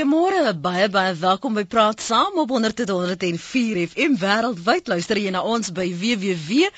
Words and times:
Goeiemôre, 0.00 0.39
baie 0.58 0.88
baie 0.90 1.14
welkom 1.14 1.54
by 1.54 1.62
Praat 1.64 2.00
Saam 2.02 2.38
op 2.42 2.48
104 2.50 3.86
FM 3.86 4.16
wêreldwyd. 4.18 4.88
Luister 4.90 5.18
jy 5.20 5.30
na 5.30 5.42
ons 5.46 5.70
by 5.70 5.94
www.rsg.co.za. 5.94 6.72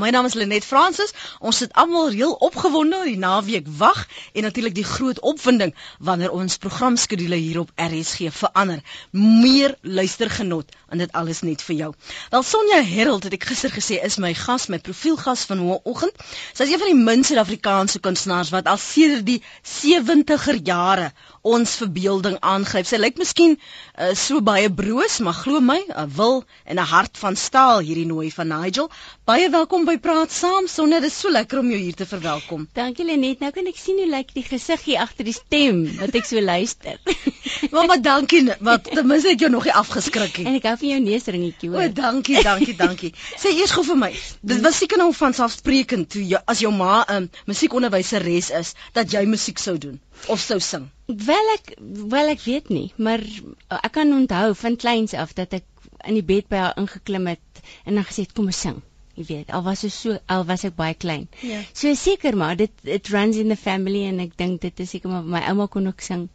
My 0.00 0.10
naam 0.14 0.24
is 0.24 0.34
Lenet 0.38 0.64
Fransis. 0.64 1.12
Ons 1.40 1.56
sit 1.60 1.72
almal 1.76 2.10
reël 2.14 2.32
opgewonde 2.32 2.96
oor 2.96 3.04
die 3.10 3.18
naweek 3.20 3.66
wag 3.76 4.06
en 4.32 4.42
natuurlik 4.48 4.74
die 4.78 4.86
groot 4.88 5.20
opwinding 5.20 5.74
wanneer 5.98 6.32
ons 6.32 6.56
programskedule 6.56 7.36
hier 7.36 7.60
op 7.60 7.70
RSG 7.76 8.32
verander. 8.32 8.80
Meer 9.12 9.76
luistergenot 9.82 10.72
en 10.88 10.98
dit 11.02 11.12
alles 11.12 11.40
net 11.44 11.60
vir 11.66 11.76
jou. 11.82 11.92
Wel 12.32 12.42
Sonja 12.42 12.80
Herald 12.88 13.28
het 13.28 13.36
ek 13.36 13.44
gister 13.50 13.70
gesê 13.74 14.00
is 14.00 14.16
my 14.16 14.32
gas, 14.32 14.68
my 14.72 14.78
profielgas 14.80 15.44
van 15.50 15.60
môreoggend. 15.60 16.14
Sy 16.54 16.62
is 16.64 16.72
een 16.72 16.80
van 16.80 16.88
die 16.94 17.02
min 17.04 17.20
Suid-Afrikaanse 17.24 18.00
kunstenaars 18.00 18.50
wat 18.54 18.64
al 18.70 18.80
sedert 18.80 19.26
die 19.28 19.42
70er 19.76 20.56
jare 20.64 21.12
ons 21.42 21.74
verbeelding 21.80 22.36
aangryp. 22.40 22.86
Sy 22.88 22.98
lyk 22.98 23.18
miskien 23.20 23.56
uh, 23.56 24.12
so 24.18 24.42
baie 24.44 24.70
broos, 24.70 25.18
maar 25.24 25.36
glo 25.36 25.60
my, 25.60 25.78
'n 25.88 26.10
wil 26.16 26.44
en 26.64 26.78
'n 26.78 26.90
hart 26.92 27.18
van 27.18 27.36
staal 27.36 27.80
hierdie 27.80 28.06
nooi 28.06 28.30
van 28.30 28.48
Nigel. 28.48 28.90
Baie 29.24 29.50
welkom 29.50 29.84
by 29.84 29.98
Praat 29.98 30.32
Saam. 30.32 30.66
Sonne, 30.66 31.00
dit 31.00 31.10
is 31.10 31.18
so 31.18 31.30
lekker 31.30 31.58
om 31.58 31.70
jou 31.70 31.80
hier 31.80 31.94
te 31.94 32.06
verwelkom. 32.06 32.68
Dankie 32.74 33.04
Lenet. 33.04 33.40
Nou 33.40 33.50
kan 33.52 33.66
ek 33.66 33.76
sien 33.76 33.96
hoe 33.96 34.08
lyk 34.08 34.34
die 34.34 34.42
gesiggie 34.42 34.98
agter 34.98 35.24
die 35.24 35.36
stem 35.36 35.84
wat 35.98 36.14
ek 36.14 36.24
so 36.24 36.40
luister. 36.40 36.98
Mamma, 37.74 37.96
dankie. 37.96 38.44
Wat 38.60 38.84
ten 38.84 39.06
minste 39.06 39.30
het 39.30 39.40
jou 39.40 39.50
nog 39.50 39.64
nie 39.64 39.74
afgeskrik 39.74 40.38
nie. 40.38 40.46
En 40.46 40.58
ek 40.58 40.68
hou 40.70 40.76
van 40.76 40.88
jou 40.88 41.00
neusringetjie 41.00 41.70
hoor. 41.70 41.82
O, 41.84 41.92
dankie, 41.92 42.42
dankie, 42.42 42.76
dankie. 42.76 43.12
Sê 43.36 43.54
eers 43.54 43.74
gou 43.76 43.84
vir 43.84 44.00
my. 44.06 44.12
Dit 44.42 44.62
was 44.64 44.78
seker 44.82 44.98
nou 44.98 45.12
van 45.14 45.34
selfsprekend 45.34 46.10
toe 46.14 46.24
jy 46.24 46.40
as 46.46 46.62
jou 46.64 46.72
ma 46.74 47.04
'n 47.04 47.16
um, 47.16 47.30
musiekonderwyseres 47.46 48.50
is 48.50 48.74
dat 48.92 49.12
jy 49.12 49.24
musiek 49.26 49.58
sou 49.58 49.78
doen 49.78 50.00
of 50.26 50.40
sou 50.40 50.58
sing. 50.60 50.88
Wel 51.08 51.52
ek 51.54 51.70
wel 52.12 52.34
ek 52.34 52.42
weet 52.44 52.68
nie, 52.68 52.92
maar 52.96 53.22
uh, 53.24 53.78
ek 53.80 53.94
kan 53.96 54.12
onthou 54.12 54.52
van 54.60 54.76
kleins 54.76 55.14
af 55.16 55.32
dat 55.32 55.56
ek 55.56 55.64
in 56.04 56.18
die 56.18 56.24
bed 56.24 56.48
by 56.52 56.60
haar 56.60 56.76
ingeklim 56.80 57.26
het 57.30 57.62
en 57.84 57.96
dan 57.96 58.04
gesê 58.04 58.26
het 58.26 58.34
kom 58.36 58.50
ons 58.52 58.60
sing. 58.66 58.82
Jy 59.18 59.24
weet, 59.30 59.52
al 59.56 59.64
was 59.66 59.86
ek 59.88 59.94
so 59.94 60.18
al 60.30 60.44
was 60.46 60.66
ek 60.68 60.76
baie 60.76 60.94
klein. 60.94 61.26
Ja. 61.42 61.62
So 61.72 61.94
seker 61.96 62.36
maar 62.36 62.58
dit 62.60 62.72
it 62.84 63.08
runs 63.08 63.40
in 63.40 63.48
the 63.48 63.56
family 63.56 64.04
en 64.10 64.20
ek 64.20 64.36
dink 64.36 64.60
dit 64.62 64.84
is 64.84 64.92
seker 64.94 65.10
maar 65.10 65.24
my 65.24 65.42
ouma 65.48 65.66
kon 65.72 65.88
ook 65.88 66.04
sing. 66.04 66.28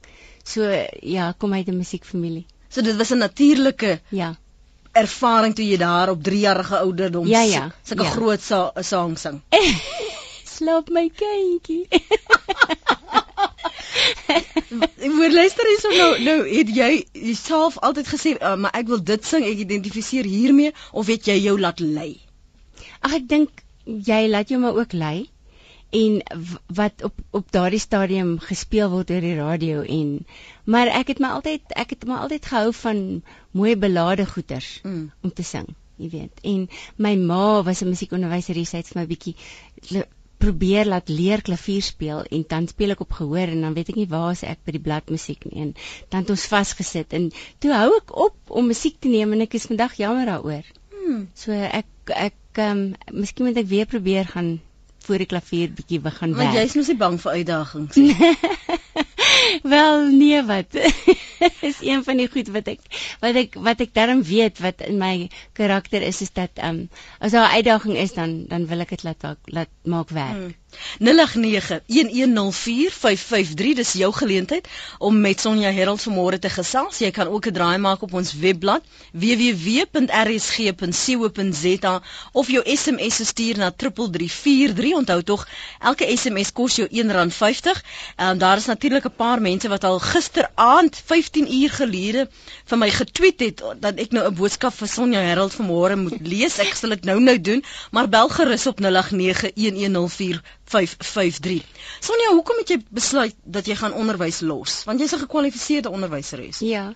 So 0.44 0.66
ja, 1.02 1.32
kom 1.38 1.54
uit 1.54 1.70
'n 1.70 1.78
musiekfamilie. 1.78 2.46
So 2.70 2.82
dit 2.82 2.98
was 2.98 3.14
'n 3.14 3.22
natuurlike 3.22 4.02
Ja 4.10 4.36
ervaring 4.94 5.56
toe 5.58 5.66
jy 5.66 5.78
daar 5.82 6.10
op 6.14 6.24
3 6.24 6.40
jarige 6.40 6.78
ouderdom 6.78 7.28
ja, 7.28 7.42
ja, 7.42 7.72
sulke 7.84 8.04
ja. 8.04 8.10
groot 8.10 8.42
sa 8.42 8.72
sang 8.82 9.18
sing. 9.18 9.42
Slaap 10.54 10.90
my 10.94 11.10
kindjie. 11.10 11.88
moet 15.18 15.34
luister 15.34 15.68
hierso 15.70 15.92
nou 15.98 16.10
nou 16.24 16.38
het 16.48 16.72
jy 16.76 16.92
jouself 17.12 17.78
altyd 17.90 18.10
gesê 18.14 18.34
uh, 18.38 18.56
maar 18.56 18.74
ek 18.80 18.90
wil 18.92 19.04
dit 19.04 19.28
sing 19.28 19.46
ek 19.48 19.66
identifiseer 19.66 20.30
hiermee 20.30 20.74
of 20.92 21.12
het 21.12 21.28
jy 21.30 21.38
jou 21.44 21.60
laat 21.60 21.84
lei? 21.84 22.18
Ag 23.04 23.20
ek 23.20 23.30
dink 23.30 23.64
jy 23.86 24.26
laat 24.32 24.50
jou 24.52 24.60
maar 24.64 24.80
ook 24.80 24.96
lei. 24.96 25.30
En 25.94 26.22
wat 26.74 27.04
op 27.06 27.14
op 27.38 27.52
daardie 27.54 27.82
stadium 27.82 28.40
gespeel 28.42 28.90
word 28.90 29.12
oor 29.14 29.22
die 29.22 29.36
radio 29.38 29.84
en 29.86 30.16
maar 30.66 30.90
ek 30.90 31.14
het 31.14 31.22
my 31.22 31.36
altyd 31.38 31.76
ek 31.78 31.94
het 31.94 32.08
my 32.10 32.18
altyd 32.26 32.50
gehou 32.50 32.74
van 32.74 33.06
mooi 33.52 33.76
belade 33.78 34.26
goeters 34.26 34.80
mm. 34.84 35.12
om 35.22 35.34
te 35.34 35.46
sing 35.46 35.70
jy 36.02 36.10
weet. 36.10 36.42
En 36.42 36.68
my 36.98 37.14
ma 37.16 37.62
was 37.64 37.84
'n 37.84 37.92
musiekonderwyser 37.94 38.58
sy 38.66 38.82
het 38.82 38.88
vir 38.88 39.02
my 39.02 39.08
bietjie 39.08 39.36
probeer 40.44 40.90
laat 40.92 41.10
leer 41.10 41.42
klavier 41.46 41.84
speel 41.86 42.24
en 42.24 42.44
dan 42.52 42.68
speel 42.68 42.96
ek 42.96 43.04
op 43.06 43.16
gehoor 43.20 43.54
en 43.54 43.64
dan 43.64 43.76
weet 43.78 43.94
ek 43.94 44.00
nie 44.02 44.10
waar 44.12 44.34
is 44.36 44.44
ek 44.48 44.60
by 44.68 44.76
die 44.76 44.84
bladmusiek 44.84 45.48
nie 45.50 45.62
en 45.68 45.74
dan 46.12 46.26
het 46.26 46.34
ons 46.36 46.46
vasgesit 46.52 47.16
en 47.18 47.30
toe 47.64 47.72
hou 47.76 47.90
ek 47.98 48.14
op 48.28 48.54
om 48.62 48.68
musiek 48.72 49.00
te 49.00 49.12
neem 49.12 49.36
en 49.36 49.46
ek 49.48 49.56
is 49.60 49.70
vandag 49.72 49.96
jammer 50.00 50.28
daaroor. 50.30 50.68
Hmm. 50.92 51.26
So 51.38 51.56
ek 51.56 51.90
ek 52.12 52.40
ehm 52.60 52.86
um, 52.86 53.20
miskien 53.24 53.48
moet 53.48 53.58
ek 53.58 53.72
weer 53.72 53.90
probeer 53.90 54.28
gaan 54.30 54.58
voor 55.04 55.24
die 55.24 55.28
klavier 55.28 55.72
bietjie 55.76 56.00
begin 56.04 56.36
werk. 56.36 56.52
Want 56.52 56.60
jy's 56.60 56.76
mos 56.80 56.92
nie 56.92 57.00
bang 57.00 57.18
vir 57.24 57.40
uitdagings 57.40 58.00
nie. 58.04 58.16
Wel 59.74 60.06
nee 60.12 60.44
wat. 60.48 60.78
is 61.70 61.82
een 61.82 62.04
van 62.04 62.18
die 62.18 62.30
goed 62.32 62.48
wat 62.48 62.68
ek 62.68 62.80
wat 63.20 63.36
ek 63.36 63.56
wat 63.68 63.84
ek 63.86 63.94
darm 63.94 64.24
weet 64.24 64.60
wat 64.64 64.82
in 64.88 64.98
my 64.98 65.30
karakter 65.54 66.02
is 66.02 66.22
is 66.22 66.34
dat 66.34 66.50
ehm 66.56 66.84
um, 66.84 66.90
as 67.20 67.32
daar 67.32 67.50
'n 67.50 67.56
uitdaging 67.60 67.98
is 67.98 68.14
dan 68.14 68.46
dan 68.48 68.68
wil 68.68 68.80
ek 68.80 68.90
dit 68.90 69.04
laat 69.04 69.24
laat 69.46 69.72
maak 69.84 70.10
werk. 70.10 70.38
Hmm. 70.38 70.54
0891104553 71.00 71.06
dis 73.76 73.94
jou 73.94 74.14
geleentheid 74.14 74.68
om 74.98 75.22
met 75.22 75.40
Sonja 75.40 75.72
Herald 75.72 76.02
vanmôre 76.02 76.40
te 76.40 76.50
gesels. 76.50 76.98
Jy 77.00 77.12
kan 77.12 77.28
ook 77.28 77.48
'n 77.48 77.54
draai 77.54 77.78
maak 77.78 78.02
op 78.02 78.14
ons 78.14 78.34
webblad 78.34 78.84
www.rsg.co.za 79.12 82.02
of 82.32 82.50
jou 82.50 82.76
SMS 82.76 83.28
stuur 83.28 83.58
na 83.58 83.72
3343. 83.72 84.94
Onthou 84.94 85.24
tog, 85.24 85.48
elke 85.80 86.18
SMS 86.18 86.52
kos 86.52 86.76
jou 86.76 86.88
R1.50. 86.88 87.82
En 88.16 88.38
daar 88.38 88.58
is 88.58 88.66
natuurlik 88.66 89.06
'n 89.06 89.16
paar 89.16 89.42
mense 89.42 89.68
wat 89.68 89.84
al 89.84 90.00
gisteraand 90.00 91.02
15 91.34 91.62
uur 91.62 91.70
gelede 91.74 92.28
vir 92.70 92.78
my 92.78 92.90
getweet 92.94 93.40
het 93.42 93.62
dat 93.82 93.98
ek 94.02 94.12
nou 94.14 94.24
'n 94.28 94.36
boodskap 94.38 94.74
vir 94.78 94.88
Sonja 94.88 95.20
Herald 95.20 95.54
vanmôre 95.58 95.96
moet 95.98 96.28
lees. 96.28 96.60
Ek 96.60 96.76
sal 96.76 96.90
dit 96.90 97.04
nou 97.06 97.20
nou 97.20 97.42
doen, 97.42 97.64
maar 97.92 98.10
bel 98.10 98.30
gerus 98.30 98.68
op 98.68 98.80
0891104553. 98.82 100.42
553. 100.66 101.64
Sonja, 102.00 102.30
hoekom 102.34 102.58
het 102.58 102.70
jy 102.70 102.80
besluit 102.90 103.36
dat 103.44 103.66
jy 103.66 103.76
gaan 103.76 103.94
onderwys 103.94 104.40
los? 104.42 104.84
Want 104.86 105.00
jy's 105.00 105.14
'n 105.14 105.26
gekwalifiseerde 105.26 105.90
onderwyseres. 105.90 106.60
Ja. 106.60 106.94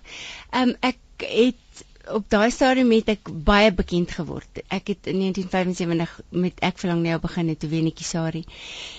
Ehm 0.50 0.68
um, 0.68 0.76
ek 0.80 0.98
het 1.18 1.84
op 2.12 2.24
daai 2.32 2.50
stadium 2.50 2.90
het 2.94 3.08
ek 3.12 3.30
baie 3.44 3.72
bekend 3.74 4.12
geword. 4.16 4.60
Ek 4.72 4.90
het 4.92 5.08
in 5.10 5.20
1975 5.22 6.14
met 6.44 6.60
ek 6.68 6.80
verlang 6.82 7.02
nou 7.04 7.18
begin 7.22 7.48
het 7.52 7.60
toe 7.60 7.70
Wenetjie 7.72 8.06
Sari. 8.06 8.44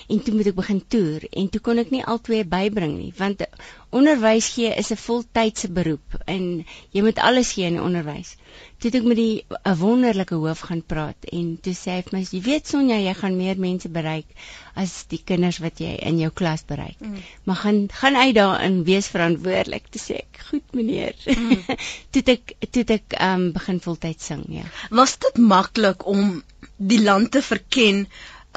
En 0.08 0.22
toe 0.22 0.34
moet 0.34 0.50
ek 0.52 0.58
begin 0.58 0.82
toer 0.94 1.26
en 1.30 1.48
toe 1.50 1.60
kon 1.60 1.82
ek 1.82 1.90
nie 1.94 2.04
al 2.04 2.20
twee 2.20 2.44
bybring 2.44 2.96
nie 2.98 3.12
want 3.18 3.44
onderwys 3.90 4.52
gee 4.54 4.70
is 4.82 4.92
'n 4.94 5.02
voltydse 5.04 5.70
beroep 5.78 6.18
en 6.26 6.64
jy 6.94 7.02
moet 7.02 7.18
alles 7.18 7.52
gee 7.52 7.66
in 7.66 7.80
onderwys. 7.82 8.36
Toe 8.80 8.90
ek 8.96 9.04
met 9.04 9.18
die 9.18 9.44
'n 9.48 9.76
wonderlike 9.76 10.34
hoof 10.34 10.60
gaan 10.68 10.82
praat 10.92 11.26
en 11.36 11.58
toe 11.60 11.74
sê 11.76 11.96
hy 11.96 12.02
vir 12.06 12.14
my, 12.16 12.22
"Jy 12.30 12.40
weet 12.46 12.66
Sonja, 12.66 12.96
jy 12.96 13.14
gaan 13.14 13.36
meer 13.36 13.58
mense 13.58 13.88
bereik 13.88 14.26
as 14.74 15.04
die 15.12 15.20
kinders 15.24 15.58
wat 15.58 15.80
jy 15.80 15.92
in 16.10 16.18
jou 16.18 16.30
klas 16.30 16.64
bereik. 16.64 16.96
Mm. 17.00 17.22
Maar 17.44 17.56
gaan 17.56 17.88
gaan 17.92 18.16
uit 18.16 18.34
daarin 18.34 18.84
wees 18.84 19.08
verantwoordelik." 19.08 19.90
Toe 19.90 20.00
sê 20.00 20.14
ek, 20.24 20.40
"Goed 20.50 20.72
meneer." 20.72 21.14
Mm. 21.26 21.76
toe 22.12 22.22
ek 22.26 22.56
toe 22.70 22.84
ek 22.88 23.20
um 23.20 23.52
begin 23.52 23.80
voltyd 23.80 24.20
sing, 24.20 24.44
ja. 24.48 24.64
Was 24.90 25.18
dit 25.18 25.36
maklik 25.38 26.06
om 26.06 26.42
die 26.76 27.02
land 27.02 27.30
te 27.30 27.42
verken 27.42 28.06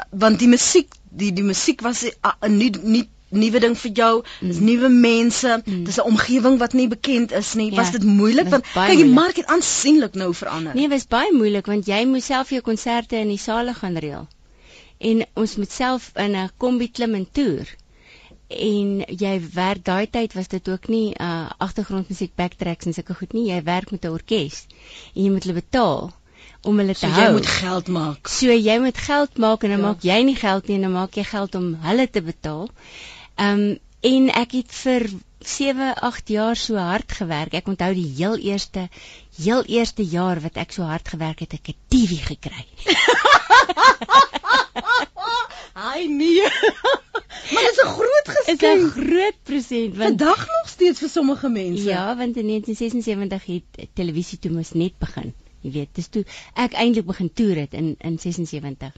want 0.09 0.39
die 0.39 0.47
musiek 0.47 0.95
die 1.13 1.31
die 1.33 1.45
musiek 1.45 1.81
was 1.85 2.03
uh, 2.03 2.33
nie 2.49 2.71
nie 2.81 3.03
nuwe 3.37 3.59
ding 3.63 3.75
vir 3.77 3.91
jou, 3.99 4.13
dis 4.41 4.59
mm. 4.59 4.65
nuwe 4.69 4.89
mense, 4.89 5.57
mm. 5.65 5.83
dis 5.87 5.99
'n 5.99 6.07
omgewing 6.13 6.57
wat 6.61 6.73
nie 6.73 6.87
bekend 6.87 7.31
is 7.31 7.53
nie. 7.59 7.69
Ja, 7.71 7.81
was 7.81 7.91
dit 7.91 8.03
moeilik 8.03 8.49
want 8.49 8.65
kyk 8.73 8.97
die 8.97 9.09
mark 9.09 9.35
het 9.41 9.45
aansienlik 9.45 10.15
nou 10.19 10.33
verander. 10.33 10.75
Nee, 10.75 10.89
was 10.89 11.07
baie 11.07 11.33
moeilik 11.33 11.65
want 11.65 11.87
jy 11.87 12.05
moes 12.05 12.25
self 12.25 12.49
jou 12.49 12.61
konserte 12.61 13.17
in 13.17 13.31
die 13.33 13.41
sale 13.41 13.73
gaan 13.73 13.97
reël. 13.97 14.27
En 14.97 15.25
ons 15.33 15.55
moet 15.55 15.71
self 15.71 16.11
in 16.15 16.35
'n 16.35 16.49
kombi 16.57 16.91
klim 16.91 17.15
en 17.15 17.27
toer. 17.31 17.67
En 18.49 19.03
jy 19.07 19.35
werk 19.53 19.83
daai 19.85 20.07
tyd 20.07 20.33
was 20.33 20.47
dit 20.47 20.69
ook 20.69 20.87
nie 20.87 21.15
uh 21.19 21.49
agtergrondmusiek 21.57 22.35
backtracks 22.35 22.85
en 22.85 22.93
sulke 22.93 23.13
goed 23.13 23.33
nie. 23.33 23.47
Jy 23.51 23.63
werk 23.63 23.91
met 23.91 24.05
'n 24.05 24.13
orkes 24.19 24.65
en 25.15 25.23
jy 25.23 25.29
moet 25.29 25.43
hulle 25.43 25.61
betaal 25.61 26.13
om 26.63 26.77
hulle 26.79 26.93
so 26.93 27.07
te 27.07 27.13
hou. 27.13 27.23
Jy 27.25 27.31
moet 27.37 27.47
geld 27.47 27.87
maak. 27.87 28.29
So 28.31 28.55
jy 28.55 28.77
moet 28.83 28.97
geld 29.07 29.37
maak 29.37 29.63
en 29.63 29.75
dan 29.75 29.79
ja. 29.79 29.85
maak 29.85 30.05
jy 30.07 30.19
nie 30.29 30.35
geld 30.39 30.67
nie 30.67 30.77
en 30.79 30.87
dan 30.87 30.95
maak 30.95 31.17
jy 31.19 31.25
geld 31.27 31.55
om 31.59 31.73
hulle 31.87 32.07
te 32.09 32.23
betaal. 32.23 32.69
Ehm 33.35 33.59
um, 33.59 33.79
en 34.03 34.25
ek 34.35 34.51
het 34.51 34.71
vir 34.75 35.05
7, 35.39 35.93
8 35.95 36.29
jaar 36.29 36.55
so 36.55 36.75
hard 36.75 37.11
gewerk. 37.11 37.53
Ek 37.53 37.67
onthou 37.67 37.93
die 37.95 38.07
heel 38.17 38.35
eerste 38.37 38.89
heel 39.37 39.63
eerste 39.63 40.03
jaar 40.03 40.41
wat 40.43 40.59
ek 40.59 40.71
so 40.75 40.83
hard 40.87 41.07
gewerk 41.07 41.39
het, 41.43 41.53
ek 41.53 41.73
'n 41.73 41.77
TV 41.87 42.19
gekry. 42.27 42.65
Ai 45.73 46.07
nee. 46.07 46.43
maar 47.51 47.63
dit 47.67 47.71
is 47.71 47.81
'n 47.83 47.93
groot 47.99 48.27
geskenk. 48.35 48.59
Dit 48.59 48.69
is 48.69 48.83
'n 48.83 48.89
groot 48.89 49.37
present 49.43 49.95
want 49.95 50.09
vandag 50.09 50.45
nog 50.47 50.69
steeds 50.69 50.99
vir 50.99 51.09
sommige 51.09 51.49
mense. 51.49 51.83
Ja, 51.83 52.15
want 52.17 52.37
in 52.37 52.47
1976 52.47 53.45
het 53.45 53.89
televisie 53.93 54.39
toe 54.39 54.51
mos 54.51 54.71
net 54.71 54.97
begin. 54.97 55.33
Jy 55.61 55.71
weet, 55.71 55.89
dis 55.95 56.07
toe 56.07 56.25
ek 56.53 56.73
eintlik 56.73 57.05
begin 57.05 57.33
toer 57.33 57.55
het 57.55 57.73
in 57.73 57.95
in 57.99 58.19
76. 58.19 58.91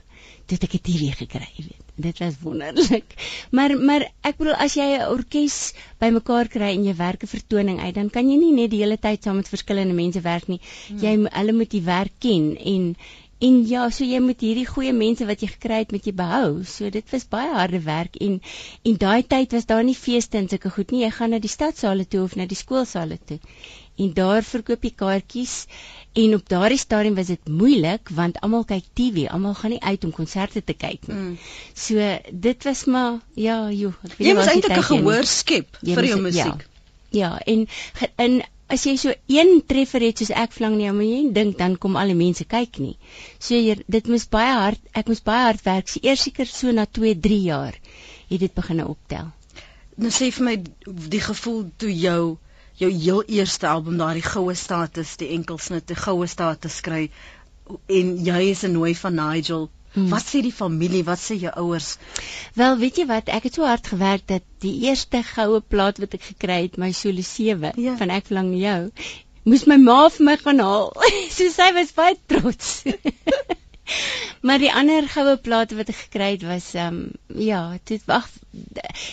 Het 0.46 0.62
ek 0.62 0.74
'n 0.74 0.82
TV 0.86 1.10
gekry, 1.18 1.48
jy 1.56 1.64
weet. 1.64 1.86
Dit 1.96 2.18
was 2.18 2.34
wonderlik. 2.40 3.14
Maar 3.50 3.76
maar 3.78 4.02
ek 4.22 4.36
bedoel 4.36 4.54
as 4.54 4.74
jy 4.74 4.86
'n 4.98 5.08
orkes 5.10 5.74
bymekaar 5.98 6.48
kry 6.48 6.70
en 6.76 6.84
jy 6.84 6.94
werk 6.94 7.22
'n 7.22 7.34
vertoning 7.34 7.80
uit, 7.80 7.94
dan 7.94 8.10
kan 8.10 8.30
jy 8.30 8.36
nie 8.36 8.52
net 8.52 8.70
die 8.70 8.82
hele 8.84 8.98
tyd 8.98 9.22
saam 9.22 9.36
met 9.36 9.48
verskillende 9.48 9.94
mense 9.94 10.20
werk 10.20 10.48
nie. 10.48 10.60
Hmm. 10.88 10.98
Jy 10.98 11.14
hulle 11.30 11.52
moet 11.52 11.70
die 11.70 11.82
werk 11.82 12.12
ken 12.20 12.56
en 12.56 12.96
En 13.38 13.56
ja, 13.68 13.82
so 13.92 14.04
jy 14.08 14.16
moet 14.24 14.40
hierdie 14.40 14.64
goeie 14.64 14.92
mense 14.96 15.26
wat 15.28 15.42
jy 15.44 15.50
gekry 15.50 15.82
het 15.82 15.90
met 15.92 16.06
jy 16.08 16.12
behou. 16.16 16.62
So 16.64 16.88
dit 16.92 17.10
was 17.12 17.26
baie 17.28 17.50
harde 17.52 17.82
werk 17.84 18.16
en 18.26 18.38
en 18.88 18.96
daai 19.02 19.26
tyd 19.28 19.52
was 19.52 19.68
daar 19.68 19.84
nie 19.84 19.96
feeste 19.98 20.38
en 20.40 20.48
sulke 20.48 20.72
goed 20.72 20.94
nie. 20.94 21.02
Jy 21.02 21.10
gaan 21.18 21.34
na 21.36 21.40
die 21.44 21.52
stadsale 21.52 22.06
toe 22.08 22.22
of 22.24 22.36
na 22.40 22.46
die 22.48 22.56
skoolsale 22.56 23.18
toe. 23.28 23.36
En 24.00 24.14
daar 24.16 24.40
verkoop 24.44 24.88
jy 24.88 24.92
kaartjies 25.02 25.56
en 26.16 26.34
op 26.34 26.48
daardie 26.48 26.78
stadium 26.80 27.14
was 27.14 27.28
dit 27.32 27.48
moeilik 27.48 28.08
want 28.16 28.40
almal 28.40 28.64
kyk 28.64 28.84
TV, 28.96 29.26
almal 29.28 29.54
gaan 29.54 29.74
nie 29.74 29.82
uit 29.82 30.04
om 30.04 30.12
konserte 30.16 30.62
te 30.64 30.72
kyk 30.72 31.08
nie. 31.10 31.16
Mm. 31.16 31.38
So 31.74 32.18
dit 32.46 32.68
was 32.68 32.84
maar 32.84 33.18
ja, 33.34 33.58
joh, 33.70 33.92
ek 34.02 34.16
weet 34.16 34.26
nie 34.28 34.34
jy 34.34 34.46
eintlik 34.54 34.78
'n 34.78 34.88
gehoor 34.90 35.28
skep 35.28 35.80
vir 35.82 36.08
jou 36.10 36.20
musiek. 36.20 36.66
Ja, 37.10 37.20
ja 37.20 37.32
en 37.44 37.66
in 38.24 38.42
as 38.66 38.86
jy 38.86 38.96
so 38.98 39.12
een 39.30 39.60
treffer 39.66 40.02
het 40.02 40.18
soos 40.18 40.32
ek 40.34 40.56
vlang 40.56 40.74
nie, 40.78 40.88
maar 40.90 41.06
jy 41.06 41.20
dink 41.32 41.58
dan 41.58 41.76
kom 41.78 41.96
al 41.96 42.10
die 42.10 42.18
mense 42.18 42.44
kyk 42.44 42.80
nie. 42.82 42.96
So 43.38 43.54
jy, 43.54 43.76
dit 43.86 44.08
moes 44.10 44.26
baie 44.26 44.56
hard, 44.58 44.80
ek 44.92 45.12
moes 45.12 45.22
baie 45.22 45.44
hard 45.46 45.62
werk. 45.68 45.92
So 45.92 46.02
eers 46.02 46.24
seker 46.26 46.48
so 46.50 46.72
na 46.72 46.86
2, 46.86 47.14
3 47.28 47.42
jaar 47.44 47.76
het 48.30 48.40
dit 48.40 48.54
begin 48.54 48.82
optel. 48.84 49.30
Nou 49.96 50.10
sê 50.10 50.32
vir 50.34 50.44
my 50.48 50.56
die 51.14 51.22
gevoel 51.22 51.62
toe 51.78 51.92
jou 51.92 52.36
jou 52.80 52.90
heel 52.92 53.22
eerste 53.38 53.66
album 53.68 53.96
daardie 54.00 54.24
goue 54.26 54.54
status, 54.54 55.16
die 55.16 55.32
enkelsnit, 55.36 55.86
die 55.88 55.98
goue 55.98 56.26
status 56.26 56.80
kry 56.84 57.08
en 57.86 58.12
jy 58.24 58.42
is 58.50 58.62
'n 58.64 58.72
nooi 58.72 58.94
van 58.94 59.14
Nigel. 59.14 59.70
Hmm. 59.92 60.08
Wat 60.12 60.26
sê 60.28 60.42
die 60.44 60.52
familie? 60.52 61.04
Wat 61.04 61.18
sê 61.18 61.38
jou 61.40 61.52
ouers? 61.56 61.96
Wel, 62.54 62.76
weet 62.78 62.96
jy 62.96 63.06
wat? 63.06 63.28
Ek 63.28 63.42
het 63.48 63.54
so 63.54 63.64
hard 63.64 63.86
gewerk 63.86 64.26
dat 64.26 64.42
die 64.60 64.74
eerste 64.84 65.22
goue 65.22 65.60
plaat 65.60 65.98
wat 65.98 66.14
ek 66.14 66.22
gekry 66.22 66.62
het, 66.66 66.76
my 66.76 66.92
solo 66.92 67.22
7 67.22 67.72
ja. 67.76 67.96
van 67.96 68.10
Ek 68.10 68.26
verlang 68.26 68.52
jou, 68.60 68.90
moes 69.44 69.64
my 69.66 69.76
ma 69.76 70.08
vir 70.08 70.24
my 70.24 70.36
gaan 70.36 70.60
haal. 70.60 70.92
so 71.36 71.48
sy 71.50 71.72
was 71.72 71.92
baie 71.96 72.18
trots. 72.26 72.82
maar 74.46 74.58
die 74.62 74.72
ander 74.72 75.08
goue 75.08 75.36
plate 75.36 75.76
wat 75.78 75.92
ek 75.92 76.00
gekry 76.06 76.32
het 76.36 76.46
was 76.46 76.72
ehm 76.74 76.98
um, 76.98 77.40
ja, 77.48 77.78
dit 77.84 78.02
wag 78.08 78.28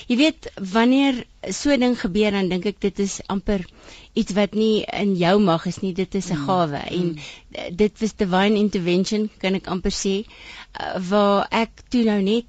jy 0.08 0.18
weet 0.20 0.50
wanneer 0.74 1.24
so 1.52 1.72
'n 1.72 1.80
ding 1.80 1.96
gebeur 2.00 2.32
dan 2.32 2.50
dink 2.50 2.66
ek 2.66 2.80
dit 2.80 3.00
is 3.00 3.20
amper 3.28 3.66
iets 4.14 4.34
wat 4.38 4.54
nie 4.54 4.86
in 4.86 5.16
jou 5.18 5.40
mag 5.40 5.66
is 5.66 5.80
nie, 5.82 5.94
dit 5.94 6.16
is 6.16 6.30
'n 6.30 6.38
mm. 6.38 6.46
gawe 6.48 6.82
mm. 6.92 7.18
en 7.58 7.76
dit 7.76 8.00
was 8.00 8.16
divine 8.16 8.60
intervention 8.60 9.30
kan 9.38 9.56
ek 9.56 9.68
amper 9.68 9.92
sê 9.92 10.16
uh, 10.24 11.00
waar 11.10 11.48
ek 11.52 11.84
toe 11.90 12.04
nou 12.04 12.22
net 12.22 12.46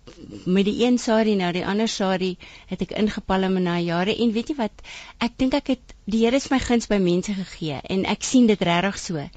met 0.47 0.65
die 0.65 0.85
een 0.85 0.99
sari 0.99 1.35
nou 1.35 1.53
die 1.53 1.67
ander 1.67 1.89
sari 1.89 2.37
het 2.67 2.83
ek 2.83 2.97
ingepalm 3.03 3.63
na 3.63 3.79
jare 3.79 4.17
en 4.17 4.33
weet 4.33 4.49
jy 4.49 4.57
wat 4.57 4.85
ek 5.19 5.39
dink 5.39 5.55
ek 5.55 5.67
het 5.75 5.95
die 6.05 6.25
Here 6.25 6.37
het 6.37 6.51
my 6.51 6.59
guns 6.59 6.87
by 6.87 6.99
mense 6.99 7.33
gegee 7.35 7.81
en 7.83 8.05
ek 8.05 8.23
sien 8.23 8.47
dit 8.47 8.61
regtig 8.61 8.99
so 8.99 9.29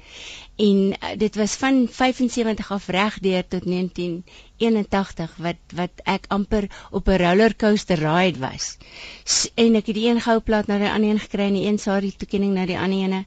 en 0.58 0.78
uh, 0.92 1.10
dit 1.16 1.34
was 1.34 1.54
van 1.54 1.86
75 1.90 2.70
af 2.76 2.86
reg 2.86 3.18
deur 3.18 3.44
tot 3.48 3.64
1981 3.64 5.36
wat 5.36 5.74
wat 5.74 6.02
ek 6.04 6.24
amper 6.28 6.66
op 6.90 7.08
'n 7.08 7.20
rollercoaster 7.22 7.98
ride 7.98 8.38
was. 8.38 8.76
S 9.24 9.50
en 9.54 9.78
ek 9.80 9.86
het 9.86 9.94
die 10.00 10.08
een 10.10 10.20
goue 10.20 10.40
plaat 10.40 10.66
na 10.66 10.78
die 10.78 10.90
ander 10.90 11.10
een 11.10 11.24
gekry 11.26 11.46
en 11.46 11.60
die 11.60 11.66
een 11.66 11.78
sari 11.78 12.12
toekenning 12.16 12.54
na 12.54 12.66
die 12.66 12.78
ander 12.78 13.04
ene. 13.04 13.24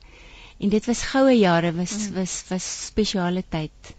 En 0.59 0.69
dit 0.69 0.85
was 0.85 1.07
goue 1.13 1.37
jare 1.37 1.71
was 1.73 1.95
mm. 1.97 2.13
was 2.19 2.43
was 2.49 2.67
spesiale 2.85 3.43
tyd 3.49 3.95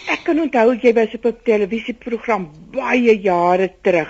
Ek 0.10 0.24
kan 0.26 0.40
onthou 0.42 0.74
jy 0.82 0.94
was 0.98 1.14
op 1.14 1.26
'n 1.26 1.38
televisieprogram 1.46 2.50
baie 2.74 3.14
jare 3.22 3.70
terug 3.82 4.10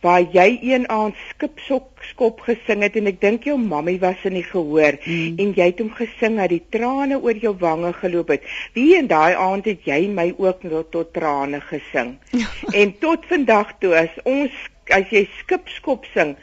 waar 0.00 0.22
jy 0.22 0.58
een 0.62 0.88
aand 0.88 1.14
skipsok 1.30 2.02
skop 2.10 2.40
gesing 2.46 2.82
het 2.82 2.96
en 2.96 3.10
ek 3.10 3.20
dink 3.20 3.44
jou 3.44 3.56
mammie 3.58 3.98
was 3.98 4.22
in 4.24 4.38
die 4.38 4.46
gehoor 4.46 4.94
mm. 5.04 5.38
en 5.42 5.52
jy 5.56 5.66
het 5.70 5.82
hom 5.82 5.90
gesing 5.90 6.38
dat 6.38 6.50
die 6.54 6.62
trane 6.70 7.18
oor 7.18 7.34
jou 7.34 7.54
wange 7.58 7.92
geloop 7.92 8.28
het. 8.28 8.42
Wie 8.72 8.96
en 8.96 9.10
daai 9.10 9.34
aand 9.34 9.66
het 9.66 9.84
jy 9.84 10.06
my 10.08 10.34
ook 10.38 10.62
tot, 10.62 10.90
tot 10.92 11.12
trane 11.12 11.60
gesing. 11.60 12.16
en 12.80 12.94
tot 12.98 13.26
vandag 13.26 13.74
toe 13.80 13.94
as 13.98 14.14
ons 14.24 14.54
as 14.94 15.10
jy 15.12 15.26
skipskop 15.42 16.06
sing 16.14 16.36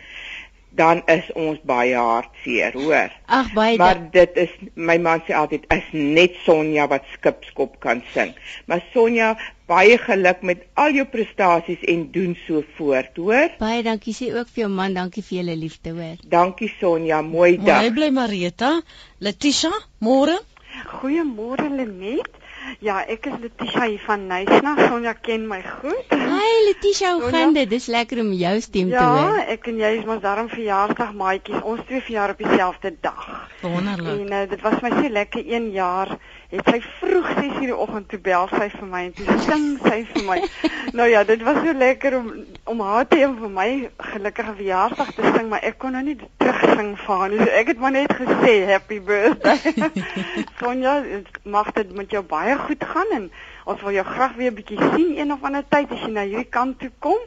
dan 0.76 1.02
is 1.12 1.28
ons 1.40 1.60
baie 1.68 1.96
hartseer, 1.96 2.76
hoor. 2.76 3.12
Ag 3.32 3.52
baie. 3.56 3.78
Maar 3.80 4.00
dit 4.12 4.40
is 4.46 4.54
my 4.74 4.98
man 5.02 5.24
sê 5.26 5.36
altyd 5.38 5.66
is 5.74 5.88
net 5.94 6.36
Sonja 6.44 6.88
wat 6.92 7.08
skipskop 7.16 7.78
kan 7.84 8.04
sing. 8.14 8.34
Maar 8.68 8.84
Sonja, 8.94 9.34
baie 9.72 9.98
geluk 10.02 10.44
met 10.46 10.66
al 10.80 10.98
jou 11.00 11.06
prestasies 11.10 11.84
en 11.92 12.08
doen 12.12 12.36
so 12.46 12.64
voort, 12.78 13.16
hoor. 13.18 13.56
Baie 13.62 13.84
dankie 13.88 14.16
sê 14.18 14.32
ook 14.36 14.52
vir 14.52 14.66
jou 14.66 14.72
man, 14.72 14.98
dankie 14.98 15.24
vir 15.26 15.42
julle 15.42 15.58
liefde, 15.60 15.96
hoor. 15.96 16.20
Dankie 16.38 16.72
Sonja, 16.80 17.22
mooi 17.26 17.56
dag. 17.58 17.82
Mooi 17.86 17.96
bly 18.00 18.12
Marita. 18.16 18.76
Letitia, 19.24 19.72
môre. 20.04 20.38
Goeiemôre 21.00 21.70
Lenet. 21.72 22.45
Ja, 22.80 23.00
ek 23.06 23.26
is 23.30 23.36
Letitia 23.42 23.86
hier 23.86 24.02
van 24.06 24.28
Nysna. 24.28 24.74
Sonja 24.88 25.14
ken 25.14 25.48
my 25.48 25.62
goed. 25.64 26.14
Hi 26.14 26.54
Letitia, 26.68 27.14
hoe 27.20 27.30
gaan 27.34 27.54
dit? 27.54 27.70
Dis 27.70 27.88
lekker 27.92 28.22
om 28.24 28.32
jou 28.34 28.54
stem 28.62 28.90
ja, 28.94 29.00
te 29.00 29.06
hoor. 29.06 29.38
Ja, 29.38 29.46
ek 29.56 29.70
en 29.72 29.82
jy 29.82 29.92
is 30.00 30.08
mos 30.08 30.22
daarom 30.24 30.50
verjaarsdag 30.52 31.14
maatjies. 31.18 31.62
Ons 31.64 31.86
twee 31.90 32.02
verjaar 32.02 32.34
op 32.36 32.42
dieselfde 32.42 32.96
dag. 33.06 33.28
Wonderlik. 33.62 34.12
En 34.16 34.34
uh, 34.34 34.44
dit 34.50 34.66
was 34.66 34.82
my 34.86 34.92
so 34.98 35.14
lekker 35.20 35.46
1 35.46 35.72
jaar 35.76 36.18
het 36.58 36.70
sy 36.72 36.80
vroeg 37.00 37.30
6:00 37.38 37.60
die 37.70 37.76
oggend 37.76 38.10
toe 38.10 38.20
bel 38.20 38.48
sy 38.52 38.68
vir 38.74 38.88
my 38.90 39.02
en 39.08 39.14
toe 39.18 39.38
sing 39.46 39.66
sy 39.84 39.98
vir 40.12 40.26
my. 40.28 40.38
nou 41.00 41.08
ja, 41.10 41.24
dit 41.24 41.44
was 41.48 41.60
so 41.64 41.74
lekker 41.74 42.18
om 42.20 42.30
om 42.74 42.82
haar 42.82 43.08
te 43.08 43.20
hê 43.22 43.30
vir 43.40 43.52
my 43.58 43.68
gelukkige 44.12 44.54
verjaarsdag 44.60 45.12
te 45.16 45.32
sing, 45.36 45.50
maar 45.50 45.66
ek 45.70 45.78
kon 45.82 45.96
nou 45.98 46.04
nie 46.04 46.18
terug 46.38 46.62
sing 46.76 46.94
vir 47.02 47.16
haar 47.22 47.34
nie. 47.34 47.42
So 47.44 47.58
ek 47.62 47.74
het 47.74 47.84
maar 47.84 47.96
net 47.96 48.16
gesê 48.22 48.54
happy 48.72 49.00
birthday. 49.00 49.92
Sonja, 50.62 50.96
mag 51.44 51.74
dit 51.78 51.96
met 51.96 52.12
jou 52.12 52.24
baie 52.24 52.58
goed 52.68 52.88
gaan 52.94 53.18
en 53.20 53.30
ons 53.66 53.82
wil 53.82 54.00
jou 54.00 54.06
graag 54.06 54.40
weer 54.40 54.52
'n 54.52 54.60
bietjie 54.62 54.80
sien 54.94 55.18
een 55.18 55.34
of 55.34 55.44
ander 55.44 55.66
tyd 55.70 55.92
as 55.92 56.02
jy 56.02 56.12
na 56.14 56.26
hierdie 56.26 56.50
kant 56.50 56.80
toe 56.80 56.92
kom 57.00 57.22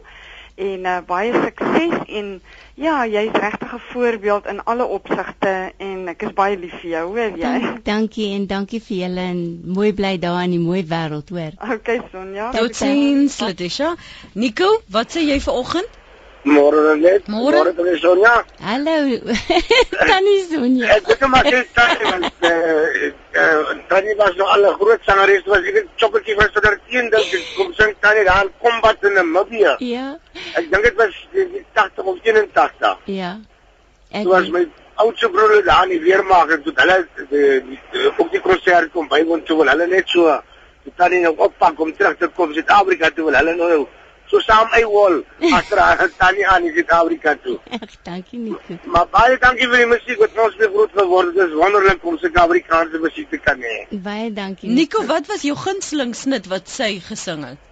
en 0.59 0.87
uh, 0.91 0.99
baie 1.07 1.33
sukses 1.33 1.95
en 2.19 2.31
ja, 2.75 3.07
jy's 3.07 3.35
regtig 3.35 3.75
'n 3.75 3.83
voorbeeld 3.91 4.47
in 4.47 4.63
alle 4.65 4.87
opsigte 4.87 5.73
en 5.77 6.09
ek 6.09 6.23
is 6.23 6.33
baie 6.35 6.59
lief 6.59 6.75
vir 6.83 6.91
jou, 6.91 7.05
hoor 7.15 7.37
jy? 7.37 7.43
Dank, 7.43 7.85
dankie 7.85 8.29
en 8.35 8.47
dankie 8.47 8.81
vir 8.83 8.97
julle 9.05 9.27
en 9.35 9.41
mooi 9.79 9.93
bly 9.93 10.17
daar 10.19 10.43
in 10.43 10.57
die 10.57 10.63
mooi 10.63 10.83
wêreld, 10.87 11.31
hoor. 11.31 11.55
Okay, 11.79 12.01
Sonja. 12.13 12.51
Totsiens, 12.51 13.41
Letitia. 13.41 13.95
Nico, 14.35 14.71
wat 14.91 15.15
sê 15.15 15.27
jy 15.27 15.41
vanoggend? 15.41 15.99
Môre 16.45 16.97
net. 16.97 17.27
Môre 17.29 17.75
tannie 17.75 17.99
Sonja. 17.99 18.45
Hallo. 18.63 18.95
tannie 20.11 20.45
Sonja. 20.47 20.87
Ek 20.95 21.11
het 21.11 21.27
maar 21.27 21.45
gesê 21.45 21.65
tannie 21.75 22.07
want 22.13 22.47
eh 22.47 23.11
uh, 23.43 23.75
tannie 23.91 24.15
was 24.17 24.37
nou 24.37 24.47
al 24.47 24.67
'n 24.71 24.79
groot 24.79 25.03
sangeres 25.03 25.47
was 25.47 25.67
ek 25.67 25.87
chokkertjie 25.97 26.37
was 26.37 26.51
so 26.53 26.61
daar 26.61 26.79
teen 26.87 27.11
dink 27.11 27.35
ek 27.35 27.45
kom 27.57 27.73
sing 27.75 27.95
tannie 28.01 28.25
daar 28.25 28.45
in 28.45 28.53
Kombat 28.63 29.03
in 29.05 29.15
Namibia. 29.15 29.75
Ja. 29.79 30.19
Ek 30.55 30.71
dink 30.71 30.83
dit 30.83 30.97
was 30.97 31.15
die 31.33 31.65
80 31.73 32.05
of 32.05 32.19
81. 32.23 32.99
Ja. 33.05 33.41
Ek 34.11 34.27
was 34.27 34.49
my 34.49 34.69
oudste 34.95 35.29
broer 35.29 35.65
daar 35.65 35.85
in 35.85 35.91
die 35.91 36.01
weermag 36.01 36.51
en 36.51 36.63
toe 36.63 36.73
hulle 36.75 36.99
op 38.17 38.31
die 38.31 38.41
konsert 38.41 38.93
kom 38.93 39.09
bywoon 39.09 39.43
toe 39.43 39.65
hulle 39.67 39.87
net 39.87 40.09
so 40.09 40.41
tannie 40.97 41.21
nou 41.21 41.35
oppak 41.37 41.81
om 41.81 41.93
terug 41.97 42.17
te 42.17 42.29
kom 42.29 42.53
Suid-Afrika 42.55 43.11
toe 43.11 43.31
hulle 43.31 43.55
nou 43.55 43.87
so 44.31 44.41
saam 44.45 44.69
hy 44.73 44.83
wol 44.93 45.21
agter 45.59 46.11
tannie 46.19 46.47
aan 46.49 46.67
in 46.69 46.75
Suid-Afrika 46.77 47.35
toe. 47.45 47.57
Ag, 47.79 47.95
dankie 48.07 48.39
Nico. 48.39 48.79
Maar 48.95 49.07
baie 49.13 49.39
dankie 49.45 49.69
vir 49.71 49.85
die 49.85 49.91
musiek 49.93 50.21
wat 50.23 50.43
ons 50.47 50.59
weer 50.61 50.73
groot 50.75 50.97
geword 50.97 51.31
het. 51.31 51.39
Dit 51.39 51.49
is 51.49 51.57
wonderlik 51.61 52.05
om 52.05 52.19
se 52.19 52.31
Afrikaanse 52.43 53.01
musiek 53.05 53.31
te 53.31 53.41
kan 53.45 53.65
hê. 53.65 53.79
Baie 54.09 54.33
dankie. 54.33 54.71
Nico, 54.71 55.05
wat 55.09 55.31
was 55.33 55.47
jou 55.49 55.57
gunsteling 55.59 56.15
snit 56.17 56.51
wat 56.53 56.69
sy 56.73 56.99
gesing 57.09 57.47
het? 57.49 57.65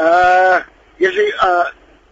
Uh, 0.00 0.60
jy 1.02 1.10
sê 1.16 1.30
uh 1.48 1.64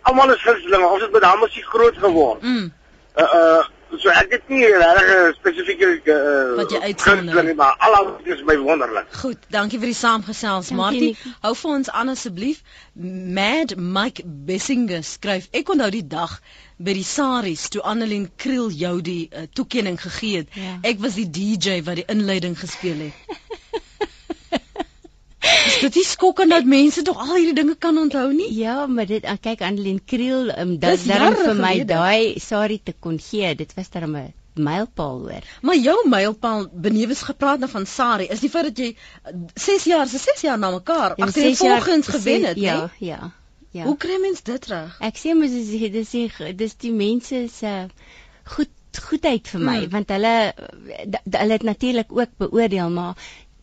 almal 0.08 0.32
is 0.34 0.42
gunstelinge. 0.42 0.88
Ons 0.88 1.06
het 1.06 1.12
met 1.14 1.22
daai 1.22 1.38
musiek 1.44 1.68
groot 1.74 2.02
geword. 2.06 2.42
Mm. 2.42 2.72
Uh 3.16 3.28
uh 3.42 3.62
So 4.00 4.08
ek 4.08 4.30
het 4.32 4.48
nie 4.48 4.64
regtig 4.64 5.08
'n 5.12 5.34
spesifieke 5.36 5.88
uh, 6.14 6.56
Wat 6.56 6.70
jy 6.70 6.78
uitsonder. 6.80 7.18
gunsteling 7.20 7.46
nie, 7.46 7.54
maar 7.54 7.76
al 7.78 7.94
alles 7.94 8.22
is 8.24 8.42
my 8.48 8.56
wonderlik. 8.56 9.12
Goed, 9.20 9.38
dankie 9.48 9.78
vir 9.78 9.92
die 9.92 9.98
saamgesels, 9.98 10.70
Martie. 10.70 11.16
Hou 11.40 11.52
vir 11.54 11.70
ons 11.70 11.90
aan 11.90 12.08
asseblief. 12.08 12.62
Mad 13.38 13.76
Mike 13.76 14.22
Bessinger 14.24 15.04
skryf: 15.04 15.48
Ek 15.52 15.68
onthou 15.68 15.90
die 15.90 16.06
dag 16.06 16.40
by 16.78 16.96
die 16.98 17.04
Saris 17.04 17.68
toe 17.68 17.82
Annelien 17.82 18.30
Kriel 18.36 18.70
jou 18.70 19.00
die 19.00 19.28
uh, 19.30 19.44
toekenning 19.52 20.00
gegee 20.00 20.36
het. 20.42 20.48
Ja. 20.54 20.78
Ek 20.82 20.98
was 20.98 21.14
die 21.20 21.28
DJ 21.30 21.82
wat 21.82 22.00
die 22.00 22.08
inleiding 22.08 22.58
gespeel 22.58 23.10
het. 23.10 23.38
Is 25.66 25.78
dit 25.80 25.94
nie 25.94 26.04
skokkend 26.04 26.50
dat 26.50 26.64
mense 26.64 27.02
tog 27.02 27.18
al 27.22 27.34
hierdie 27.36 27.54
dinge 27.54 27.74
kan 27.78 27.98
onthou 27.98 28.32
nie? 28.32 28.48
Ja, 28.58 28.86
maar 28.86 29.06
dit 29.06 29.24
ah, 29.24 29.36
kyk 29.40 29.60
Annelien 29.62 30.00
Kriel, 30.04 30.50
um, 30.58 30.78
dit 30.78 31.04
daarom 31.08 31.34
jare 31.34 31.44
vir 31.44 31.54
my 31.60 31.74
daai 31.84 32.38
Sari 32.40 32.80
te 32.82 32.94
kon 32.98 33.18
gee. 33.18 33.54
Dit 33.54 33.74
was 33.76 33.88
'n 33.94 34.32
mylpaal 34.54 35.18
hoor. 35.20 35.44
Maar 35.62 35.76
jou 35.76 36.08
mylpaal 36.08 36.66
benewens 36.72 37.22
gepraat 37.22 37.58
nou 37.58 37.70
van 37.70 37.86
Sari, 37.86 38.26
is 38.28 38.40
die 38.40 38.50
feit 38.50 38.64
dat 38.64 38.78
jy 38.78 38.96
6 39.54 39.84
jaar, 39.84 40.06
se 40.08 40.18
6 40.18 40.40
jaar 40.40 40.58
na 40.58 40.70
mekaar 40.70 41.14
agter 41.14 41.42
die 41.42 41.56
volgens 41.56 42.06
gewen 42.06 42.44
het, 42.44 42.56
Ja, 42.60 42.76
né? 42.84 42.90
ja. 42.98 43.30
Ja. 43.72 43.84
Hoe 43.84 43.96
kry 43.96 44.18
mens 44.20 44.42
dit 44.42 44.66
reg? 44.66 44.96
Ek 45.00 45.16
sê 45.16 45.32
mos 45.34 45.50
dis 45.50 45.70
dis 45.92 46.10
die 46.10 46.54
dis 46.54 46.74
die 46.76 46.92
mense 46.92 47.48
se 47.54 47.86
goed 48.44 48.68
goedheid 49.00 49.48
vir 49.48 49.60
my 49.60 49.78
Hmm. 49.78 49.88
want 49.90 50.08
hulle 50.12 50.52
d- 51.08 51.36
hulle 51.38 51.52
het 51.52 51.62
natuurlik 51.62 52.12
ook 52.12 52.28
beoordeel 52.36 52.90
maar 52.90 53.14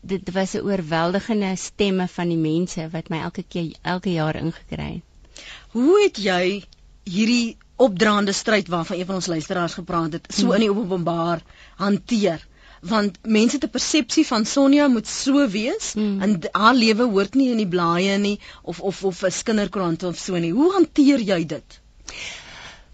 dit 0.01 0.31
was 0.31 0.53
'n 0.53 0.63
oorweldigende 0.63 1.55
stemme 1.55 2.07
van 2.07 2.27
die 2.29 2.37
mense 2.37 2.89
wat 2.91 3.09
my 3.09 3.19
elke 3.21 3.43
keer 3.43 3.75
elke 3.81 4.11
jaar 4.11 4.35
ingekry 4.35 4.93
het. 4.93 5.43
Hoe 5.71 6.01
het 6.03 6.17
jy 6.17 6.63
hierdie 7.03 7.57
opdraande 7.75 8.31
stryd 8.31 8.67
waarvan 8.67 8.97
een 8.97 9.05
van 9.05 9.15
ons 9.15 9.27
luisteraars 9.27 9.73
gepraat 9.73 10.13
het, 10.13 10.33
so 10.33 10.51
in 10.51 10.59
die 10.59 10.71
openbaar 10.73 11.41
hanteer? 11.75 12.47
Want 12.81 13.17
mense 13.23 13.55
het 13.55 13.65
'n 13.65 13.69
persepsie 13.69 14.25
van 14.27 14.45
Sonja 14.45 14.87
moet 14.87 15.07
so 15.07 15.47
wees 15.47 15.93
Hmm. 15.93 16.21
en 16.21 16.39
haar 16.51 16.73
lewe 16.75 17.03
hoort 17.03 17.33
nie 17.33 17.51
in 17.51 17.57
die 17.57 17.67
blaaie 17.67 18.17
nie 18.17 18.39
of 18.63 18.79
of 18.79 19.03
of 19.03 19.23
'n 19.23 19.43
kinderkoerant 19.43 20.03
of 20.03 20.17
so 20.17 20.37
nie. 20.37 20.51
Hoe 20.51 20.71
hanteer 20.73 21.19
jy 21.19 21.45
dit? 21.45 21.79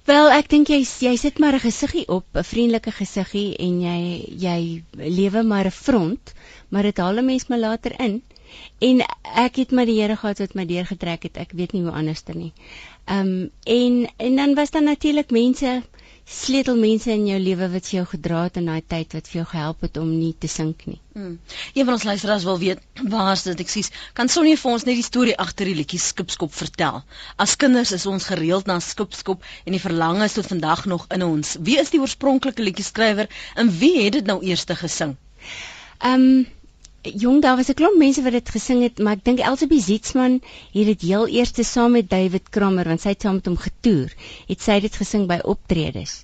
Wel, 0.06 0.28
ek 0.30 0.50
dink 0.50 0.68
jy 0.70 0.86
jy 1.00 1.16
sit 1.18 1.40
maar 1.40 1.54
'n 1.54 1.60
gesiggie 1.60 2.08
op, 2.08 2.26
'n 2.34 2.44
vriendelike 2.44 2.92
gesiggie 2.92 3.58
en 3.58 3.82
jy 3.82 4.00
jy 4.38 4.84
lewe 4.94 5.44
maar 5.44 5.66
'n 5.66 5.72
front, 5.72 6.34
maar 6.70 6.84
dit 6.84 6.98
haal 6.98 7.18
'n 7.22 7.26
mens 7.26 7.48
maar 7.48 7.60
later 7.60 8.00
in. 8.00 8.22
En 8.80 9.06
ek 9.46 9.56
het 9.56 9.72
maar 9.72 9.86
die 9.86 10.02
Here 10.02 10.16
gehad 10.16 10.38
wat 10.38 10.54
my 10.54 10.66
deurgetrek 10.66 11.24
het. 11.24 11.38
Ek 11.38 11.52
weet 11.52 11.72
nie 11.72 11.82
hoe 11.82 11.92
anderster 11.92 12.36
nie. 12.36 12.54
Ehm 13.06 13.20
um, 13.20 13.52
en 13.64 14.08
en 14.18 14.36
dan 14.36 14.56
was 14.56 14.72
daar 14.72 14.84
natuurlik 14.84 15.32
mense 15.32 15.82
sleutelmense 16.26 17.12
in 17.14 17.28
jou 17.30 17.38
lewe 17.40 17.68
wat 17.70 17.90
jou 17.94 18.02
gedra 18.10 18.40
het 18.48 18.56
in 18.58 18.66
daai 18.66 18.82
tyd 18.82 19.14
wat 19.14 19.28
vir 19.30 19.40
jou 19.40 19.44
gehelp 19.52 19.84
het 19.86 19.98
om 20.02 20.08
nie 20.10 20.34
te 20.34 20.50
sink 20.50 20.82
nie. 20.90 20.98
Hmm. 21.14 21.36
Een 21.74 21.86
van 21.86 21.94
ons 21.94 22.06
luisteraars 22.10 22.48
wil 22.50 22.58
weet 22.64 22.82
waar 23.14 23.34
is 23.36 23.44
dit? 23.46 23.62
Ek 23.62 23.70
sies, 23.70 23.92
kan 24.18 24.32
Sonja 24.32 24.58
vir 24.58 24.72
ons 24.72 24.88
net 24.90 24.98
die 24.98 25.06
storie 25.06 25.38
agter 25.46 25.70
die 25.70 25.78
liedjie 25.78 26.02
Skipskop 26.02 26.54
vertel? 26.58 27.04
As 27.38 27.56
kinders 27.62 27.94
is 27.94 28.08
ons 28.10 28.26
gereeld 28.32 28.66
na 28.66 28.80
Skipskop 28.82 29.46
en 29.66 29.78
die 29.78 29.84
verlange 29.84 30.26
is 30.26 30.38
tot 30.40 30.50
vandag 30.50 30.88
nog 30.90 31.06
in 31.14 31.28
ons. 31.28 31.56
Wie 31.62 31.78
is 31.82 31.94
die 31.94 32.02
oorspronklike 32.02 32.66
liedjie-skrywer 32.66 33.30
en 33.56 33.74
wie 33.78 33.94
het 34.02 34.18
dit 34.18 34.34
nou 34.34 34.42
eers 34.42 34.66
gesing? 34.82 35.14
Ehm 36.00 36.22
um, 36.22 36.46
jong, 37.14 37.42
daar 37.42 37.56
was 37.56 37.70
'n 37.70 37.74
klomp 37.74 37.98
mense 37.98 38.22
wat 38.22 38.32
dit 38.32 38.50
gesing 38.50 38.82
het, 38.82 39.00
maar 39.00 39.14
ek 39.14 39.24
dink 39.24 39.40
Elsabie 39.40 39.82
Zietsman 39.82 40.42
het 40.74 40.86
dit 40.86 41.02
heel 41.02 41.28
eers 41.28 41.54
saam 41.72 41.92
met 41.92 42.10
David 42.10 42.50
Kramer, 42.50 42.88
want 42.88 43.02
sy 43.02 43.10
het 43.10 43.22
saam 43.22 43.34
met 43.34 43.46
hom 43.46 43.58
getoer, 43.58 44.14
het 44.48 44.62
sy 44.62 44.80
dit 44.80 44.96
gesing 44.96 45.28
by 45.28 45.40
optredes. 45.44 46.24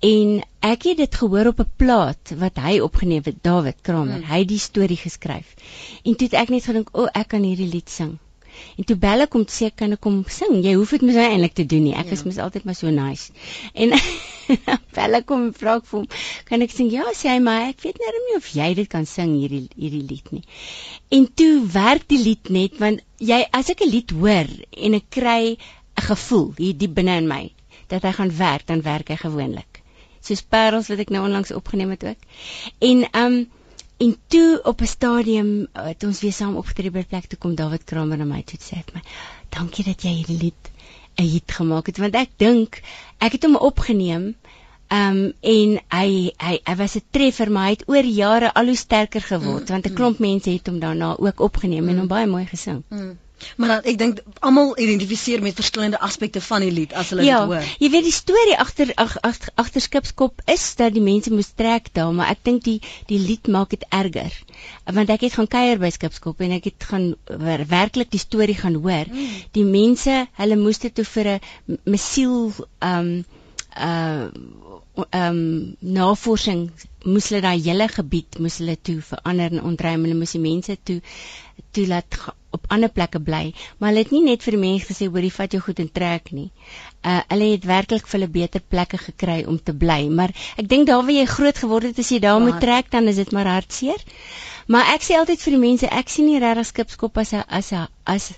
En 0.00 0.42
ek 0.60 0.82
het 0.82 0.96
dit 0.96 1.14
gehoor 1.14 1.46
op 1.46 1.60
'n 1.60 1.70
plaat 1.76 2.34
wat 2.38 2.56
hy 2.56 2.78
opgeneem 2.80 3.22
het, 3.24 3.42
David 3.42 3.76
Kramer. 3.80 4.20
Hmm. 4.22 4.30
Hy 4.30 4.38
het 4.38 4.48
die 4.48 4.58
storie 4.58 4.96
geskryf. 4.96 5.54
En 6.04 6.16
toe 6.16 6.26
het 6.26 6.40
ek 6.42 6.48
net 6.48 6.64
gedink, 6.64 6.88
"O, 6.92 7.02
oh, 7.02 7.08
ek 7.12 7.28
kan 7.28 7.42
hierdie 7.42 7.68
lied 7.68 7.90
sing." 7.90 8.18
En 8.78 8.84
toe 8.84 8.96
bel 8.96 9.20
ek 9.26 9.34
om 9.34 9.44
te 9.44 9.52
sê 9.54 9.70
kan 9.74 9.92
ek 9.92 10.00
kom 10.00 10.24
sing. 10.28 10.58
Jy 10.64 10.74
hoef 10.74 10.90
dit 10.90 11.02
mos 11.02 11.14
nou 11.18 11.24
eintlik 11.24 11.54
te 11.54 11.66
doen 11.66 11.82
nie. 11.84 11.94
Ek 11.94 12.06
Ja. 12.06 12.12
is 12.12 12.24
mos 12.24 12.38
altyd 12.38 12.64
maar 12.64 12.74
so 12.78 12.90
nice. 12.90 13.32
En 13.74 13.92
bel 14.96 15.14
ek 15.20 15.28
hom 15.28 15.46
en 15.48 15.52
vra 15.56 15.76
ek 15.80 15.86
vir 15.90 15.98
hom, 16.00 16.08
kan 16.48 16.62
ek 16.62 16.70
sing? 16.74 16.90
Ja, 16.92 17.04
sê 17.16 17.28
hy, 17.32 17.38
maar 17.40 17.68
ek 17.70 17.80
weet 17.84 17.98
net 18.02 18.18
nie 18.28 18.36
of 18.36 18.48
jy 18.54 18.74
dit 18.74 18.88
kan 18.88 19.06
sing 19.06 19.34
hierdie 19.40 19.68
hierdie 19.76 20.02
lied 20.08 20.32
nie. 20.32 20.42
En 21.10 21.28
toe 21.34 21.52
werk 21.72 22.08
die 22.08 22.18
lied 22.22 22.50
net 22.50 22.78
want 22.82 23.00
jy 23.18 23.42
as 23.52 23.70
ek 23.70 23.82
'n 23.86 23.90
lied 23.90 24.10
hoor 24.10 24.48
en 24.76 24.94
ek 24.94 25.10
kry 25.10 25.56
'n 25.56 26.06
gevoel 26.08 26.52
hier 26.58 26.74
diep 26.74 26.94
binne 26.94 27.16
in 27.22 27.28
my 27.28 27.50
dat 27.88 28.02
hy 28.02 28.12
gaan 28.12 28.30
werk, 28.36 28.66
dan 28.66 28.80
werk 28.82 29.08
hy 29.08 29.16
gewoonlik. 29.16 29.82
Soos 30.22 30.40
Parels 30.42 30.88
wat 30.88 30.98
ek 31.02 31.10
nou 31.10 31.24
onlangs 31.26 31.50
opgeneem 31.52 31.90
het 31.90 32.04
ook. 32.04 32.20
En 32.80 33.04
um 33.24 33.50
en 34.02 34.16
toe 34.34 34.60
op 34.72 34.80
'n 34.80 34.86
stadium 34.96 35.50
uh, 35.60 35.86
het 35.92 36.04
ons 36.04 36.20
weer 36.20 36.32
saam 36.32 36.56
opgetree 36.56 36.90
by 36.90 37.04
'n 37.04 37.10
plek 37.14 37.26
toe 37.26 37.38
kom 37.38 37.54
David 37.54 37.84
Kramer 37.84 38.18
na 38.18 38.24
my 38.24 38.42
toe 38.42 38.58
sê 38.58 38.76
het 38.82 38.94
my 38.94 39.02
dankie 39.48 39.84
dat 39.84 40.02
jy 40.02 40.12
hierdie 40.18 40.38
lied 40.44 40.70
'n 41.18 41.28
hit 41.34 41.52
gemaak 41.58 41.86
het 41.86 41.98
want 41.98 42.14
ek 42.14 42.30
dink 42.36 42.82
ek 43.18 43.32
het 43.32 43.42
hom 43.44 43.56
opgeneem 43.56 44.34
Um 44.92 45.32
en 45.40 45.70
hy 45.88 46.08
hy 46.36 46.58
hy 46.68 46.74
was 46.76 46.96
'n 46.96 47.04
treffer 47.16 47.50
maar 47.50 47.64
hy 47.66 47.70
het 47.76 47.84
oor 47.88 48.04
jare 48.04 48.52
al 48.54 48.66
hoe 48.66 48.76
sterker 48.76 49.22
geword 49.22 49.64
Mm, 49.68 49.72
want 49.74 49.86
'n 49.86 49.90
mm. 49.90 49.94
klomp 49.96 50.18
mense 50.18 50.50
het 50.50 50.66
hom 50.66 50.78
daarna 50.80 51.16
ook 51.18 51.40
opgeneem 51.40 51.88
en 51.88 51.94
Mm. 51.94 51.98
hom 51.98 52.08
baie 52.08 52.26
mooi 52.26 52.46
gesing. 52.46 52.82
Hmm. 52.88 53.16
Maar 53.56 53.68
dan, 53.68 53.82
ek 53.92 53.98
dink 53.98 54.20
almal 54.40 54.72
identifiseer 54.78 55.42
met 55.42 55.54
verskillende 55.54 56.00
aspekte 56.00 56.40
van 56.40 56.60
die 56.60 56.70
lied 56.70 56.92
as 56.92 57.10
hulle 57.10 57.24
ja, 57.26 57.40
dit 57.40 57.52
hoor. 57.54 57.68
jy 57.78 57.90
weet 57.90 58.04
die 58.08 58.12
storie 58.16 58.58
agter 58.58 58.92
ag- 58.96 59.18
ag- 59.22 59.50
agter 59.54 59.80
skipskop 59.80 60.40
is 60.46 60.74
dat 60.76 60.92
die 60.94 61.02
mense 61.02 61.32
moes 61.32 61.52
trek 61.56 61.90
daar, 61.92 62.12
maar 62.14 62.30
ek 62.30 62.42
dink 62.44 62.64
die 62.64 62.78
die 63.10 63.18
lied 63.18 63.46
maak 63.48 63.70
dit 63.70 63.84
erger. 63.90 64.32
Want 64.84 65.10
ek 65.10 65.20
het 65.28 65.32
gaan 65.38 65.48
kuier 65.48 65.78
by 65.78 65.90
skipskop 65.90 66.40
en 66.40 66.52
ek 66.58 66.64
het 66.70 66.84
gaan 66.90 67.14
wer- 67.26 67.66
werklik 67.68 68.10
die 68.10 68.20
storie 68.22 68.54
gaan 68.58 68.74
hoor. 68.74 69.06
Mm. 69.10 69.28
Die 69.52 69.64
mense, 69.64 70.26
hulle 70.38 70.56
moes 70.56 70.78
dit 70.78 70.94
toe 70.94 71.04
vir 71.04 71.26
'n 71.36 71.78
mesiel 71.84 72.52
um 72.80 73.24
uh 73.76 74.28
um 75.16 75.76
navorsing 75.80 76.70
moes 77.04 77.28
hulle 77.30 77.40
daai 77.40 77.60
hele 77.64 77.86
gebied 77.88 78.38
moes 78.38 78.58
hulle 78.60 78.76
toe 78.76 79.00
verander 79.00 79.50
en 79.56 79.62
ontruim. 79.62 80.02
Hulle 80.04 80.18
moes 80.18 80.34
die 80.36 80.40
mense 80.44 80.76
toe 80.84 81.00
toe 81.72 81.86
laat 81.88 82.18
op 82.56 82.68
ander 82.68 82.92
plekke 82.92 83.20
bly, 83.20 83.42
maar 83.78 83.90
hulle 83.90 84.04
het 84.04 84.12
nie 84.14 84.22
net 84.26 84.44
vir 84.46 84.56
die 84.56 84.62
mense 84.62 84.88
gesê 84.90 85.08
hoor, 85.08 85.24
jy 85.24 85.32
vat 85.34 85.56
jou 85.56 85.62
goed 85.64 85.82
en 85.82 85.90
trek 85.98 86.32
nie. 86.36 86.48
Uh 87.02 87.18
hulle 87.32 87.50
het 87.54 87.66
werklik 87.68 88.06
vir 88.06 88.18
hulle 88.18 88.30
beter 88.36 88.62
plekke 88.74 89.00
gekry 89.06 89.42
om 89.48 89.58
te 89.58 89.74
bly, 89.84 90.00
maar 90.20 90.34
ek 90.60 90.68
dink 90.70 90.86
daar 90.90 91.02
waar 91.02 91.16
jy 91.16 91.26
groot 91.34 91.58
geword 91.64 91.90
het 91.90 91.98
as 92.04 92.12
jy 92.14 92.20
daar 92.22 92.40
moet 92.44 92.60
trek, 92.60 92.90
dan 92.94 93.08
is 93.12 93.20
dit 93.22 93.32
maar 93.32 93.50
hartseer. 93.56 94.00
Maar 94.72 94.94
ek 94.94 95.04
sê 95.04 95.18
altyd 95.18 95.42
vir 95.42 95.56
die 95.56 95.64
mense, 95.66 95.90
ek 95.90 96.12
sien 96.12 96.28
nie 96.30 96.40
regtig 96.42 96.70
skipskop 96.70 97.18
as 97.18 97.32
'n 97.34 97.44
as 97.48 97.72
'n 97.72 97.88
as 98.04 98.32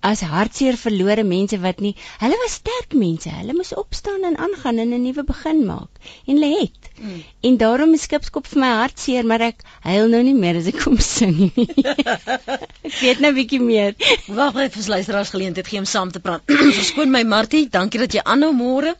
as 0.00 0.20
hartseer 0.20 0.76
verlore 0.78 1.24
mense 1.24 1.58
wat 1.62 1.80
nie 1.80 1.94
hulle 2.20 2.36
was 2.42 2.58
sterk 2.60 2.94
mense. 2.94 3.30
Hulle 3.30 3.54
moes 3.56 3.72
opstaan 3.74 4.24
en 4.28 4.36
aangaan 4.36 4.78
en 4.78 4.92
'n 4.94 5.02
nuwe 5.02 5.24
begin 5.24 5.64
maak. 5.66 5.90
En 6.26 6.34
hulle 6.36 6.58
het. 6.60 6.90
Mm. 7.00 7.22
En 7.40 7.56
daarom 7.56 7.92
is 7.94 8.02
skipskop 8.02 8.46
vir 8.46 8.60
my 8.60 8.72
hartseer, 8.82 9.24
maar 9.26 9.40
ek 9.40 9.64
huil 9.80 10.08
nou 10.08 10.22
nie 10.22 10.34
meer 10.34 10.56
as 10.56 10.66
ek 10.66 10.78
kom 10.84 10.98
sing 10.98 11.52
nie. 11.56 11.68
ek 12.88 12.98
weet 13.00 13.20
nou 13.20 13.32
bietjie 13.32 13.60
meer. 13.60 13.94
Wag 14.28 14.54
net 14.54 14.72
vir 14.72 14.82
ons 14.84 14.92
luisteraars 14.94 15.34
geleentheid 15.34 15.66
gee 15.66 15.78
om 15.78 15.84
saam 15.88 16.10
te 16.10 16.20
praat. 16.20 16.42
Verskoon 16.78 17.10
my 17.10 17.24
Martie, 17.24 17.68
dankie 17.68 18.00
dat 18.00 18.12
jy 18.12 18.24
aanhou 18.24 18.52
môre. 18.52 18.96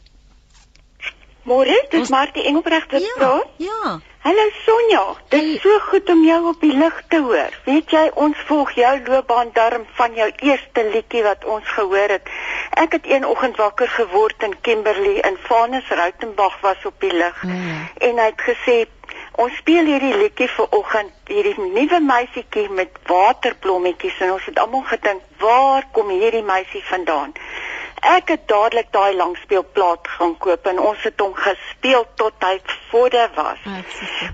Môre, 1.47 1.77
dis 1.91 1.99
Ons- 2.03 2.09
Martie 2.11 2.43
Engelbrecht 2.43 2.91
wat 2.91 3.03
praat. 3.15 3.47
Ja. 3.63 3.99
Hallo 4.27 4.43
Sonja, 4.65 5.03
dit 5.31 5.43
is 5.43 5.61
so 5.61 5.79
goed 5.79 6.09
om 6.09 6.23
jou 6.25 6.47
op 6.49 6.59
die 6.61 6.73
lig 6.75 6.97
te 7.07 7.21
hoor. 7.23 7.53
Weet 7.63 7.93
jy, 7.95 8.01
ons 8.19 8.35
volg 8.49 8.73
jou 8.75 8.91
loopbaan 9.05 9.53
darm 9.55 9.85
van 9.95 10.13
jou 10.17 10.27
eerste 10.43 10.83
liedjie 10.91 11.23
wat 11.23 11.45
ons 11.45 11.69
gehoor 11.77 12.11
het. 12.17 12.27
Ek 12.75 12.91
het 12.97 13.07
een 13.07 13.25
oggend 13.25 13.55
wakker 13.57 13.87
geword 13.87 14.43
in 14.43 14.57
Kimberley 14.61 15.21
in 15.29 15.37
Vanus 15.47 15.87
Rautenbach 15.89 16.59
was 16.61 16.83
op 16.85 16.99
die 16.99 17.13
lig. 17.13 17.39
Ja. 17.47 17.79
En 18.09 18.19
hy 18.19 18.25
het 18.33 18.43
gesê 18.49 18.77
ons 19.39 19.55
speel 19.61 19.85
hierdie 19.85 20.17
liedjie 20.17 20.49
vir 20.49 20.67
oggend, 20.75 21.13
hierdie 21.29 21.55
nuwe 21.61 21.99
meisietjie 22.03 22.67
met 22.69 22.89
waterblommetjies 23.07 24.19
en 24.25 24.31
ons 24.35 24.45
het 24.49 24.59
almal 24.59 24.83
gedink, 24.91 25.21
waar 25.39 25.87
kom 25.93 26.09
hierdie 26.09 26.43
meisie 26.43 26.83
vandaan? 26.89 27.31
Ek 28.07 28.29
het 28.31 28.43
dadelik 28.47 28.87
daai 28.95 29.15
langspeelplaat 29.19 30.07
gaan 30.17 30.37
koop 30.39 30.65
en 30.71 30.79
ons 30.79 31.01
het 31.03 31.19
hom 31.19 31.33
gespeel 31.35 32.05
tot 32.15 32.33
hy 32.45 32.53
vorder 32.91 33.29
was. 33.35 33.59
Ah. 33.65 33.81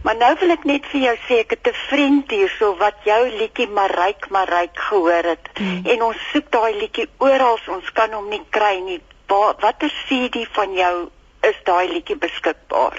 Maar 0.04 0.16
nou 0.20 0.36
wil 0.40 0.52
ek 0.56 0.64
net 0.70 0.86
vir 0.92 1.02
jou 1.08 1.16
sê 1.28 1.40
ek 1.42 1.50
het 1.56 1.68
'n 1.72 1.80
vriend 1.90 2.32
hierso 2.32 2.76
wat 2.78 2.96
jou 3.04 3.22
liedjie 3.30 3.68
Maryk 3.68 4.30
Maryk 4.30 4.78
gehoor 4.90 5.24
het 5.34 5.50
Mm. 5.60 5.86
en 5.86 6.02
ons 6.04 6.18
soek 6.32 6.52
daai 6.52 6.74
liedjie 6.80 7.08
oral, 7.20 7.58
ons 7.68 7.92
kan 7.94 8.12
hom 8.14 8.30
nie 8.30 8.42
kry 8.50 8.80
nie. 8.86 9.02
Wa- 9.28 9.56
Watter 9.60 9.92
CD 10.08 10.46
van 10.52 10.74
jou 10.74 11.10
is 11.42 11.56
daai 11.64 11.88
liedjie 11.88 12.16
beskikbaar? 12.18 12.94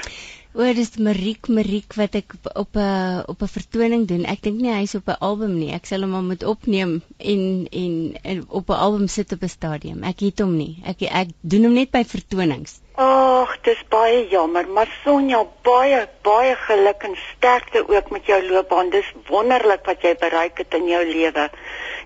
O, 0.55 0.63
dis 0.71 0.93
Mariek 1.03 1.49
Mariek 1.51 1.97
wat 1.99 2.15
ek 2.15 2.37
op 2.55 2.77
'n 2.79 3.25
op 3.27 3.41
'n 3.43 3.55
vertoning 3.55 4.07
doen. 4.07 4.25
Ek 4.25 4.43
dink 4.43 4.61
nie 4.63 4.71
hy's 4.71 4.95
op 4.95 5.09
'n 5.11 5.19
album 5.19 5.59
nie. 5.59 5.73
Ek 5.75 5.87
sal 5.87 6.03
hom 6.07 6.11
maar 6.11 6.23
moet 6.23 6.45
opneem 6.45 7.03
en, 7.19 7.67
en 7.71 7.95
en 8.23 8.45
op 8.49 8.69
'n 8.69 8.83
album 8.87 9.09
sit 9.09 9.33
op 9.33 9.43
'n 9.43 9.49
stadium. 9.49 10.05
Ek 10.05 10.21
het 10.21 10.39
hom 10.39 10.57
nie. 10.57 10.79
Ek 10.87 11.03
ek 11.03 11.29
doen 11.41 11.65
hom 11.65 11.75
net 11.75 11.91
by 11.91 12.05
vertonings. 12.05 12.79
Ag, 12.95 13.57
dis 13.63 13.83
baie 13.89 14.29
jammer, 14.29 14.69
maar 14.69 14.91
Sonja, 15.03 15.43
baie 15.63 16.09
baie 16.23 16.55
geluk 16.55 17.03
en 17.03 17.17
sterkte 17.35 17.89
ook 17.89 18.11
met 18.11 18.27
jou 18.27 18.41
loopbaan. 18.51 18.91
Dis 18.91 19.13
wonderlik 19.27 19.85
wat 19.85 20.03
jy 20.03 20.15
bereik 20.15 20.59
het 20.59 20.75
in 20.75 20.87
jou 20.87 21.05
lewe 21.05 21.51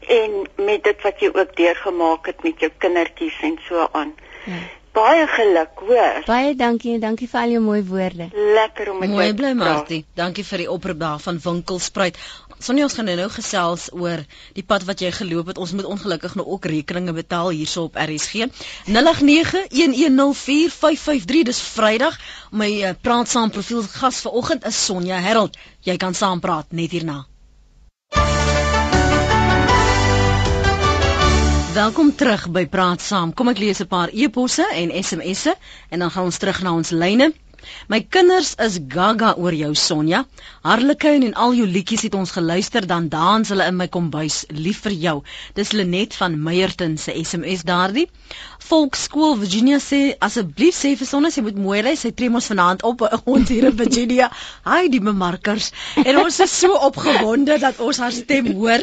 en 0.08 0.48
met 0.56 0.84
dit 0.84 1.02
wat 1.02 1.20
jy 1.20 1.28
ook 1.34 1.56
deurgemaak 1.56 2.26
het 2.26 2.42
met 2.42 2.60
jou 2.60 2.72
kindertjies 2.78 3.40
en 3.42 3.58
so 3.68 3.88
aan. 3.92 4.14
Ja. 4.44 4.77
Baie 4.98 5.28
geluk, 5.30 5.78
hoor. 5.86 6.24
Baie 6.26 6.54
dankie 6.58 6.96
en 6.96 7.02
dankie 7.02 7.28
vir 7.30 7.40
al 7.40 7.52
jou 7.54 7.60
mooi 7.62 7.82
woorde. 7.86 8.26
Lekker 8.56 8.88
om 8.90 8.96
met 9.02 9.10
Mooi 9.12 9.34
bly 9.40 9.50
Martie. 9.54 9.98
Dankie 10.18 10.44
vir 10.48 10.58
die 10.64 10.70
oproep 10.72 10.98
daar 11.02 11.20
van 11.22 11.38
Winkelspruit. 11.44 12.16
Sonja 12.58 12.84
ons 12.88 12.96
gaan 12.98 13.06
nou 13.06 13.28
gesels 13.30 13.84
oor 13.94 14.20
die 14.56 14.66
pad 14.72 14.82
wat 14.88 14.98
jy 15.04 15.10
geloop 15.14 15.46
het. 15.52 15.60
Ons 15.62 15.74
moet 15.78 15.90
ongelukkig 15.92 16.34
nou 16.40 16.46
ook 16.56 16.66
rekeninge 16.72 17.14
betaal 17.20 17.48
hierso 17.54 17.80
op 17.86 17.94
RSG. 18.08 18.34
0891104553 18.98 21.46
dis 21.52 21.62
Vrydag. 21.70 22.14
My 22.50 22.70
uh, 22.82 22.90
praat 22.98 23.28
saam 23.30 23.54
profiel 23.54 23.86
gas 23.94 24.18
vanoggend 24.26 24.66
is 24.66 24.84
Sonja 24.90 25.18
Herold. 25.22 25.54
Jy 25.86 25.96
kan 25.96 26.14
saampraat 26.14 26.66
net 26.74 26.90
hierna. 26.90 27.28
Welkom 31.78 32.08
terug 32.18 32.48
by 32.50 32.64
Praat 32.66 33.04
Saam. 33.06 33.30
Kom 33.38 33.48
ek 33.52 33.60
lees 33.62 33.78
'n 33.82 33.86
paar 33.86 34.10
e-posse 34.10 34.64
en 34.80 34.90
SMS'e 35.00 35.52
en 35.94 35.98
dan 36.02 36.10
gaan 36.10 36.24
ons 36.30 36.38
terug 36.42 36.58
na 36.66 36.72
ons 36.74 36.90
lyne. 36.90 37.28
My 37.86 38.00
kinders 38.14 38.50
is 38.66 38.78
gaga 38.94 39.28
oor 39.38 39.54
jou 39.54 39.70
Sonja. 39.74 40.24
Harlekin 40.66 41.22
en 41.28 41.36
al 41.44 41.54
jou 41.54 41.68
liedjies 41.68 42.02
het 42.08 42.16
ons 42.18 42.32
geluister 42.34 42.86
dan 42.86 43.06
dans 43.08 43.48
hulle 43.48 43.68
in 43.70 43.76
my 43.76 43.86
kombuis 43.86 44.40
lief 44.48 44.80
vir 44.88 44.96
jou. 45.04 45.14
Dis 45.54 45.70
Lenet 45.72 46.18
van 46.18 46.34
Meyerton 46.48 46.98
se 46.98 47.14
SMS 47.22 47.62
daardie. 47.62 48.08
Volkskool 48.70 49.38
Virginia 49.44 49.78
sê 49.78 50.02
asseblief 50.18 50.74
sê 50.74 50.96
vir 50.96 51.10
Sonja 51.12 51.30
sy 51.30 51.46
moet 51.46 51.62
mooi 51.68 51.78
ry. 51.86 51.94
Sy 51.94 52.10
tree 52.10 52.28
mos 52.28 52.50
vanaand 52.50 52.82
op 52.82 53.06
ons 53.24 53.48
hier 53.54 53.70
in 53.70 53.78
Virginia. 53.84 54.32
Hi 54.72 54.88
die 54.88 55.04
bemarkers. 55.12 55.70
En 56.04 56.24
ons 56.26 56.40
is 56.40 56.58
so 56.58 56.74
opgewonde 56.90 57.62
dat 57.62 57.78
ons 57.78 58.02
haar 58.02 58.18
stem 58.22 58.50
hoor. 58.58 58.82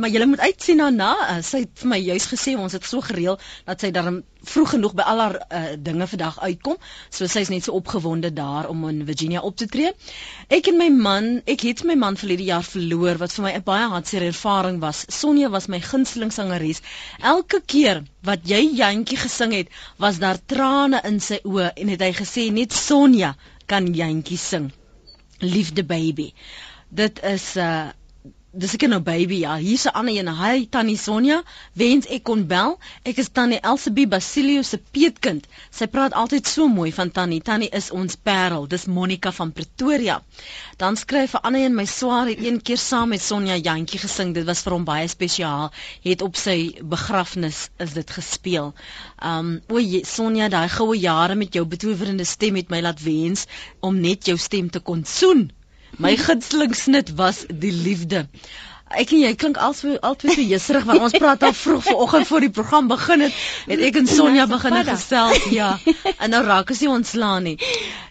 Maar 0.00 0.08
jy 0.08 0.24
moet 0.24 0.40
uitsien 0.40 0.78
daarna. 0.80 1.10
Uh, 1.28 1.40
sy 1.44 1.58
het 1.66 1.82
vir 1.82 1.88
my 1.92 1.98
juis 2.00 2.26
gesê 2.30 2.54
ons 2.56 2.72
het 2.72 2.86
so 2.88 3.04
gereël 3.04 3.36
dat 3.66 3.82
sy 3.84 3.90
dan 3.92 4.22
vroeg 4.48 4.70
genoeg 4.74 4.94
by 4.96 5.04
al 5.12 5.20
haar 5.20 5.36
uh, 5.42 5.60
dinge 5.76 6.06
vandag 6.08 6.38
uitkom. 6.40 6.78
So 7.12 7.28
sy's 7.28 7.50
net 7.52 7.66
so 7.66 7.76
opgewonde 7.76 8.30
daar 8.32 8.70
om 8.72 8.86
in 8.88 9.02
Virginia 9.08 9.42
op 9.44 9.58
te 9.60 9.68
tree. 9.68 9.92
Ek 10.48 10.70
en 10.72 10.78
my 10.80 10.88
man, 10.94 11.28
ek 11.44 11.66
het 11.68 11.84
my 11.84 11.98
man 12.00 12.16
verlede 12.20 12.48
jaar 12.48 12.64
verloor 12.64 13.20
wat 13.20 13.36
vir 13.36 13.44
my 13.44 13.52
'n 13.58 13.66
baie 13.66 13.90
hartseer 13.92 14.24
ervaring 14.30 14.80
was. 14.80 15.04
Sonja 15.20 15.52
was 15.52 15.68
my 15.68 15.82
gunsteling 15.84 16.32
sangeres. 16.32 16.80
Elke 17.20 17.60
keer 17.60 18.02
wat 18.24 18.48
jy 18.48 18.62
Jantjie 18.80 19.20
gesing 19.20 19.52
het, 19.52 19.68
was 19.98 20.18
daar 20.18 20.40
trane 20.46 21.04
in 21.04 21.20
sy 21.20 21.42
oë 21.44 21.74
en 21.76 21.92
het 21.92 22.00
hy 22.00 22.12
gesê 22.24 22.50
net 22.52 22.72
Sonja 22.72 23.36
kan 23.66 23.92
Jantjie 23.92 24.38
sing. 24.38 24.72
Liefde 25.40 25.84
baby. 25.84 26.32
Dit 26.88 27.20
is 27.22 27.54
'n 27.56 27.60
uh, 27.60 27.99
dis 28.52 28.72
ek 28.74 28.84
nou 28.90 28.98
baby 28.98 29.36
ja. 29.44 29.56
Hier's 29.62 29.86
'n 29.86 29.94
ander 29.94 30.14
een. 30.14 30.28
Hy 30.28 30.66
tannie 30.70 30.96
Sonja. 30.98 31.42
Wens 31.72 32.06
ek 32.06 32.24
kon 32.24 32.46
bel. 32.46 32.78
Ek 33.04 33.18
is 33.22 33.28
tannie 33.28 33.60
Elsabie 33.60 34.06
Basilio 34.08 34.62
se 34.62 34.78
peetkind. 34.78 35.46
Sy 35.70 35.86
praat 35.86 36.12
altyd 36.12 36.46
so 36.46 36.66
mooi 36.68 36.90
van 36.92 37.10
tannie. 37.10 37.40
Tannie 37.40 37.68
is 37.70 37.90
ons 37.90 38.16
parel. 38.16 38.66
Dis 38.66 38.86
Monica 38.86 39.32
van 39.32 39.52
Pretoria. 39.52 40.22
Dan 40.76 40.96
skryf 40.96 41.34
'n 41.34 41.42
ander 41.42 41.60
een 41.60 41.74
my 41.74 41.84
swaar 41.84 42.26
het 42.26 42.42
een 42.44 42.62
keer 42.62 42.78
saam 42.78 43.08
met 43.08 43.22
Sonja 43.22 43.56
Jantjie 43.56 44.00
gesing. 44.00 44.34
Dit 44.34 44.44
was 44.46 44.62
vir 44.62 44.72
hom 44.72 44.84
baie 44.84 45.08
spesiaal. 45.08 45.72
Het 46.02 46.22
op 46.22 46.36
sy 46.36 46.74
begrafnis 46.82 47.68
is 47.78 47.92
dit 47.92 48.10
gespeel. 48.10 48.74
Um 49.22 49.60
o 49.68 49.78
Sonja 50.02 50.48
daai 50.48 50.68
goue 50.68 50.98
jare 50.98 51.34
met 51.34 51.54
jou 51.54 51.64
betowerende 51.64 52.24
stem 52.24 52.56
het 52.56 52.68
my 52.68 52.80
laat 52.80 53.02
wens 53.02 53.46
om 53.80 54.00
net 54.00 54.26
jou 54.26 54.36
stem 54.36 54.70
te 54.70 54.80
kon 54.80 55.04
soen 55.04 55.50
My 55.98 56.16
gunsteling 56.16 56.74
snit 56.74 57.14
was 57.16 57.44
die 57.48 57.72
liefde. 57.72 58.26
Ek 58.90 59.12
en 59.14 59.20
jy 59.22 59.34
klink 59.38 59.58
alsvo 59.62 59.94
altyd 60.02 60.32
so 60.34 60.42
jesserig 60.42 60.86
want 60.88 61.04
ons 61.06 61.14
praat 61.14 61.44
al 61.46 61.54
vroeg 61.54 61.84
vanoggend 61.86 62.26
voor 62.26 62.42
die 62.46 62.50
program 62.50 62.88
begin 62.90 63.22
het, 63.26 63.36
het 63.70 63.84
ek 63.86 64.00
en 64.00 64.10
Sonja 64.10 64.48
begin 64.50 64.80
gesels, 64.88 65.46
ja. 65.54 65.76
En 66.16 66.34
nou 66.34 66.42
raak 66.46 66.72
as 66.74 66.82
jy 66.82 66.90
ontslaan 66.90 67.46
nie. 67.46 67.56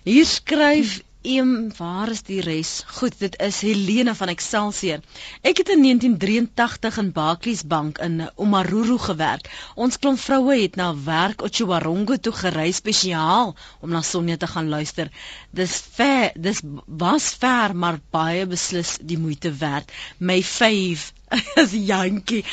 Hier 0.07 0.27
skryf 0.29 0.99
Eem, 1.21 1.71
waar 1.77 2.10
is 2.10 2.21
die 2.23 2.39
res? 2.39 2.69
Goed, 2.88 3.17
dit 3.19 3.34
is 3.43 3.58
Helene 3.67 4.13
van 4.15 4.29
Excelsior. 4.32 5.01
Ek 5.43 5.58
het 5.60 5.71
in 5.73 5.82
1983 5.84 6.99
in 7.01 7.10
Barclays 7.12 7.63
Bank 7.73 7.99
in 8.05 8.21
Omaruru 8.39 8.95
gewerk. 9.03 9.49
Ons 9.75 9.99
klomp 9.99 10.21
vroue 10.23 10.55
het 10.62 10.79
na 10.79 10.93
werk 10.95 11.43
Otjiwarongo 11.43 12.15
toe 12.23 12.32
gery 12.39 12.71
spesiaal 12.71 13.51
om 13.84 13.91
na 13.91 13.99
Sonja 14.01 14.38
te 14.39 14.47
gaan 14.47 14.71
luister. 14.71 15.12
Dis 15.51 15.75
ver, 15.99 16.32
dis 16.39 16.63
was 16.86 17.34
ver, 17.43 17.75
maar 17.75 17.99
baie 18.15 18.47
beslis 18.47 18.95
die 19.03 19.19
moeite 19.19 19.51
werd. 19.60 19.91
My 20.19 20.39
fave 20.43 21.12
as 21.61 21.73
Jantjie. 21.73 22.43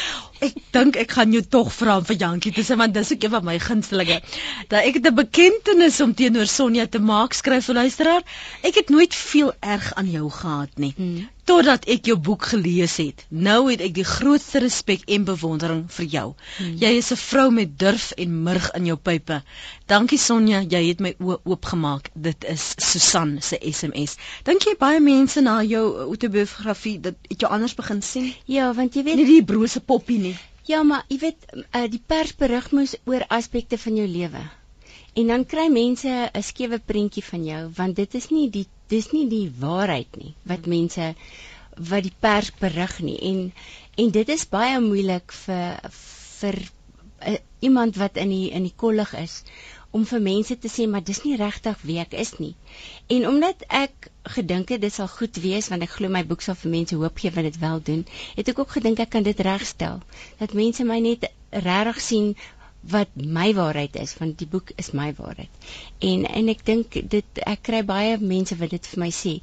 Ek 0.44 0.56
dink 0.76 0.98
ek 1.00 1.14
gaan 1.16 1.32
jou 1.32 1.42
tog 1.42 1.70
vra 1.72 1.96
om 2.00 2.08
vir 2.08 2.18
Jantjie 2.20 2.52
te 2.52 2.64
sê 2.66 2.76
want 2.76 2.94
dis 2.96 3.12
ook 3.14 3.24
een 3.24 3.34
van 3.36 3.46
my 3.48 3.58
gunstelinge. 3.68 4.20
Dat 4.68 4.82
ek 4.82 5.00
'n 5.00 5.14
bekentenis 5.14 6.00
om 6.00 6.14
teenoor 6.14 6.46
Sonja 6.46 6.86
te 6.86 7.00
maak, 7.00 7.32
skryf 7.32 7.68
'n 7.68 7.80
luisteraar. 7.80 8.22
Ek 8.62 8.74
het 8.74 8.88
nooit 8.88 9.14
veel 9.14 9.52
erg 9.60 9.94
aan 9.94 10.10
jou 10.10 10.30
gehad 10.30 10.76
nie. 10.76 10.94
Hmm 10.96 11.28
totdat 11.46 11.85
ek 11.87 12.09
jou 12.11 12.16
boek 12.18 12.48
gelees 12.50 12.96
het. 12.98 13.22
Nou 13.30 13.68
het 13.70 13.82
ek 13.85 13.94
die 13.94 14.06
grootste 14.06 14.59
respek 14.64 15.04
en 15.16 15.26
bewondering 15.28 15.85
vir 15.94 16.06
jou. 16.14 16.24
Hmm. 16.56 16.72
Jy 16.82 16.90
is 16.98 17.12
'n 17.12 17.20
vrou 17.22 17.50
met 17.50 17.78
durf 17.78 18.11
en 18.16 18.42
murg 18.42 18.70
in 18.74 18.87
jou 18.90 18.96
pype. 18.96 19.42
Dankie 19.87 20.18
Sonja, 20.18 20.61
jy 20.61 20.82
het 20.88 21.00
my 21.00 21.14
oë 21.20 21.38
oopgemaak. 21.44 22.11
Dit 22.14 22.44
is 22.44 22.74
Susan 22.76 23.38
se 23.40 23.59
SMS. 23.62 24.16
Dink 24.42 24.66
jy 24.66 24.74
baie 24.78 25.00
mense 25.00 25.40
na 25.40 25.62
jou 25.62 25.85
autobiografie 26.09 27.00
dat 27.00 27.14
het 27.28 27.40
jou 27.40 27.52
anders 27.52 27.74
begin 27.74 28.02
sien? 28.02 28.35
Ja, 28.44 28.72
want 28.74 28.94
jy 28.94 29.02
weet 29.02 29.16
nie 29.16 29.26
die 29.26 29.44
brose 29.44 29.80
poppie 29.80 30.18
nie. 30.18 30.37
Ja, 30.64 30.82
maar 30.82 31.04
jy 31.09 31.18
weet 31.18 31.46
uh, 31.54 31.87
die 31.90 32.02
pers 32.06 32.35
berig 32.35 32.70
moes 32.72 32.96
oor 33.04 33.24
aspekte 33.28 33.78
van 33.78 33.96
jou 33.96 34.06
lewe. 34.06 34.42
En 35.14 35.26
dan 35.26 35.46
kry 35.46 35.68
mense 35.70 36.09
'n 36.32 36.42
skewe 36.42 36.78
prentjie 36.78 37.24
van 37.24 37.44
jou 37.44 37.70
want 37.76 37.96
dit 37.96 38.14
is 38.14 38.28
nie 38.30 38.50
die 38.50 38.66
dis 38.92 39.11
nie 39.12 39.27
die 39.33 39.46
waarheid 39.61 40.16
nie 40.20 40.35
wat 40.53 40.66
mense 40.70 41.12
wat 41.90 42.07
die 42.07 42.14
pers 42.20 42.53
berig 42.61 42.99
nie 43.09 43.18
en 43.31 43.40
en 44.05 44.12
dit 44.18 44.35
is 44.37 44.49
baie 44.57 44.81
moeilik 44.81 45.33
vir 45.44 45.90
vir 46.40 46.61
uh, 46.64 47.38
iemand 47.61 47.96
wat 47.96 48.20
in 48.20 48.33
die 48.33 48.51
in 48.51 48.68
die 48.68 48.77
kollig 48.85 49.12
is 49.20 49.42
om 49.96 50.05
vir 50.09 50.20
mense 50.25 50.57
te 50.62 50.68
sê 50.72 50.85
maar 50.92 51.05
dis 51.09 51.22
nie 51.25 51.37
regtig 51.40 51.85
wie 51.88 51.99
ek 52.03 52.14
is 52.22 52.33
nie. 52.38 52.53
En 53.14 53.27
omdat 53.31 53.62
ek 53.79 54.09
gedink 54.37 54.72
het 54.75 54.83
dit 54.83 54.92
sal 54.92 55.09
goed 55.12 55.38
wees 55.44 55.70
want 55.72 55.87
ek 55.87 55.94
glo 55.94 56.11
my 56.12 56.22
boek 56.33 56.44
sal 56.44 56.59
vir 56.62 56.72
mense 56.75 56.99
hoop 57.01 57.22
gee 57.22 57.33
wat 57.37 57.49
dit 57.49 57.57
wel 57.62 57.81
doen, 57.88 58.03
het 58.37 58.51
ek 58.53 58.61
ook 58.62 58.75
gedink 58.77 59.01
ek 59.05 59.14
kan 59.14 59.27
dit 59.29 59.40
regstel. 59.49 60.03
Dat 60.42 60.57
mense 60.59 60.85
my 60.85 60.99
net 61.07 61.31
regtig 61.68 62.03
sien 62.09 62.29
wat 62.90 63.09
my 63.16 63.49
waarheid 63.57 63.96
is 64.01 64.14
want 64.18 64.38
die 64.38 64.49
boek 64.51 64.70
is 64.83 64.92
my 64.92 65.09
waarheid. 65.18 65.51
En 66.11 66.25
en 66.40 66.49
ek 66.53 66.64
dink 66.68 66.99
dit 67.14 67.42
ek 67.42 67.62
kry 67.68 67.83
baie 67.88 68.16
mense 68.20 68.57
wat 68.61 68.75
dit 68.77 68.88
vir 68.92 69.03
my 69.05 69.11
sê. 69.18 69.35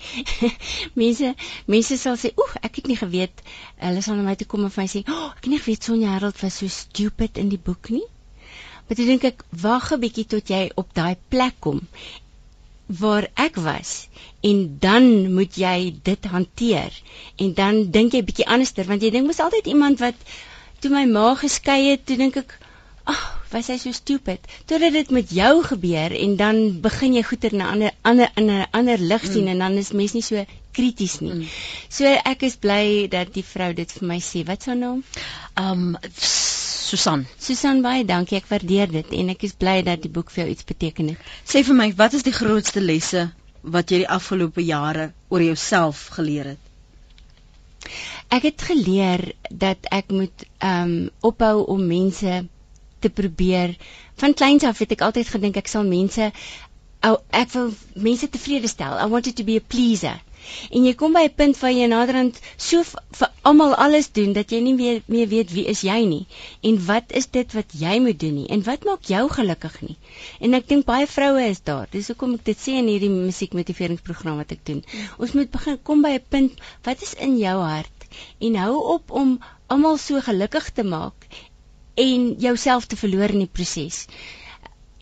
mense 1.02 1.34
mense 1.76 1.98
sal 1.98 2.18
sê, 2.22 2.34
"Oeg, 2.38 2.56
ek 2.62 2.82
het 2.82 2.88
nie 2.92 3.00
geweet 3.00 3.44
hulle 3.84 4.02
sal 4.02 4.20
na 4.20 4.28
my 4.30 4.36
toe 4.40 4.48
kom 4.48 4.64
en 4.68 4.74
vir 4.76 4.84
my 4.84 4.90
sê, 4.96 5.04
"O, 5.08 5.14
oh, 5.18 5.30
ek 5.36 5.44
het 5.46 5.54
nie 5.54 5.62
geweet 5.66 5.84
Sonja 5.90 6.16
Harold 6.16 6.42
was 6.42 6.58
so 6.62 6.68
stupid 6.68 7.38
in 7.38 7.50
die 7.50 7.62
boek 7.70 7.90
nie." 7.90 8.08
Maar 8.88 8.98
ek 9.00 9.08
dink 9.12 9.24
ek 9.32 9.46
wag 9.68 9.92
'n 9.92 10.00
bietjie 10.00 10.28
tot 10.36 10.50
jy 10.50 10.64
op 10.76 10.94
daai 10.94 11.16
plek 11.30 11.60
kom 11.60 11.82
waar 12.88 13.30
ek 13.36 13.56
was 13.56 14.08
en 14.42 14.78
dan 14.80 15.34
moet 15.34 15.56
jy 15.56 15.96
dit 16.04 16.26
hanteer 16.26 16.92
en 17.38 17.54
dan 17.54 17.80
dink 17.92 18.14
jy 18.14 18.24
bietjie 18.28 18.48
anderster 18.48 18.86
want 18.86 19.02
jy 19.02 19.10
dink 19.16 19.28
mos 19.28 19.40
altyd 19.40 19.70
iemand 19.72 20.04
wat 20.04 20.16
toe 20.84 20.92
my 20.92 21.06
ma 21.08 21.32
geskei 21.40 21.80
het 21.92 22.06
toe 22.06 22.18
dink 22.20 22.38
ek 22.44 22.60
ag, 23.04 23.16
oh, 23.16 23.34
was 23.54 23.70
hy 23.70 23.78
so 23.78 23.94
stupid. 23.94 24.44
Totdat 24.66 24.96
dit 24.96 25.10
met 25.14 25.30
jou 25.30 25.64
gebeur 25.64 26.16
en 26.18 26.36
dan 26.40 26.60
begin 26.82 27.18
jy 27.18 27.24
goeie 27.28 27.54
na 27.54 27.70
ander 27.76 27.92
ander 28.02 28.32
in 28.36 28.50
'n 28.50 28.68
ander 28.72 28.98
lig 28.98 29.26
sien 29.26 29.44
mm. 29.44 29.54
en 29.54 29.60
dan 29.66 29.78
is 29.82 29.92
mens 29.92 30.14
nie 30.14 30.26
so 30.26 30.46
krities 30.72 31.20
nie. 31.20 31.34
Mm. 31.34 31.46
So 31.90 32.06
ek 32.06 32.44
is 32.50 32.56
bly 32.56 33.08
dat 33.08 33.34
die 33.34 33.46
vrou 33.46 33.74
dit 33.74 33.92
vir 33.92 34.08
my 34.08 34.20
sê. 34.20 34.44
Wat 34.46 34.64
sou 34.64 34.76
naam? 34.76 35.04
Um 35.58 35.98
Susan. 36.94 37.26
Susan 37.40 37.82
baie 37.82 38.06
dankie. 38.06 38.38
Ek 38.38 38.50
waardeer 38.50 38.92
dit 38.92 39.14
en 39.20 39.30
ek 39.34 39.46
is 39.48 39.56
bly 39.58 39.82
dat 39.86 40.02
die 40.04 40.12
boek 40.12 40.32
vir 40.34 40.44
jou 40.44 40.52
iets 40.52 40.66
beteken 40.66 41.14
het. 41.14 41.32
Sê 41.46 41.64
vir 41.64 41.78
my, 41.78 41.88
wat 41.98 42.14
is 42.14 42.26
die 42.28 42.36
grootste 42.36 42.82
lesse 42.82 43.32
wat 43.64 43.92
jy 43.92 44.04
die 44.04 44.10
afgelope 44.10 44.62
jare 44.62 45.12
oor 45.30 45.42
jouself 45.42 46.08
geleer 46.18 46.54
het? 46.54 46.70
Ek 48.34 48.46
het 48.50 48.62
geleer 48.66 49.32
dat 49.50 49.88
ek 49.92 50.12
moet 50.12 50.46
ehm 50.60 50.94
um, 50.94 51.10
ophou 51.22 51.66
om 51.76 51.82
mense 51.88 52.44
te 53.04 53.12
probeer. 53.22 53.76
Van 54.22 54.36
kleins 54.42 54.68
af 54.70 54.82
het 54.84 54.96
ek 54.96 55.06
altyd 55.08 55.34
gedink 55.36 55.60
ek 55.62 55.72
sal 55.72 55.88
mense 55.88 56.32
oh, 57.04 57.18
ek 57.36 57.52
wil 57.56 57.74
mense 58.10 58.30
tevrede 58.32 58.70
stel. 58.72 58.96
I 58.98 59.10
wanted 59.12 59.36
to 59.38 59.44
be 59.48 59.60
a 59.60 59.66
pleaser. 59.76 60.20
En 60.76 60.84
jy 60.84 60.92
kom 61.00 61.14
by 61.16 61.24
'n 61.26 61.36
punt 61.40 61.60
waar 61.60 61.72
jy 61.72 61.86
naderhand 61.92 62.40
so 62.58 62.84
vir 62.84 63.30
almal 63.50 63.76
alles 63.86 64.10
doen 64.18 64.34
dat 64.38 64.52
jy 64.52 64.60
nie 64.66 64.74
meer 64.80 64.98
meer 65.16 65.30
weet 65.34 65.54
wie 65.56 65.64
is 65.74 65.84
jy 65.88 66.00
nie 66.10 66.26
en 66.70 66.80
wat 66.88 67.16
is 67.20 67.30
dit 67.38 67.56
wat 67.58 67.76
jy 67.84 67.94
moet 68.04 68.20
doen 68.24 68.36
nie 68.40 68.50
en 68.56 68.66
wat 68.68 68.84
maak 68.90 69.08
jou 69.14 69.24
gelukkig 69.38 69.78
nie. 69.88 69.96
En 70.44 70.60
ek 70.60 70.68
dink 70.68 70.86
baie 70.90 71.08
vroue 71.08 71.48
is 71.48 71.64
daar. 71.64 71.88
Dis 71.96 72.12
hoekom 72.12 72.36
ek 72.40 72.44
dit 72.52 72.60
sê 72.66 72.76
in 72.82 72.92
hierdie 72.92 73.12
musiekmotiveringsprogram 73.14 74.44
wat 74.44 74.52
ek 74.58 74.66
doen. 74.68 74.84
Ons 75.18 75.32
moet 75.40 75.52
begin 75.56 75.80
kom 75.92 76.04
by 76.04 76.16
'n 76.20 76.28
punt 76.36 76.60
wat 76.84 77.08
is 77.08 77.16
in 77.30 77.40
jou 77.40 77.58
hart 77.64 78.08
en 78.40 78.62
hou 78.66 78.76
op 78.98 79.12
om 79.24 79.40
almal 79.68 79.98
so 79.98 80.20
gelukkig 80.22 80.72
te 80.76 80.84
maak 80.84 81.28
en 81.96 82.34
jouself 82.40 82.86
te 82.86 82.98
verloor 82.98 83.36
in 83.36 83.46
die 83.46 83.54
proses 83.60 84.06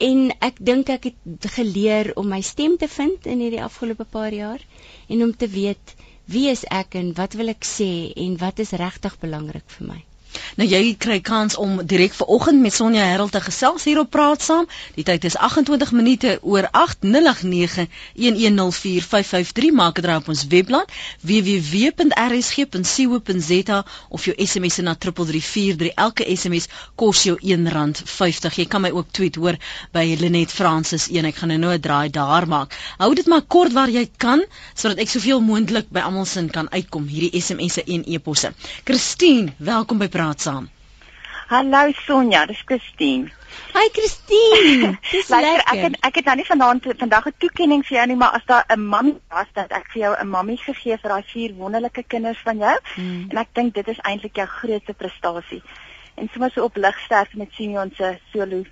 en 0.01 0.21
ek 0.41 0.57
dink 0.71 0.89
ek 0.89 1.09
het 1.11 1.47
geleer 1.55 2.11
om 2.17 2.31
my 2.33 2.41
stem 2.45 2.77
te 2.81 2.89
vind 2.89 3.27
in 3.29 3.43
hierdie 3.43 3.61
afgelope 3.63 4.07
paar 4.15 4.33
jaar 4.33 4.63
en 5.07 5.23
om 5.27 5.33
te 5.43 5.49
weet 5.51 5.95
wie 6.31 6.47
is 6.49 6.63
ek 6.81 6.97
en 7.01 7.11
wat 7.17 7.37
wil 7.39 7.53
ek 7.53 7.67
sê 7.67 7.91
en 8.25 8.37
wat 8.41 8.61
is 8.63 8.73
regtig 8.81 9.17
belangrik 9.21 9.67
vir 9.75 9.87
my. 9.91 9.99
Nou 10.55 10.69
jy 10.69 10.95
kry 10.99 11.19
kans 11.23 11.55
om 11.55 11.85
direk 11.85 12.13
vanoggend 12.13 12.61
met 12.61 12.73
Sonja 12.73 13.03
Herald 13.07 13.31
te 13.31 13.41
gesels 13.41 13.83
hier 13.83 13.99
op 13.99 14.09
Praat 14.13 14.41
Saam. 14.43 14.67
Die 14.95 15.03
tyd 15.07 15.23
is 15.23 15.37
28 15.37 15.91
minute 15.91 16.39
oor 16.41 16.69
8:0911045553 16.71 16.77
maak 19.73 20.01
dit 20.01 20.15
op 20.15 20.27
ons 20.27 20.47
webblad 20.47 20.91
www.rsg.co.za 21.21 23.85
of 24.09 24.25
jou 24.25 24.45
SMS 24.45 24.77
na 24.77 24.95
3343. 24.95 25.93
Elke 25.95 26.35
SMS 26.35 26.67
kos 26.95 27.23
jou 27.23 27.37
R1.50. 27.39 28.55
Jy 28.55 28.65
kan 28.67 28.81
my 28.81 28.91
ook 28.91 29.07
tweet 29.11 29.35
hoor 29.35 29.55
by 29.91 30.15
Lenet 30.19 30.51
Francis 30.51 31.07
1. 31.09 31.25
Ek 31.25 31.35
gaan 31.35 31.47
nou 31.53 31.59
nou 31.59 31.73
'n 31.73 31.79
draai 31.79 32.09
daar 32.09 32.47
maak. 32.47 32.77
Hou 32.97 33.15
dit 33.15 33.25
maar 33.25 33.41
kort 33.41 33.71
waar 33.71 33.89
jy 33.89 34.09
kan 34.17 34.45
sodat 34.73 34.97
ek 34.97 35.09
soveel 35.09 35.41
moontlik 35.41 35.89
by 35.89 35.99
almal 35.99 36.25
se 36.25 36.45
kan 36.51 36.71
uitkom 36.71 37.07
hierdie 37.07 37.41
SMS'e 37.41 37.83
en 37.83 38.03
e-posse. 38.05 38.53
Christine, 38.83 39.53
welkom 39.57 39.97
by 39.97 40.07
praat 40.07 40.20
saam. 40.37 40.69
Hallo 41.51 41.91
Sonja, 42.05 42.45
dis 42.47 42.61
Christine. 42.65 43.31
Hi 43.73 43.89
Christine. 43.95 44.97
Dis 45.11 45.29
lekker. 45.29 45.63
Ek 45.73 45.81
het 45.83 45.97
ek 46.07 46.19
het 46.19 46.29
nou 46.29 46.35
nie 46.39 46.45
vanaand 46.47 46.85
vandag 47.01 47.25
'n 47.27 47.33
toekenning 47.43 47.81
vir 47.87 47.97
jou 47.97 48.05
nie, 48.07 48.15
maar 48.15 48.37
as 48.37 48.45
daar 48.45 48.63
'n 48.69 48.85
mammy 48.93 49.15
was 49.29 49.49
dat 49.53 49.71
ek 49.71 49.89
vir 49.93 50.01
jou 50.01 50.13
'n 50.15 50.29
mammy 50.29 50.55
gegee 50.55 50.97
vir 50.97 51.09
daai 51.13 51.23
vier 51.33 51.55
wonderlike 51.55 52.03
kinders 52.07 52.39
van 52.43 52.57
jou 52.57 52.77
hmm. 52.95 53.27
en 53.29 53.37
ek 53.37 53.51
dink 53.53 53.73
dit 53.73 53.87
is 53.87 53.99
eintlik 53.99 54.35
jou 54.35 54.47
grootste 54.47 54.93
prestasie. 54.93 55.61
En 56.15 56.29
sommer 56.31 56.51
so 56.51 56.63
op 56.63 56.75
ligsterf 56.75 57.33
met 57.33 57.51
Simeon 57.51 57.91
se 57.97 58.17
solo 58.31 58.63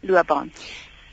loopbaan. 0.00 0.52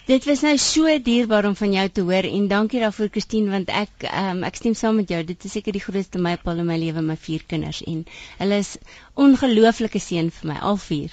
Dit 0.08 0.24
was 0.24 0.40
nou 0.42 0.54
so 0.58 0.92
dierbaar 1.04 1.46
om 1.50 1.56
van 1.60 1.74
jou 1.76 1.90
te 1.90 2.04
hoor 2.08 2.24
en 2.24 2.46
dankie 2.48 2.80
daarvoor 2.80 3.10
Christine 3.12 3.52
want 3.52 3.72
ek 3.76 4.06
um, 4.08 4.40
ek 4.48 4.56
stem 4.56 4.76
saam 4.80 4.96
met 5.02 5.10
jou. 5.12 5.20
Dit 5.28 5.44
is 5.50 5.58
seker 5.58 5.76
die 5.76 5.84
grootste 5.84 6.22
mylpaal 6.24 6.62
in 6.64 6.70
my 6.70 6.78
lewe, 6.80 7.04
my 7.04 7.18
vier 7.20 7.44
kinders 7.52 7.82
en 7.84 8.06
hulle 8.38 8.60
is 8.64 8.70
ongelooflike 9.26 10.00
seën 10.00 10.32
vir 10.38 10.52
my 10.54 10.56
al 10.70 10.80
vier. 10.86 11.12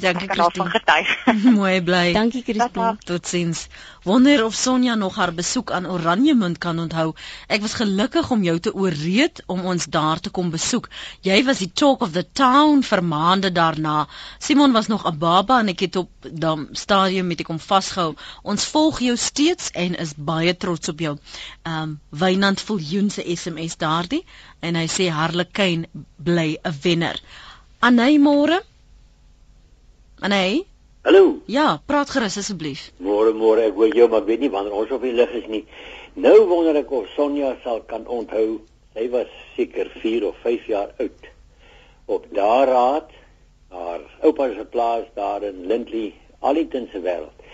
Dankie 0.00 0.28
Christine. 0.28 1.06
Mooi 1.58 1.82
bly. 1.82 2.12
Dankie 2.12 2.42
Christine. 2.42 2.96
Totsiens. 3.04 3.68
Wonder 4.02 4.44
of 4.44 4.54
Sonja 4.54 4.94
nog 4.94 5.14
haar 5.16 5.32
besoek 5.34 5.70
aan 5.70 5.86
Oranjemund 5.86 6.58
kan 6.58 6.78
onthou. 6.78 7.14
Ek 7.46 7.62
was 7.62 7.76
gelukkig 7.78 8.30
om 8.30 8.42
jou 8.42 8.58
te 8.58 8.74
ooreed 8.74 9.42
om 9.46 9.62
ons 9.70 9.86
daar 9.86 10.20
te 10.20 10.30
kom 10.34 10.50
besoek. 10.50 10.90
Jy 11.22 11.38
was 11.46 11.62
die 11.62 11.70
talk 11.72 12.02
of 12.02 12.12
the 12.12 12.24
town 12.32 12.82
vir 12.82 13.04
maande 13.04 13.52
daarna. 13.54 14.08
Simon 14.38 14.72
was 14.72 14.90
nog 14.90 15.06
'n 15.06 15.18
baba 15.18 15.60
en 15.60 15.68
ek 15.68 15.86
het 15.86 15.96
op 15.96 16.10
dam 16.20 16.68
stadium 16.72 17.26
met 17.26 17.46
hom 17.46 17.58
vasgehou. 17.58 18.14
Ons 18.42 18.66
volg 18.66 19.00
jou 19.00 19.16
steeds 19.16 19.70
en 19.70 19.94
is 19.94 20.14
baie 20.16 20.56
trots 20.56 20.88
op 20.88 20.98
jou. 21.00 21.16
Ehm 21.62 21.82
um, 21.82 22.00
Wynand 22.10 22.60
Viljoen 22.60 23.10
se 23.10 23.22
SMS 23.36 23.76
daardie 23.76 24.24
en 24.60 24.74
hy 24.74 24.86
sê 24.86 25.08
Harlekin 25.08 25.86
bly 26.16 26.58
'n 26.62 26.74
wenner. 26.82 27.20
Anay 27.80 28.18
môre 28.18 28.62
Anay? 30.24 30.64
Hallo. 31.04 31.42
Ja, 31.44 31.82
praat 31.84 32.08
gerus 32.08 32.38
asseblief. 32.40 32.86
Môre 33.04 33.34
môre, 33.36 33.66
ek 33.68 33.74
hoor 33.76 33.90
jou, 33.92 34.06
maar 34.08 34.22
ek 34.22 34.28
weet 34.30 34.40
nie 34.40 34.48
wanneer 34.54 34.72
ons 34.80 34.92
op 34.96 35.02
die 35.04 35.10
lig 35.12 35.32
is 35.36 35.48
nie. 35.52 35.58
Nou 36.16 36.46
wonder 36.48 36.78
ek 36.80 36.92
of 36.96 37.10
Sonja 37.12 37.50
sal 37.60 37.82
kan 37.90 38.06
onthou. 38.08 38.62
Sy 38.96 39.04
was 39.12 39.34
seker 39.52 39.90
4 40.00 40.24
of 40.24 40.38
5 40.40 40.70
jaar 40.70 40.94
oud. 41.04 41.26
Op 42.16 42.24
daar 42.32 42.72
raad 42.72 43.12
haar 43.74 44.06
oupa 44.24 44.46
se 44.54 44.64
plaas 44.72 45.10
daar 45.18 45.44
in 45.44 45.66
Lindley, 45.68 46.14
Allington 46.40 46.88
se 46.88 47.02
wêreld. 47.04 47.44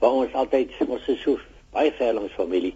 Waar 0.00 0.16
ons 0.22 0.38
altyd 0.42 0.72
ons 0.86 1.10
is 1.12 1.20
so 1.26 1.36
baie 1.76 1.92
verlangs 1.98 2.32
familie. 2.38 2.72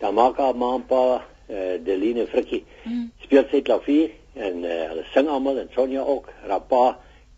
Dan 0.00 0.16
maak 0.16 0.40
haar 0.40 0.56
ma 0.56 0.70
en 0.78 0.86
pa 0.88 1.02
uh, 1.18 1.76
Deline 1.84 2.24
Frikkie 2.32 2.62
mm. 2.86 3.04
speel 3.26 3.44
sy 3.52 3.60
klavier 3.68 4.16
en 4.32 4.64
uh, 4.64 4.80
hulle 4.94 5.04
sing 5.12 5.28
almal 5.28 5.60
en 5.60 5.68
Sonja 5.76 6.08
ook. 6.08 6.32
Rapa 6.48 6.86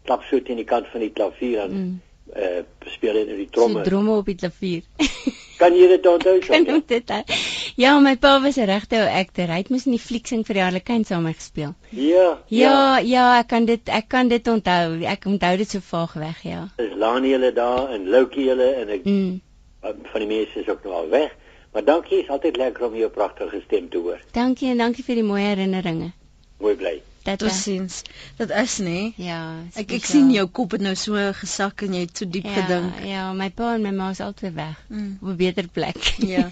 klap 0.04 0.24
so 0.28 0.40
teen 0.42 0.60
die 0.60 0.68
kant 0.68 0.88
van 0.92 1.04
die 1.04 1.12
klavier 1.12 1.66
en 1.66 1.76
mm. 1.76 1.98
uh 2.36 2.90
speel 2.94 3.16
in 3.22 3.36
die 3.36 3.48
tromme. 3.50 3.82
Die 3.82 3.90
tromme 3.90 4.16
op 4.16 4.26
die 4.26 4.38
klavier. 4.38 4.82
kan 5.60 5.76
jy 5.76 5.88
dit 5.90 6.06
onthou? 6.06 6.38
Kan 6.46 6.66
jy 6.66 6.78
dit? 6.88 7.12
Ja, 7.80 7.98
my 8.00 8.16
pa 8.16 8.38
was 8.42 8.56
'n 8.56 8.66
regte 8.70 8.96
ou 8.96 9.08
akter. 9.20 9.48
Hy 9.52 9.60
het 9.62 9.70
mos 9.70 9.86
in 9.86 9.96
die 9.96 10.02
flieksing 10.02 10.46
vir 10.46 10.54
die 10.54 10.62
Harlekin 10.62 11.04
saam 11.04 11.22
met 11.28 11.36
gespeel. 11.36 11.74
Ja, 11.90 12.38
ja. 12.48 12.70
Ja, 12.70 12.98
ja, 12.98 13.26
ek 13.40 13.48
kan 13.48 13.64
dit 13.64 13.88
ek 13.88 14.08
kan 14.08 14.28
dit 14.28 14.48
onthou. 14.48 15.02
Ek 15.04 15.24
onthou 15.26 15.56
dit 15.56 15.70
so 15.70 15.80
vaag 15.80 16.12
weg, 16.12 16.42
ja. 16.42 16.68
Is 16.76 16.96
Lani 16.96 17.32
hulle 17.36 17.52
daar 17.52 17.90
en 17.90 18.08
Loukie 18.08 18.48
hulle 18.48 18.72
en 18.82 18.88
ek 18.88 19.04
mm. 19.04 19.40
van 19.82 20.20
die 20.20 20.26
mense 20.26 20.60
is 20.60 20.68
ook 20.68 20.84
nou 20.84 20.94
al 20.94 21.08
weg. 21.08 21.36
Maar 21.72 21.84
dankie, 21.84 22.22
is 22.22 22.28
altyd 22.28 22.56
lekker 22.56 22.86
om 22.86 22.96
jou 22.96 23.10
pragtige 23.10 23.60
stem 23.66 23.88
te 23.88 23.98
hoor. 23.98 24.18
Dankie 24.32 24.70
en 24.70 24.82
dankie 24.82 25.04
vir 25.04 25.20
die 25.22 25.28
mooi 25.28 25.42
herinneringe. 25.42 26.10
Mooi 26.58 26.74
bly. 26.74 26.98
Dit 27.22 27.42
was 27.44 27.62
sins. 27.62 28.02
Dit 28.36 28.50
is 28.50 28.78
nê? 28.80 29.12
Ja. 29.20 29.40
Ek 29.76 29.92
ek 29.92 30.06
sien 30.08 30.30
jou 30.32 30.46
kop 30.48 30.72
het 30.76 30.84
nou 30.84 30.94
so 30.96 31.20
gesak 31.36 31.84
en 31.84 31.94
jy 31.94 32.06
het 32.06 32.22
so 32.22 32.24
diep 32.24 32.48
ja, 32.48 32.54
gedink. 32.62 33.00
Ja, 33.04 33.24
my 33.36 33.50
pa 33.52 33.74
en 33.76 33.84
my 33.84 33.92
ma 33.92 34.10
is 34.14 34.22
altyd 34.24 34.54
weg. 34.56 34.78
Mm. 34.88 35.18
Op 35.20 35.28
'n 35.28 35.36
beter 35.36 35.68
plek. 35.68 36.00
Ja. 36.24 36.48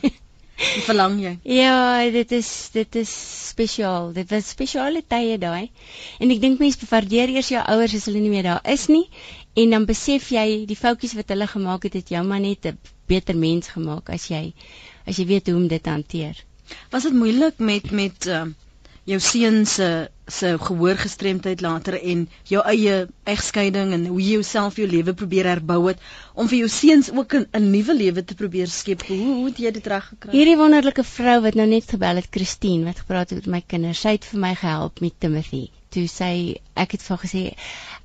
Wat 0.59 0.85
verlang 0.91 1.21
jy? 1.23 1.39
Ja, 1.63 2.05
dit 2.11 2.33
is 2.33 2.69
dit 2.73 3.01
is 3.01 3.13
spesiaal. 3.49 4.13
Dit 4.13 4.31
was 4.31 4.49
spesiale 4.49 5.03
tye 5.07 5.39
daai. 5.39 5.71
En 6.19 6.31
ek 6.31 6.41
dink 6.41 6.59
mense 6.59 6.79
bewaardeer 6.85 7.33
eers 7.33 7.49
jou 7.49 7.65
ouers 7.65 7.95
as 7.95 8.09
hulle 8.11 8.21
nie 8.21 8.35
meer 8.37 8.51
daar 8.51 8.65
is 8.65 8.89
nie 8.93 9.07
en 9.59 9.71
dan 9.75 9.89
besef 9.89 10.29
jy 10.31 10.67
die 10.71 10.79
foutjies 10.79 11.17
wat 11.19 11.33
hulle 11.33 11.47
gemaak 11.51 11.89
het 11.89 11.97
het 11.99 12.13
jou 12.15 12.23
maar 12.27 12.41
net 12.41 12.67
'n 12.67 12.79
beter 13.09 13.37
mens 13.37 13.69
gemaak 13.75 14.11
as 14.11 14.29
jy 14.29 14.53
as 15.07 15.17
jy 15.17 15.27
weet 15.27 15.47
hoe 15.49 15.57
om 15.57 15.69
dit 15.69 15.83
te 15.83 15.91
hanteer. 15.91 16.45
Was 16.91 17.03
dit 17.03 17.13
moeilik 17.13 17.59
met 17.59 17.91
met 17.91 18.27
uh, 18.27 18.45
jou 19.09 19.19
seun 19.25 19.65
se 19.67 19.89
se 20.29 20.49
gehoorgestremdheid 20.61 21.63
later 21.65 21.95
en 21.97 22.27
jou 22.51 22.61
eie 22.69 22.97
egskeiding 23.33 23.95
en 23.97 24.03
hoe 24.11 24.19
jy 24.21 24.35
jouself 24.37 24.77
jou 24.77 24.89
lewe 24.89 25.15
probeer 25.17 25.49
herbou 25.49 25.79
het 25.87 26.03
om 26.35 26.51
vir 26.51 26.59
jou 26.59 26.69
seuns 26.75 27.09
ook 27.17 27.35
'n 27.41 27.71
nuwe 27.71 27.95
lewe 27.97 28.25
te 28.25 28.35
probeer 28.35 28.69
skep. 28.69 29.07
Hoe 29.09 29.17
hoe 29.17 29.47
het 29.47 29.59
jy 29.59 29.71
dit 29.71 29.87
reg 29.87 30.09
gekry? 30.09 30.33
Hierdie 30.33 30.57
wonderlike 30.57 31.05
vrou 31.05 31.41
wat 31.41 31.55
nou 31.55 31.67
net 31.67 31.89
gebel 31.89 32.21
het, 32.21 32.29
Christine, 32.31 32.85
wat 32.85 32.99
gepraat 32.99 33.31
het 33.31 33.47
met 33.47 33.55
my 33.55 33.63
kinders, 33.67 34.01
sy 34.01 34.13
het 34.19 34.25
vir 34.25 34.41
my 34.41 34.55
gehelp 34.55 35.01
met 35.01 35.15
Timothy. 35.19 35.69
Toe 35.89 36.07
sy 36.07 36.61
ek 36.77 36.93
het 36.93 37.03
vir 37.03 37.17
haar 37.17 37.25
gesê, 37.25 37.45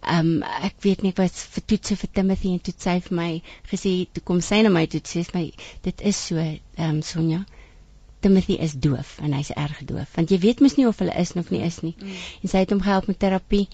ehm 0.02 0.20
um, 0.20 0.44
ek 0.44 0.76
weet 0.80 1.04
nie 1.04 1.14
wat 1.16 1.36
vir 1.56 1.64
toetse 1.66 1.96
vir 1.96 2.10
Timothy 2.14 2.54
en 2.54 2.60
toe 2.60 2.74
sy 2.78 3.00
vir 3.02 3.18
my 3.18 3.42
gesê, 3.72 4.08
toe 4.14 4.24
kom 4.24 4.40
sy 4.42 4.62
na 4.62 4.70
my 4.70 4.86
toe 4.88 5.02
sê 5.04 5.28
my 5.34 5.52
dit 5.84 6.02
is 6.02 6.28
so 6.28 6.38
ehm 6.38 6.60
um, 6.78 7.02
Sonja. 7.02 7.44
Timothy 8.24 8.58
is 8.68 8.74
doof 8.88 9.18
en 9.22 9.36
hy's 9.38 9.52
erg 9.56 9.80
doof 9.90 10.18
want 10.18 10.32
jy 10.34 10.40
weet 10.46 10.62
mos 10.64 10.78
nie 10.80 10.88
of 10.90 11.02
hulle 11.04 11.16
is 11.24 11.34
of 11.40 11.52
nie 11.54 11.64
is 11.68 11.82
nie. 11.86 11.96
Mm. 12.00 12.22
En 12.42 12.54
sy 12.54 12.64
het 12.64 12.72
hom 12.76 12.84
gehelp 12.86 13.10
met 13.12 13.20
terapie. 13.20 13.68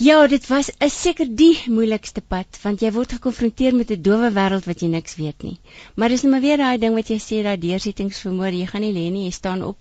Ja, 0.00 0.26
dit 0.26 0.46
was 0.48 0.70
'n 0.80 0.88
seker 0.88 1.28
die 1.36 1.58
moeilikste 1.68 2.20
pad 2.20 2.58
want 2.62 2.80
jy 2.80 2.90
word 2.92 3.12
gekonfronteer 3.12 3.74
met 3.76 3.90
'n 3.90 4.02
dowe 4.02 4.30
wêreld 4.32 4.64
wat 4.64 4.80
jy 4.80 4.88
niks 4.88 5.16
weet 5.16 5.42
nie. 5.42 5.58
Maar 5.94 6.08
dis 6.08 6.22
net 6.22 6.32
maar 6.32 6.40
weer 6.40 6.56
daai 6.56 6.78
ding 6.78 6.94
wat 6.94 7.08
jy 7.08 7.18
sê 7.20 7.42
daai 7.42 7.58
deursettingsvermoë, 7.60 8.52
jy 8.60 8.66
gaan 8.66 8.80
nie 8.80 8.92
lê 8.92 9.10
nie, 9.12 9.24
jy 9.24 9.30
staan 9.30 9.62
op 9.62 9.76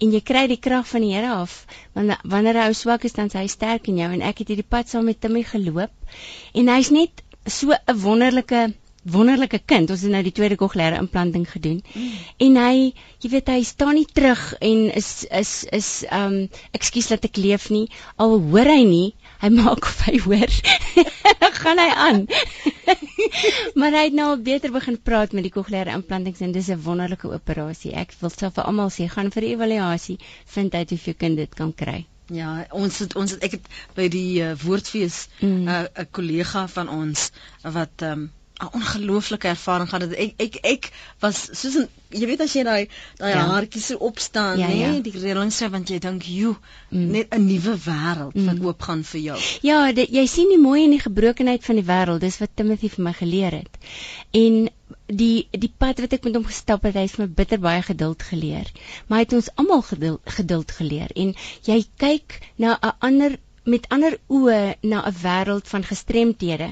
en 0.00 0.12
jy 0.12 0.20
kry 0.20 0.46
die 0.46 0.60
krag 0.66 0.86
van 0.86 1.00
die 1.00 1.12
Here 1.12 1.32
af. 1.32 1.66
Want 1.92 2.16
wanneer 2.22 2.62
hy 2.62 2.72
swak 2.72 3.04
is 3.04 3.12
dan 3.12 3.26
is 3.26 3.32
hy 3.32 3.46
sterk 3.46 3.88
in 3.88 3.98
jou 3.98 4.12
en 4.12 4.22
ek 4.22 4.38
het 4.38 4.48
hierdie 4.48 4.68
pad 4.68 4.88
saam 4.88 5.04
met 5.04 5.20
Timmy 5.20 5.42
geloop 5.42 5.90
en 6.54 6.68
hy's 6.68 6.90
net 6.90 7.22
so 7.46 7.72
'n 7.72 8.00
wonderlike 8.00 8.74
wonderlike 9.10 9.60
kind. 9.64 9.90
Ons 9.90 10.04
het 10.06 10.12
nou 10.12 10.22
die 10.22 10.34
tweede 10.34 10.56
kokleaire 10.60 10.98
implanting 11.00 11.46
gedoen. 11.50 11.82
Mm. 11.94 12.16
En 12.46 12.58
hy, 12.62 12.74
jy 13.22 13.30
weet, 13.32 13.52
hy 13.52 13.62
staan 13.66 13.96
nie 13.98 14.06
terug 14.06 14.42
en 14.64 14.84
is 15.00 15.10
is 15.30 15.52
is 15.78 15.88
ehm 16.08 16.34
um, 16.42 16.48
ekskuus 16.76 17.10
dat 17.12 17.24
ek 17.28 17.40
leef 17.40 17.68
nie. 17.74 17.86
Al 18.16 18.38
hoor 18.50 18.70
hy 18.72 18.82
nie, 18.88 19.14
hy 19.42 19.50
maak 19.54 19.88
of 19.90 20.02
hy 20.08 20.18
hoor. 20.26 20.58
Dan 21.42 21.56
gaan 21.62 21.82
hy 21.82 21.88
aan. 22.06 22.20
maar 23.78 23.94
hy 23.94 24.04
het 24.08 24.16
nou 24.16 24.28
al 24.32 24.44
beter 24.50 24.72
begin 24.74 24.98
praat 25.02 25.34
met 25.36 25.46
die 25.46 25.54
kokleaire 25.54 25.94
implantings 25.96 26.44
en 26.44 26.52
dis 26.52 26.70
'n 26.72 26.82
wonderlike 26.82 27.30
operasie. 27.32 27.94
Ek 27.94 28.14
wil 28.20 28.30
self 28.34 28.54
vir 28.58 28.64
almal 28.64 28.90
sê, 28.94 29.08
gaan 29.08 29.30
vir 29.34 29.50
evaluasie, 29.54 30.18
vind 30.46 30.74
uit 30.74 30.92
of 30.92 31.04
jou 31.04 31.14
kind 31.14 31.36
dit 31.36 31.54
kan 31.54 31.74
kry. 31.74 32.06
Ja, 32.28 32.66
ons 32.76 32.98
het 33.00 33.14
ons 33.16 33.32
het 33.32 33.44
ek 33.46 33.54
het 33.56 33.68
by 33.96 34.08
die 34.12 34.42
uh, 34.44 34.52
woordfees 34.60 35.28
'n 35.40 35.46
mm. 35.46 35.68
uh, 35.68 35.84
'n 36.02 36.10
kollega 36.12 36.66
van 36.68 36.88
ons 36.88 37.30
wat 37.62 38.04
ehm 38.04 38.12
um, 38.12 38.26
'n 38.60 38.68
ongelooflike 38.74 39.48
ervaring 39.48 39.88
gehad. 39.88 40.12
Ek 40.12 40.34
ek 40.38 40.56
ek 40.62 40.90
was 41.20 41.48
soos 41.52 41.76
'n 41.76 41.88
jy 42.10 42.26
weet 42.26 42.40
as 42.40 42.52
jy 42.54 42.64
daai 42.64 42.88
daai 43.18 43.30
Ja. 43.34 43.46
haartjies 43.46 43.86
so 43.86 43.96
opstaan, 43.96 44.58
Ja, 44.58 44.66
nê, 44.68 44.78
ja. 44.80 44.90
nee, 44.90 45.00
die 45.02 45.12
reëlings 45.12 45.60
want 45.70 45.88
jy 45.88 45.98
dink, 45.98 46.22
"Jo, 46.22 46.56
Mm. 46.90 47.10
net 47.10 47.28
'n 47.34 47.46
nuwe 47.46 47.76
wêreld 47.78 48.34
wat 48.46 48.58
Mm. 48.58 48.64
oopgaan 48.66 49.04
vir 49.04 49.20
jou." 49.20 49.38
Ja, 49.62 49.92
dit, 49.92 50.08
jy 50.10 50.26
sien 50.26 50.48
die 50.48 50.58
mooi 50.58 50.84
en 50.84 50.90
die 50.90 51.00
gebrokenheid 51.00 51.64
van 51.64 51.74
die 51.76 51.84
wêreld. 51.84 52.20
Dis 52.20 52.38
wat 52.38 52.50
Timothy 52.54 52.88
vir 52.88 53.04
my 53.04 53.12
geleer 53.12 53.50
het. 53.52 53.78
En 54.32 54.68
die 55.06 55.48
die 55.52 55.72
pad 55.78 56.00
wat 56.00 56.12
ek 56.12 56.24
met 56.24 56.34
hom 56.34 56.44
gestap 56.44 56.82
het, 56.82 56.94
hy 56.94 57.00
het 57.02 57.18
my 57.18 57.26
bitter 57.26 57.58
baie 57.58 57.82
geduld 57.82 58.22
geleer. 58.22 58.66
Maar 59.06 59.18
hy 59.18 59.24
het 59.24 59.32
ons 59.32 59.48
almal 59.56 59.82
geduld, 59.82 60.20
geduld 60.24 60.70
geleer 60.72 61.08
en 61.14 61.34
jy 61.62 61.84
kyk 61.96 62.40
na 62.56 62.78
'n 62.82 62.92
ander 63.00 63.38
met 63.68 63.86
ander 63.94 64.14
oë 64.32 64.58
na 64.90 65.02
'n 65.08 65.14
wêreld 65.22 65.66
van 65.72 65.84
gestremthede 65.84 66.68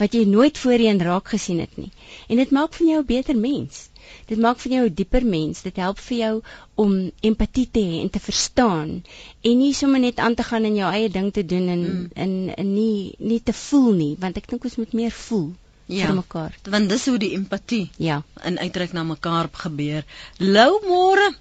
wat 0.00 0.12
jy 0.14 0.24
nooit 0.26 0.58
voorheen 0.58 1.00
raak 1.00 1.28
gesien 1.28 1.60
het 1.60 1.76
nie. 1.76 1.90
En 2.28 2.36
dit 2.36 2.50
maak 2.50 2.74
van 2.74 2.86
jou 2.86 3.00
'n 3.02 3.06
beter 3.06 3.36
mens. 3.36 3.88
Dit 4.26 4.38
maak 4.38 4.58
van 4.58 4.72
jou 4.72 4.86
'n 4.88 4.94
dieper 4.94 5.24
mens. 5.26 5.62
Dit 5.62 5.76
help 5.76 5.98
vir 5.98 6.16
jou 6.18 6.42
om 6.74 7.10
empatie 7.20 7.68
te 7.70 7.80
hê 7.80 8.00
en 8.02 8.10
te 8.10 8.20
verstaan 8.20 9.04
en 9.40 9.58
nie 9.58 9.72
sommer 9.74 10.00
net 10.00 10.18
aan 10.18 10.34
te 10.34 10.42
gaan 10.42 10.64
en 10.64 10.74
jou 10.74 10.92
eie 10.92 11.10
ding 11.10 11.32
te 11.32 11.44
doen 11.46 11.68
en 11.68 11.80
Mm. 11.82 12.08
en, 12.14 12.54
en 12.56 12.74
nie 12.74 13.14
nie 13.18 13.42
te 13.42 13.52
voel 13.52 13.92
nie, 13.92 14.16
want 14.18 14.36
ek 14.36 14.48
dink 14.48 14.64
ons 14.64 14.76
moet 14.76 14.92
meer 14.92 15.10
voel 15.10 15.52
Ja. 15.86 16.06
vir 16.06 16.14
mekaar. 16.14 16.58
Want 16.70 16.88
dis 16.88 17.06
hoe 17.06 17.18
die 17.18 17.32
empatie 17.32 17.90
Ja. 17.96 18.22
in 18.44 18.58
uitreik 18.58 18.92
na 18.92 19.02
mekaar 19.02 19.48
gebeur. 19.52 20.04
Lou 20.38 20.80
môre. 20.86 21.34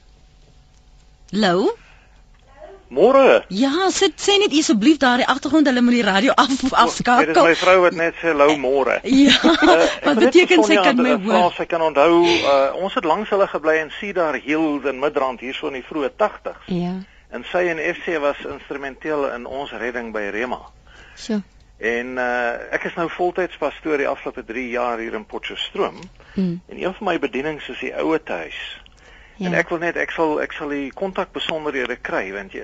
Lou? 1.32 1.70
Môre. 2.92 3.46
Ja, 3.56 3.88
sit 3.96 4.20
sê 4.20 4.34
net 4.42 4.52
asseblief 4.52 4.98
daar 5.00 5.22
die 5.22 5.28
agtergrond 5.32 5.68
hulle 5.70 5.82
moet 5.82 5.96
die 5.96 6.04
radio 6.04 6.34
af 6.36 6.50
Dit 6.52 6.64
is 6.68 6.74
afskakel. 6.76 7.44
my 7.46 7.54
vrou 7.56 7.76
wat 7.86 7.96
net 7.96 8.18
sê 8.20 8.34
lou 8.36 8.58
môre. 8.60 8.98
Ja. 9.08 9.38
Uh, 9.48 9.86
ek 9.86 10.04
Wat 10.10 10.20
beteken 10.20 10.64
sy 10.68 10.76
kan 10.76 11.00
my 11.00 11.16
hoor? 11.24 11.46
of 11.46 11.56
Sy 11.56 11.66
kan 11.72 11.82
onthou 11.86 12.20
uh, 12.26 12.76
ons 12.76 12.94
het 13.00 13.08
langs 13.08 13.32
hulle 13.32 13.48
gebly 13.48 13.78
in 13.80 13.94
Cedar 14.00 14.36
Hills 14.36 14.84
in 14.92 15.00
Midrand 15.00 15.40
hierso 15.40 15.72
in 15.72 15.80
die 15.80 15.86
vroeë 15.88 16.12
80s. 16.20 16.68
Ja. 16.68 16.98
En 17.32 17.48
sy 17.48 17.64
en 17.72 17.80
FC 17.80 18.20
was 18.20 18.44
instrumenteel 18.44 19.30
in 19.32 19.48
ons 19.48 19.72
redding 19.72 20.12
by 20.12 20.28
Rema. 20.36 20.60
So. 21.16 21.40
En 21.80 22.18
uh, 22.20 22.76
ek 22.76 22.84
is 22.92 23.00
nou 23.00 23.08
voltyds 23.10 23.56
pastoor 23.58 23.98
die 24.04 24.08
afgelope 24.08 24.44
3 24.46 24.68
jaar 24.70 25.00
hier 25.00 25.16
in 25.16 25.26
Potchefstroom. 25.26 25.96
Mm. 26.36 26.60
En 26.68 26.84
een 26.84 26.94
van 27.00 27.08
my 27.08 27.20
bedienings 27.20 27.70
is 27.72 27.80
die 27.80 27.96
ouer 27.96 28.20
huis. 28.26 28.60
Ja. 29.38 29.46
En 29.48 29.52
Ja. 29.52 29.58
ek 29.60 29.70
wil 29.70 29.78
net 29.80 29.96
ek 29.98 30.12
sal 30.12 30.39
ek 30.41 30.52
sal 30.54 30.70
die 30.70 30.91
kontak 30.91 31.32
besonderhede 31.34 31.96
kry 32.02 32.32
want 32.34 32.56
uh, 32.56 32.62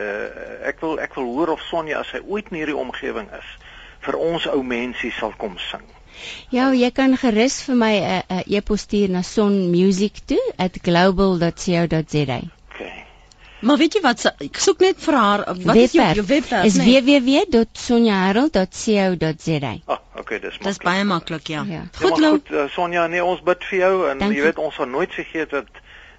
ek 0.68 0.80
wil 0.82 1.00
ek 1.00 1.16
wil 1.16 1.26
hoor 1.34 1.48
of 1.50 1.62
Sonja 1.62 2.00
as 2.00 2.08
sy 2.12 2.20
ooit 2.28 2.46
in 2.52 2.58
hierdie 2.58 2.76
omgewing 2.78 3.28
is 3.40 3.46
vir 4.06 4.16
ons 4.18 4.46
ou 4.48 4.64
mensie 4.64 5.12
sal 5.12 5.34
kom 5.38 5.58
sing. 5.58 5.82
Ja, 6.50 6.72
jy 6.74 6.92
kan 6.92 7.18
gerus 7.18 7.62
vir 7.66 7.76
my 7.76 7.94
'n 8.00 8.04
uh, 8.04 8.22
uh, 8.30 8.42
e-pos 8.58 8.82
stuur 8.82 9.10
na 9.10 9.22
sonmusic 9.22 10.14
toe 10.26 10.54
@global.co.za. 10.84 12.40
Okay. 12.74 13.06
Maar 13.62 13.78
weet 13.78 13.94
jy 13.94 14.02
wat 14.02 14.26
ek 14.42 14.58
soek 14.58 14.80
net 14.80 14.96
vir 15.02 15.14
haar 15.16 15.46
wat 15.66 15.76
is 15.76 15.92
jou 15.92 16.14
jou 16.16 16.26
webwerf 16.26 16.66
is 16.66 16.76
nee? 16.78 17.02
www.sonjaharold.co.za. 17.02 19.76
Ah, 19.88 20.00
okay, 20.16 20.40
dis 20.40 20.54
Dis 20.58 20.78
maklik. 20.78 20.84
baie 20.84 21.04
maklik 21.04 21.48
ja. 21.50 21.64
Ja. 21.68 21.74
Ja, 21.74 21.82
Goed 22.00 22.20
Lou. 22.20 22.30
goed, 22.32 22.52
uh, 22.52 22.70
Sonja, 22.70 23.08
nee, 23.08 23.24
ons 23.24 23.42
bid 23.42 23.64
vir 23.70 23.80
jou 23.80 24.10
en 24.10 24.18
Dankie. 24.20 24.38
jy 24.38 24.44
weet 24.44 24.58
ons 24.58 24.76
sal 24.76 24.86
nooit 24.86 25.14
vergeet 25.14 25.52
wat 25.52 25.66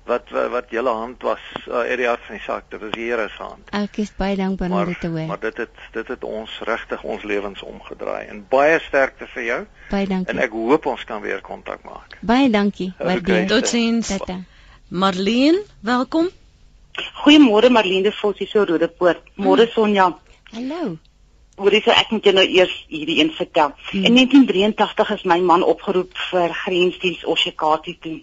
wat 0.08 0.30
wat, 0.34 0.50
wat 0.50 0.70
julle 0.74 0.90
hand 0.90 1.22
was 1.22 1.44
uh, 1.68 1.84
uit 1.84 1.98
die 2.00 2.08
hart 2.08 2.24
van 2.26 2.38
die 2.38 2.44
saak. 2.44 2.68
Dit 2.72 2.82
is 2.88 2.92
die 2.96 3.08
Here 3.10 3.28
se 3.28 3.42
hand. 3.42 3.70
Ek 3.76 3.98
is 4.02 4.12
baie 4.16 4.36
dankbaar 4.36 4.72
om 4.72 4.92
dit 4.92 5.00
te 5.00 5.10
hoor. 5.12 5.26
maar 5.30 5.40
dit 5.40 5.56
het 5.64 5.82
dit 5.92 6.12
het 6.14 6.24
ons 6.24 6.58
regtig 6.68 7.02
ons 7.02 7.22
lewens 7.22 7.62
omgedraai 7.62 8.26
en 8.26 8.44
baie 8.50 8.78
sterkte 8.88 9.28
vir 9.34 9.44
jou 9.44 9.60
Baie 9.90 10.06
en 10.08 10.14
dankie. 10.14 10.40
ek 10.44 10.56
hoop 10.56 10.86
ons 10.86 11.04
kan 11.04 11.20
weer 11.24 11.40
kontak 11.40 11.84
maak. 11.84 12.18
Baie 12.20 12.50
dankie. 12.50 12.92
Okay. 12.96 13.06
Waardeer. 13.06 13.46
Totsiens. 13.46 14.08
Tata. 14.16 14.40
Marlene, 14.88 15.60
welkom. 15.80 16.30
Goeiemôre 17.24 17.70
Marlene 17.70 18.12
Vos 18.12 18.38
hier 18.38 18.48
so 18.48 18.64
Rodepoort. 18.64 19.20
Môre 19.36 19.68
Sonja. 19.74 20.08
Hallo. 20.52 20.96
Hoorie 21.58 21.82
so 21.82 21.90
ek 21.90 22.10
moet 22.14 22.24
jou 22.24 22.34
nou 22.34 22.46
eers 22.46 22.72
hierdie 22.88 23.18
een 23.20 23.32
vertel. 23.34 23.74
Hmm. 23.90 24.04
In 24.04 24.14
1983 24.14 25.10
is 25.16 25.24
my 25.24 25.40
man 25.42 25.62
opgeroep 25.66 26.16
vir 26.30 26.54
grensdiens 26.64 27.24
Oshikati 27.26 27.98
toe. 28.00 28.18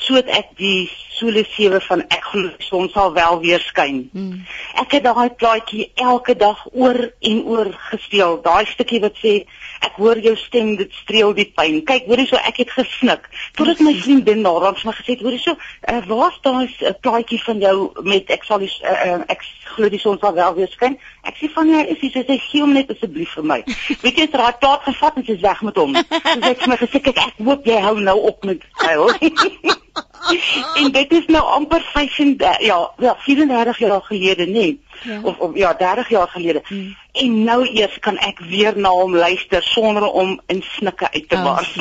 So 0.00 0.18
het 0.18 0.28
ek 0.28 0.56
die 0.58 0.90
solo 1.20 1.42
sewe 1.52 1.80
van 1.84 2.02
ek 2.08 2.24
glo 2.32 2.50
son 2.64 2.88
sal 2.92 3.12
wel 3.12 3.40
weer 3.40 3.60
skyn. 3.60 4.08
Mm. 4.12 4.44
Ek 4.82 4.96
het 4.96 5.04
daai 5.04 5.30
plaatjie 5.30 5.90
elke 5.94 6.36
dag 6.36 6.62
oor 6.72 6.98
en 7.20 7.42
oor 7.44 7.72
gespeel. 7.90 8.40
Daai 8.44 8.64
stukkie 8.70 9.02
wat 9.04 9.18
sê 9.20 9.34
ek 9.86 9.96
hoor 10.00 10.18
jou 10.20 10.34
stem, 10.36 10.74
dit 10.76 10.92
streel 11.02 11.32
die 11.36 11.46
pyn. 11.56 11.80
Kyk, 11.88 12.06
hoorie 12.10 12.26
so 12.28 12.36
ek 12.36 12.60
het 12.62 12.72
gesnik. 12.74 13.26
Totdat 13.58 13.80
my 13.84 13.94
vriendin 13.96 14.44
daaraan 14.44 14.76
vir 14.76 14.90
my 14.90 14.94
gesê 14.98 15.14
het, 15.14 15.24
hoorie 15.24 15.40
so, 15.40 15.56
uh, 15.56 16.00
waar's 16.10 16.38
daai 16.44 16.68
uh, 16.68 16.92
plaatjie 17.00 17.40
van 17.44 17.62
jou 17.64 17.74
met 18.04 18.30
ek 18.36 18.44
sal 18.48 18.62
die 18.62 18.70
uh, 18.84 18.96
uh, 19.08 19.18
ek 19.32 19.44
glo 19.74 19.90
die 19.92 20.02
son 20.02 20.20
sal 20.20 20.36
wel 20.36 20.56
weer 20.58 20.70
skyn. 20.72 20.98
Ek 21.28 21.40
sê 21.40 21.50
van 21.54 21.72
ja, 21.72 21.82
is 21.88 22.00
dit 22.02 22.16
sê 22.16 22.38
gee 22.50 22.64
hom 22.64 22.74
net 22.76 22.92
asseblief 22.92 23.36
vir 23.38 23.50
my. 23.54 23.60
Weet 24.04 24.16
jy, 24.16 24.26
het 24.26 24.36
daai 24.36 24.60
plaat 24.62 24.84
gevat 24.88 25.20
en 25.20 25.28
sy's 25.28 25.44
weg 25.44 25.62
met 25.68 25.80
hom. 25.80 25.96
Sy 25.96 26.38
sê 26.44 26.56
vir 26.64 26.74
my 26.74 26.80
gesê 26.84 27.04
kyk 27.08 27.22
ek 27.26 27.44
hoop 27.44 27.68
jy 27.68 27.80
hou 27.84 27.96
nou 28.00 28.18
op 28.32 28.50
met 28.50 28.66
huil. 28.86 29.79
En 30.80 30.92
dit 30.92 31.12
is 31.12 31.26
nou 31.26 31.42
amper 31.56 31.82
35 31.92 32.60
ja, 32.66 32.78
ja 32.98 33.16
34 33.18 33.78
jaar 33.78 34.02
gelede 34.02 34.46
nê 34.46 34.52
nee. 34.52 34.80
Ja. 35.02 35.20
of, 35.22 35.38
of 35.38 35.56
ja 35.56 35.74
30 35.74 36.08
jaar 36.08 36.28
gelede 36.28 36.62
Hmm. 36.70 36.96
en 37.12 37.44
nou 37.44 37.66
eers 37.66 37.98
kan 37.98 38.18
ek 38.18 38.38
weer 38.38 38.76
na 38.76 38.90
hom 38.94 39.14
luister 39.16 39.62
sonder 39.62 40.04
om 40.06 40.40
in 40.46 40.62
snikke 40.62 41.10
uit 41.12 41.28
te 41.28 41.36
Ag, 41.36 41.44
bars 41.44 41.72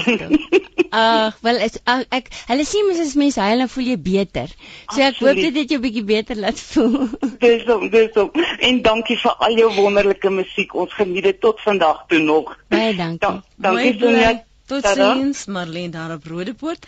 Ag, 0.90 1.38
wel 1.42 1.60
is 1.62 1.78
ag, 1.84 2.06
ek 2.10 2.32
hulle 2.50 2.66
sê 2.66 2.82
mens 2.88 3.02
as 3.04 3.14
mens 3.20 3.36
huil 3.38 3.62
dan 3.62 3.70
voel 3.70 3.92
jy 3.92 3.98
beter. 4.02 4.50
So 4.90 5.04
ek 5.06 5.20
hoop 5.22 5.38
dit 5.38 5.60
het 5.62 5.70
jou 5.76 5.78
bietjie 5.84 6.04
beter 6.04 6.40
laat 6.42 6.58
voel. 6.72 7.12
dis 7.46 7.68
om 7.70 7.86
dis 7.94 8.18
om 8.18 8.32
en 8.70 8.82
dankie 8.82 9.20
vir 9.22 9.46
al 9.46 9.58
jou 9.62 9.70
wonderlike 9.78 10.34
musiek 10.34 10.74
ons 10.74 10.96
geniet 10.98 11.30
dit 11.30 11.42
tot 11.42 11.62
vandag 11.62 12.06
toe 12.10 12.24
nog 12.24 12.56
Baie 12.74 12.96
dankie. 12.98 13.22
Dan, 13.22 13.44
dankie 13.56 13.94
Mooi 13.94 13.98
bly. 14.02 14.14
Sonja 14.16 14.34
Totsiens, 14.70 15.46
Marlene 15.50 15.90
daar 15.90 16.12
op 16.14 16.26
Rodepoort. 16.30 16.86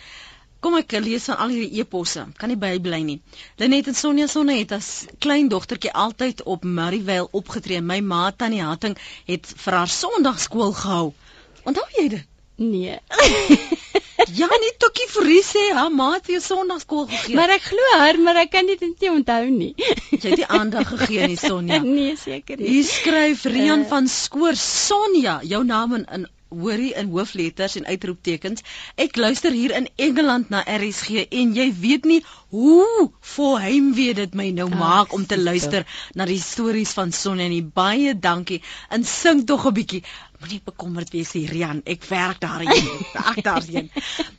Kom 0.62 0.76
ek 0.78 0.92
lees 1.02 1.24
van 1.26 1.40
al 1.42 1.50
hierdie 1.50 1.80
eposse. 1.82 2.22
Kan 2.38 2.52
nie 2.52 2.56
bybly 2.60 3.00
nie. 3.02 3.18
Lenet 3.58 3.88
en 3.90 3.96
Sonja 3.98 4.28
Sonne 4.30 4.54
het 4.60 4.72
as 4.76 4.90
klein 5.18 5.48
dogtertjie 5.50 5.90
altyd 5.92 6.42
op 6.46 6.62
Marievale 6.64 7.26
opgetree. 7.32 7.80
My 7.82 7.98
ma 8.00 8.30
Tannie 8.30 8.62
Hatting 8.62 8.94
het 9.26 9.46
vir 9.64 9.72
haar 9.80 9.90
Sondagskool 9.90 10.72
gehou. 10.78 11.08
Onthou 11.66 11.86
jy 11.98 12.08
dit? 12.16 12.28
Nee. 12.56 12.98
Ja, 14.32 14.46
nie 14.46 14.70
Tokkie 14.78 15.08
Fourie 15.10 15.40
sê 15.42 15.62
haar 15.74 15.90
ma 15.90 16.12
het 16.14 16.28
vir 16.30 16.38
Sondagskool 16.40 17.08
gegee. 17.10 17.34
maar 17.34 17.50
ek 17.50 17.64
glo 17.66 17.88
haar, 17.98 18.18
maar 18.22 18.36
ek 18.44 18.52
kan 18.52 18.68
dit 18.70 18.80
nie 18.84 19.10
onthou 19.10 19.48
nie. 19.50 19.72
jy 20.12 20.20
het 20.22 20.36
nie 20.38 20.46
aandag 20.46 20.86
gegee 20.92 21.26
nie, 21.32 21.36
Sonja. 21.40 21.80
nee, 21.96 22.14
seker 22.16 22.60
nie. 22.60 22.68
Hier 22.76 22.86
skryf 22.86 23.42
Rian 23.50 23.82
Eh. 23.82 23.88
van 23.90 24.06
Skoor 24.08 24.54
Sonja, 24.56 25.40
jou 25.42 25.64
naam 25.66 25.96
in 25.98 26.06
in 26.18 26.28
hoorie 26.60 26.92
in 27.00 27.10
hoofletters 27.14 27.76
en 27.80 27.86
uitroeptekens. 27.86 28.62
Ek 28.96 29.16
luister 29.16 29.52
hier 29.52 29.74
in 29.76 29.88
Engeland 29.96 30.48
na 30.52 30.62
RSG 30.78 31.26
en 31.28 31.54
jy 31.56 31.68
weet 31.80 32.04
nie 32.04 32.20
hoe 32.52 33.10
vol 33.34 33.54
heimwee 33.60 34.12
dit 34.14 34.34
my 34.36 34.50
nou 34.52 34.66
Ag, 34.68 34.78
maak 34.78 35.14
om 35.16 35.24
te 35.26 35.38
luister 35.40 35.86
na 36.18 36.26
die 36.28 36.40
stories 36.40 36.92
van 36.92 37.12
Sonja 37.16 37.46
en 37.48 37.54
die 37.54 37.64
baie 37.64 38.12
dankie. 38.12 38.60
En 38.92 39.08
sing 39.08 39.46
tog 39.48 39.64
'n 39.66 39.72
bietjie. 39.80 40.02
Moenie 40.42 40.60
bekommerd 40.64 41.12
wees 41.14 41.32
nie, 41.36 41.46
Rian. 41.46 41.80
Ek 41.86 42.02
werk 42.10 42.40
daarheen. 42.42 42.88
Ek 43.14 43.44
daarheen. 43.48 43.90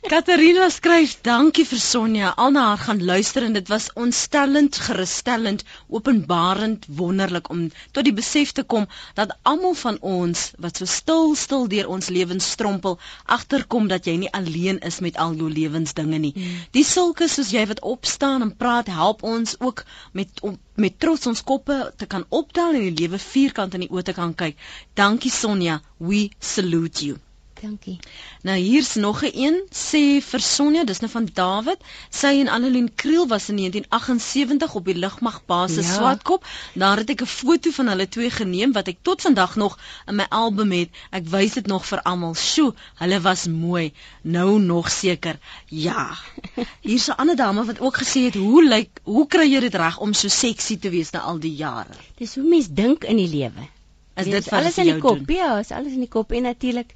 Katarina 0.04 0.68
skryf: 0.68 1.14
"Dankie 1.24 1.64
vir 1.64 1.80
Sonja. 1.80 2.34
Al 2.36 2.50
na 2.50 2.64
haar 2.66 2.78
gaan 2.78 3.04
luister 3.04 3.42
en 3.42 3.52
dit 3.56 3.68
was 3.68 3.88
ontstellend, 3.94 4.76
gerusstellend, 4.76 5.64
openbarend, 5.88 6.84
wonderlik 6.88 7.48
om 7.50 7.70
tot 7.92 8.04
die 8.04 8.12
besef 8.12 8.52
te 8.52 8.62
kom 8.62 8.86
dat 9.14 9.32
almal 9.42 9.74
van 9.74 9.96
ons 10.00 10.50
wat 10.58 10.76
so 10.76 10.84
stil 10.84 11.34
stil 11.34 11.66
deur 11.68 11.88
ons 11.88 12.08
lewens 12.08 12.50
strompel, 12.50 12.98
agterkom 13.24 13.88
dat 13.88 14.04
jy 14.04 14.16
nie 14.16 14.32
alleen 14.32 14.78
is 14.78 15.00
met 15.00 15.16
al 15.16 15.32
jou 15.34 15.50
lewensdinge 15.50 16.18
nie. 16.18 16.34
Die 16.70 16.84
sulke 16.84 17.28
soos 17.28 17.50
jy 17.50 17.64
wat 17.66 17.80
opstaan 18.04 18.42
en 18.44 18.56
praat, 18.56 18.86
help 18.86 19.22
ons 19.22 19.54
ook 19.60 19.84
met 20.12 20.28
om 20.42 20.58
met 20.74 20.98
trots 21.00 21.26
ons 21.26 21.42
koppe 21.50 21.92
te 21.96 22.06
kan 22.06 22.24
optel 22.28 22.74
en 22.76 22.84
die 22.88 22.96
lewe 23.00 23.18
vierkant 23.18 23.74
in 23.78 23.86
die 23.86 23.92
oë 23.94 24.04
te 24.10 24.14
kan 24.18 24.34
kyk. 24.44 24.58
Dankie 25.00 25.32
Sonja. 25.32 25.80
We 25.98 26.28
salute 26.38 27.06
you. 27.06 27.16
Dankie. 27.60 27.98
Nou 28.42 28.56
hier's 28.58 28.94
nog 28.94 29.22
'n 29.22 29.30
een 29.34 29.56
sê 29.70 30.22
vir 30.30 30.40
Sonja, 30.40 30.84
dis 30.84 31.00
nou 31.00 31.10
van 31.10 31.28
Dawid. 31.32 31.80
Sy 32.10 32.26
en 32.26 32.48
Annelien 32.48 32.94
Kriel 32.94 33.26
was 33.26 33.48
in 33.48 33.56
1978 33.56 34.74
op 34.74 34.84
die 34.84 34.94
lugmagbasis 34.94 35.86
Ja. 35.86 35.92
ja. 35.92 35.96
Swartkop. 35.98 36.46
Daar 36.74 36.96
het 36.96 37.10
ek 37.10 37.20
'n 37.22 37.26
foto 37.26 37.70
van 37.70 37.86
hulle 37.86 38.08
twee 38.08 38.30
geneem 38.30 38.72
wat 38.72 38.88
ek 38.88 38.96
tot 39.02 39.20
vandag 39.20 39.56
nog 39.56 39.78
in 40.06 40.14
my 40.14 40.26
album 40.28 40.70
het. 40.72 40.88
Ek 41.10 41.26
wys 41.26 41.52
dit 41.52 41.66
nog 41.66 41.86
vir 41.86 42.02
almal. 42.02 42.34
Sjoe, 42.34 42.74
hulle 42.94 43.20
was 43.20 43.46
mooi. 43.46 43.92
Nou 44.22 44.60
nog 44.60 44.90
seker. 44.90 45.38
Ja. 45.66 46.16
Hier's 46.80 47.08
'n 47.08 47.16
ander 47.16 47.36
dame 47.36 47.64
wat 47.64 47.80
ook 47.80 47.96
gesê 47.96 48.24
het, 48.24 48.34
"Hoe 48.34 48.64
lyk 48.64 49.00
hoe 49.02 49.26
kry 49.26 49.52
jy 49.52 49.60
dit 49.60 49.74
reg 49.74 49.98
om 49.98 50.12
so 50.12 50.28
seksie 50.28 50.78
te 50.78 50.90
wees 50.90 51.10
na 51.10 51.18
al 51.20 51.38
die 51.38 51.54
jare?" 51.54 51.94
Dis 52.16 52.34
hoe 52.34 52.48
mens 52.48 52.66
dink 52.68 53.04
in 53.04 53.16
die 53.16 53.28
lewe. 53.28 53.68
Is 54.14 54.24
dit 54.24 54.50
alles 54.50 54.78
in 54.78 54.84
die 54.84 54.98
kop? 54.98 55.26
doen? 55.26 55.36
Ja, 55.36 55.58
is 55.58 55.70
alles 55.70 55.92
in 55.92 56.04
die 56.04 56.08
kop 56.08 56.32
en 56.32 56.42
natuurlik 56.42 56.94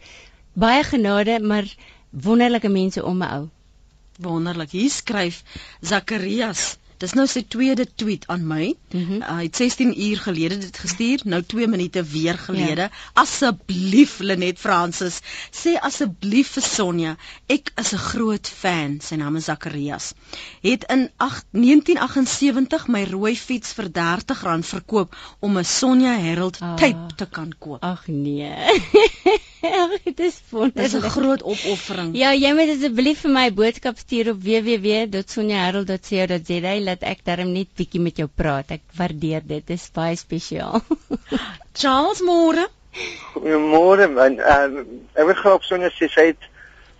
baie 0.64 0.82
genade, 0.84 1.38
maar 1.40 1.66
wonderlike 2.10 2.68
mense 2.68 3.04
om 3.04 3.18
my 3.22 3.28
ou. 3.38 3.46
Wonderlik. 4.18 4.70
Hier 4.74 4.90
skryf 4.90 5.42
Zakarias 5.80 6.76
Dis 6.98 7.12
nou 7.14 7.28
sy 7.30 7.44
tweede 7.46 7.86
tweet 7.94 8.24
aan 8.26 8.46
my. 8.46 8.74
Mm 8.90 9.06
-hmm. 9.06 9.22
uh, 9.22 9.36
hy 9.36 9.42
het 9.46 9.56
16 9.56 10.02
uur 10.02 10.18
gelede 10.18 10.58
dit 10.58 10.78
gestuur, 10.78 11.20
nou 11.24 11.42
2 11.42 11.68
minute 11.68 12.02
weer 12.02 12.38
gelede. 12.38 12.80
Ja. 12.80 12.90
Asseblief 13.12 14.18
Lenet 14.18 14.58
Francis, 14.58 15.20
sê 15.50 15.78
asseblief 15.80 16.48
vir 16.56 16.62
Sonja, 16.62 17.16
ek 17.46 17.70
is 17.76 17.92
'n 17.92 17.98
groot 17.98 18.48
fan. 18.48 19.00
Sy 19.00 19.14
naam 19.14 19.36
is 19.36 19.44
Zacharias. 19.44 20.12
Het 20.60 20.84
in 20.84 21.10
8, 21.16 21.44
1978 21.50 22.88
my 22.88 23.04
rooi 23.04 23.36
fiets 23.36 23.72
vir 23.72 23.88
R30 23.88 24.60
verkoop 24.60 25.16
om 25.38 25.58
'n 25.58 25.64
Sonja 25.64 26.18
Herald 26.18 26.58
oh. 26.60 26.74
tape 26.74 27.14
te 27.16 27.26
kan 27.26 27.54
koop. 27.58 27.82
Ag 27.82 28.06
nee. 28.06 28.54
dit 30.04 30.20
is 30.20 30.40
wonderlik. 30.50 30.90
Dit 30.90 30.94
is 30.94 31.04
'n 31.04 31.10
groot 31.10 31.42
opoffering. 31.42 32.16
Ja, 32.16 32.32
jy 32.32 32.54
moet 32.54 32.68
asseblief 32.76 33.20
vir 33.20 33.30
my 33.30 33.52
boodskap 33.52 33.98
stuur 33.98 34.30
op 34.30 34.42
www.sonjaherald.co.za 34.42 36.87
dat 36.88 37.04
ek 37.06 37.24
darm 37.28 37.52
net 37.52 37.70
bietjie 37.78 38.00
met 38.02 38.18
jou 38.20 38.28
praat. 38.28 38.74
Ek 38.78 38.84
waardeer 38.98 39.44
dit. 39.44 39.64
Dit 39.66 39.76
is 39.76 39.88
baie 39.94 40.16
spesiaal. 40.18 40.82
Charles 41.80 42.22
môre. 42.24 42.68
Môre 43.38 44.08
man. 44.12 44.38
Ehm 44.40 44.78
ek 45.14 45.26
wil 45.30 45.38
graag 45.42 45.66
sê 45.68 46.08
sy 46.08 46.30
het 46.32 46.48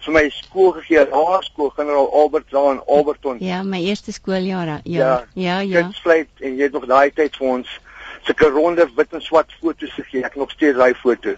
vir 0.05 0.15
my 0.15 0.25
skool 0.33 0.73
gegee, 0.79 1.05
haar 1.13 1.45
skool, 1.45 1.71
Generaal 1.77 2.09
Albert 2.15 2.53
Laan, 2.53 2.81
Alberton. 2.87 3.41
Ja, 3.45 3.63
my 3.63 3.81
eerste 3.83 4.13
skooljaar. 4.13 4.81
Ja, 4.85 5.25
ja, 5.35 5.61
ja. 5.61 5.83
Dit 5.83 6.01
sluit 6.03 6.29
en 6.41 6.57
jy 6.57 6.69
het 6.69 6.77
nog 6.77 6.87
daai 6.89 7.11
tyd 7.11 7.37
vir 7.37 7.49
ons 7.59 7.79
sulke 8.27 8.51
ronde 8.55 8.87
wit 8.97 9.17
en 9.17 9.25
swart 9.25 9.53
foto's 9.61 9.95
gegee. 9.97 10.25
Ek 10.25 10.37
nog 10.37 10.53
steeds 10.55 10.79
daai 10.79 10.95
foto. 10.95 11.35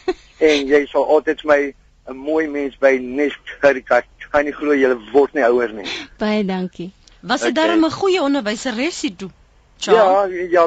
en 0.50 0.68
jy 0.70 0.84
sal 0.92 1.08
altyd 1.16 1.44
my 1.44 1.60
'n 2.08 2.16
mooi 2.16 2.46
mens 2.48 2.76
by 2.80 2.98
Nest 3.00 3.56
Herikat. 3.62 4.08
Kan 4.34 4.44
nie 4.44 4.52
glo 4.52 4.74
jy 4.74 4.90
word 5.12 5.34
nie 5.34 5.44
ouer 5.46 5.72
nie. 5.72 5.86
Baie 6.18 6.42
dankie. 6.44 6.90
Was 7.24 7.40
dit 7.40 7.50
okay. 7.50 7.64
darem 7.64 7.84
'n 7.84 7.90
goeie 7.90 8.20
onderwyseres 8.20 9.00
hier 9.00 9.16
toe? 9.16 9.30
Ja, 9.76 10.24
ja, 10.50 10.64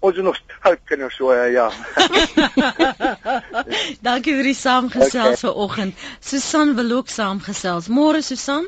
ons 0.00 0.16
is 0.16 0.22
nog 0.22 0.38
oud 0.60 0.78
kinders 0.84 1.16
so 1.16 1.32
ja. 1.32 1.70
dankie 4.08 4.34
vir 4.34 4.48
die 4.50 4.56
saamgesels 4.56 5.44
okay. 5.44 5.52
vanoggend. 5.52 5.94
Susan 6.20 6.74
wil 6.74 6.96
ook 6.96 7.08
saamgesels. 7.08 7.88
Môre 7.88 8.22
Susan? 8.22 8.66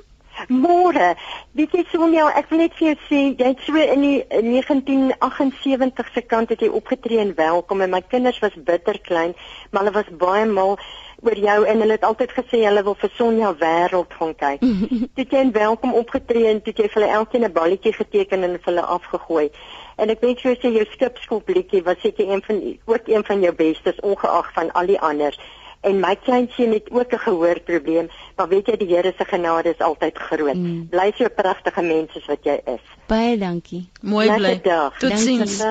Môre. 0.49 1.15
Weet 1.55 1.73
jy 1.73 1.85
Sonja, 1.91 2.27
ek 2.39 2.51
wil 2.51 2.65
net 2.65 2.77
vir 2.79 2.89
jou 2.91 2.97
sê, 3.09 3.21
jy 3.39 3.51
het 3.53 3.65
so 3.65 3.79
in 3.79 4.03
die 4.05 4.19
1978 4.29 6.13
se 6.15 6.23
kant 6.27 6.51
het 6.53 6.61
jy 6.61 6.69
opgetree 6.69 7.23
en 7.23 7.35
welkom 7.39 7.81
en 7.81 7.95
my 7.95 8.03
kinders 8.03 8.41
was 8.43 8.57
bitter 8.69 8.99
klein, 9.09 9.35
maar 9.71 9.85
hulle 9.85 9.95
was 9.95 10.11
baie 10.19 10.47
mal 10.51 10.77
oor 11.25 11.39
jou 11.39 11.65
en 11.65 11.81
hulle 11.81 11.97
het 11.97 12.05
altyd 12.05 12.33
gesê 12.37 12.61
hulle 12.65 12.83
wil 12.87 12.97
vir 13.01 13.11
Sonja 13.17 13.55
wêreld 13.63 14.13
gaan 14.19 14.35
kyk. 14.35 14.61
Toe 15.17 15.25
jy 15.31 15.41
en 15.41 15.53
welkom 15.53 15.95
opgetree 15.95 16.53
en 16.53 16.63
toe 16.63 16.75
jy 16.77 16.89
vir 16.89 17.01
hulle 17.01 17.17
elkeen 17.21 17.45
'n 17.49 17.53
balletjie 17.53 17.93
geteken 17.93 18.43
en 18.43 18.59
vir 18.59 18.73
hulle 18.73 18.87
afgegooi. 18.99 19.49
En 19.97 20.11
ek 20.11 20.21
weet 20.21 20.41
jy 20.43 20.55
sê 20.59 20.73
jou 20.75 20.87
skipskoolblikkie 20.93 21.83
was 21.83 22.01
seker 22.03 22.31
een 22.31 22.43
van 22.47 22.63
ook 22.85 23.09
een 23.09 23.25
van 23.25 23.41
jou 23.41 23.55
bestes 23.55 24.01
ongeag 24.01 24.53
van 24.53 24.73
al 24.73 24.87
die 24.87 25.01
ander. 25.01 25.39
En 25.85 26.01
my 26.01 26.15
kleinseun 26.17 26.73
het 26.73 26.91
ook 26.91 27.13
'n 27.13 27.19
gehoorprobleem, 27.19 28.09
maar 28.37 28.49
weet 28.49 28.67
jy 28.67 28.77
die 28.77 28.95
Here 28.95 29.13
se 29.17 29.25
genade 29.25 29.69
is 29.69 29.79
altyd 29.79 30.19
groot. 30.19 30.55
Mm. 30.55 30.89
Bly 30.89 31.13
so 31.17 31.29
pragtige 31.29 31.83
mens 31.83 32.13
soos 32.13 32.27
wat 32.27 32.43
jy 32.43 32.61
is. 32.65 32.85
Baie 33.07 33.39
dankie. 33.39 33.89
Mooi 34.01 34.35
bly. 34.35 34.61
Totsiens. 34.99 35.63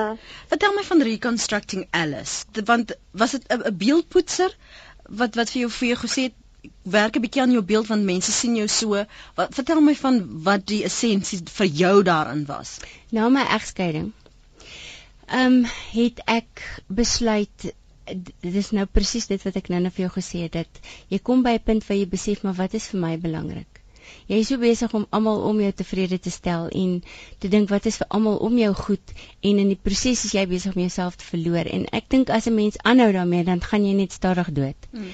Vertel 0.46 0.72
my 0.72 0.82
van 0.82 1.02
reconstructing 1.02 1.86
Alice. 1.90 2.44
Want 2.64 2.96
was 3.10 3.30
dit 3.30 3.44
'n 3.48 3.76
beeldpoetser 3.76 4.56
wat 5.08 5.34
wat 5.34 5.50
vir 5.50 5.60
jou 5.64 5.70
vir 5.70 5.88
jou 5.88 5.98
gesê 6.06 6.22
het 6.28 6.34
werk 6.96 7.16
'n 7.16 7.20
bietjie 7.24 7.42
aan 7.42 7.52
jou 7.52 7.62
beeld 7.62 7.86
want 7.86 8.04
mense 8.04 8.32
sien 8.32 8.56
jou 8.56 8.68
so. 8.68 9.04
Wat 9.36 9.54
vertel 9.54 9.80
my 9.80 9.94
van 9.94 10.42
wat 10.48 10.66
die 10.66 10.82
essensie 10.84 11.40
vir 11.58 11.66
jou 11.66 12.02
daarin 12.02 12.44
was. 12.46 12.78
Na 13.10 13.28
my 13.28 13.44
egskeiding. 13.58 14.12
Ehm 15.26 15.64
um, 15.64 15.64
het 15.92 16.20
ek 16.26 16.82
besluit 16.86 17.72
dit 18.40 18.54
is 18.54 18.70
nou 18.70 18.84
presies 18.86 19.26
dit 19.26 19.42
wat 19.42 19.56
ek 19.56 19.68
nou 19.72 19.80
net 19.80 19.94
vir 19.96 20.06
jou 20.06 20.12
gesê 20.16 20.42
het 20.44 20.52
dat 20.52 20.80
jy 21.08 21.18
kom 21.18 21.42
by 21.42 21.54
'n 21.58 21.64
punt 21.64 21.86
waar 21.88 21.96
jy 21.96 22.08
besef 22.08 22.42
maar 22.42 22.54
wat 22.54 22.74
is 22.74 22.88
vir 22.92 23.00
my 23.00 23.16
belangrik. 23.18 23.73
Jy 24.30 24.40
is 24.40 24.48
so 24.48 24.60
besig 24.60 24.94
om 24.96 25.06
almal 25.10 25.42
om 25.48 25.60
jou 25.60 25.70
tevrede 25.76 26.18
te 26.18 26.32
stel 26.32 26.68
en 26.82 26.92
te 27.42 27.50
dink 27.52 27.68
wat 27.72 27.86
is 27.90 27.98
vir 28.00 28.08
almal 28.18 28.38
om 28.48 28.58
jou 28.58 28.72
goed 28.78 29.14
en 29.50 29.60
in 29.62 29.72
die 29.72 29.80
proses 29.88 30.24
is 30.28 30.34
jy 30.36 30.46
besig 30.50 30.74
om 30.74 30.84
jouself 30.84 31.18
te 31.20 31.28
verloor 31.28 31.68
en 31.76 31.86
ek 32.00 32.08
dink 32.14 32.30
as 32.30 32.48
'n 32.48 32.54
mens 32.54 32.80
aanhou 32.82 33.10
daarmee 33.12 33.44
dan 33.44 33.60
gaan 33.60 33.86
jy 33.86 33.94
net 34.00 34.12
stadig 34.12 34.52
dood. 34.52 34.88
Hmm. 34.90 35.10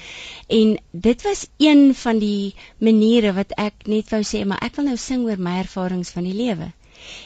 En 0.47 0.77
dit 0.91 1.21
was 1.29 1.47
een 1.57 1.95
van 1.95 2.19
die 2.19 2.55
maniere 2.79 3.33
wat 3.33 3.51
ek 3.57 3.87
net 3.87 4.09
wou 4.09 4.23
sê 4.23 4.45
maar 4.45 4.63
ek 4.63 4.75
wil 4.75 4.85
nou 4.85 4.97
sing 4.97 5.25
oor 5.25 5.37
my 5.37 5.59
ervarings 5.65 6.15
van 6.15 6.23
die 6.23 6.37
lewe. 6.43 6.71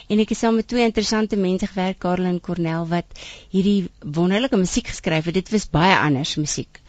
En 0.08 0.20
ek 0.22 0.32
het 0.32 0.38
saam 0.38 0.56
met 0.58 0.68
twee 0.68 0.84
interessante 0.88 1.36
mense 1.36 1.66
gewerk, 1.66 1.98
Karel 2.04 2.28
en 2.30 2.40
Cornel 2.40 2.86
wat 2.92 3.20
hierdie 3.52 3.88
wonderlike 4.18 4.56
musiek 4.56 4.88
geskryf 4.92 5.28
het. 5.28 5.36
Dit 5.40 5.52
was 5.54 5.68
baie 5.70 5.96
anders 5.98 6.36
musiek. 6.40 6.80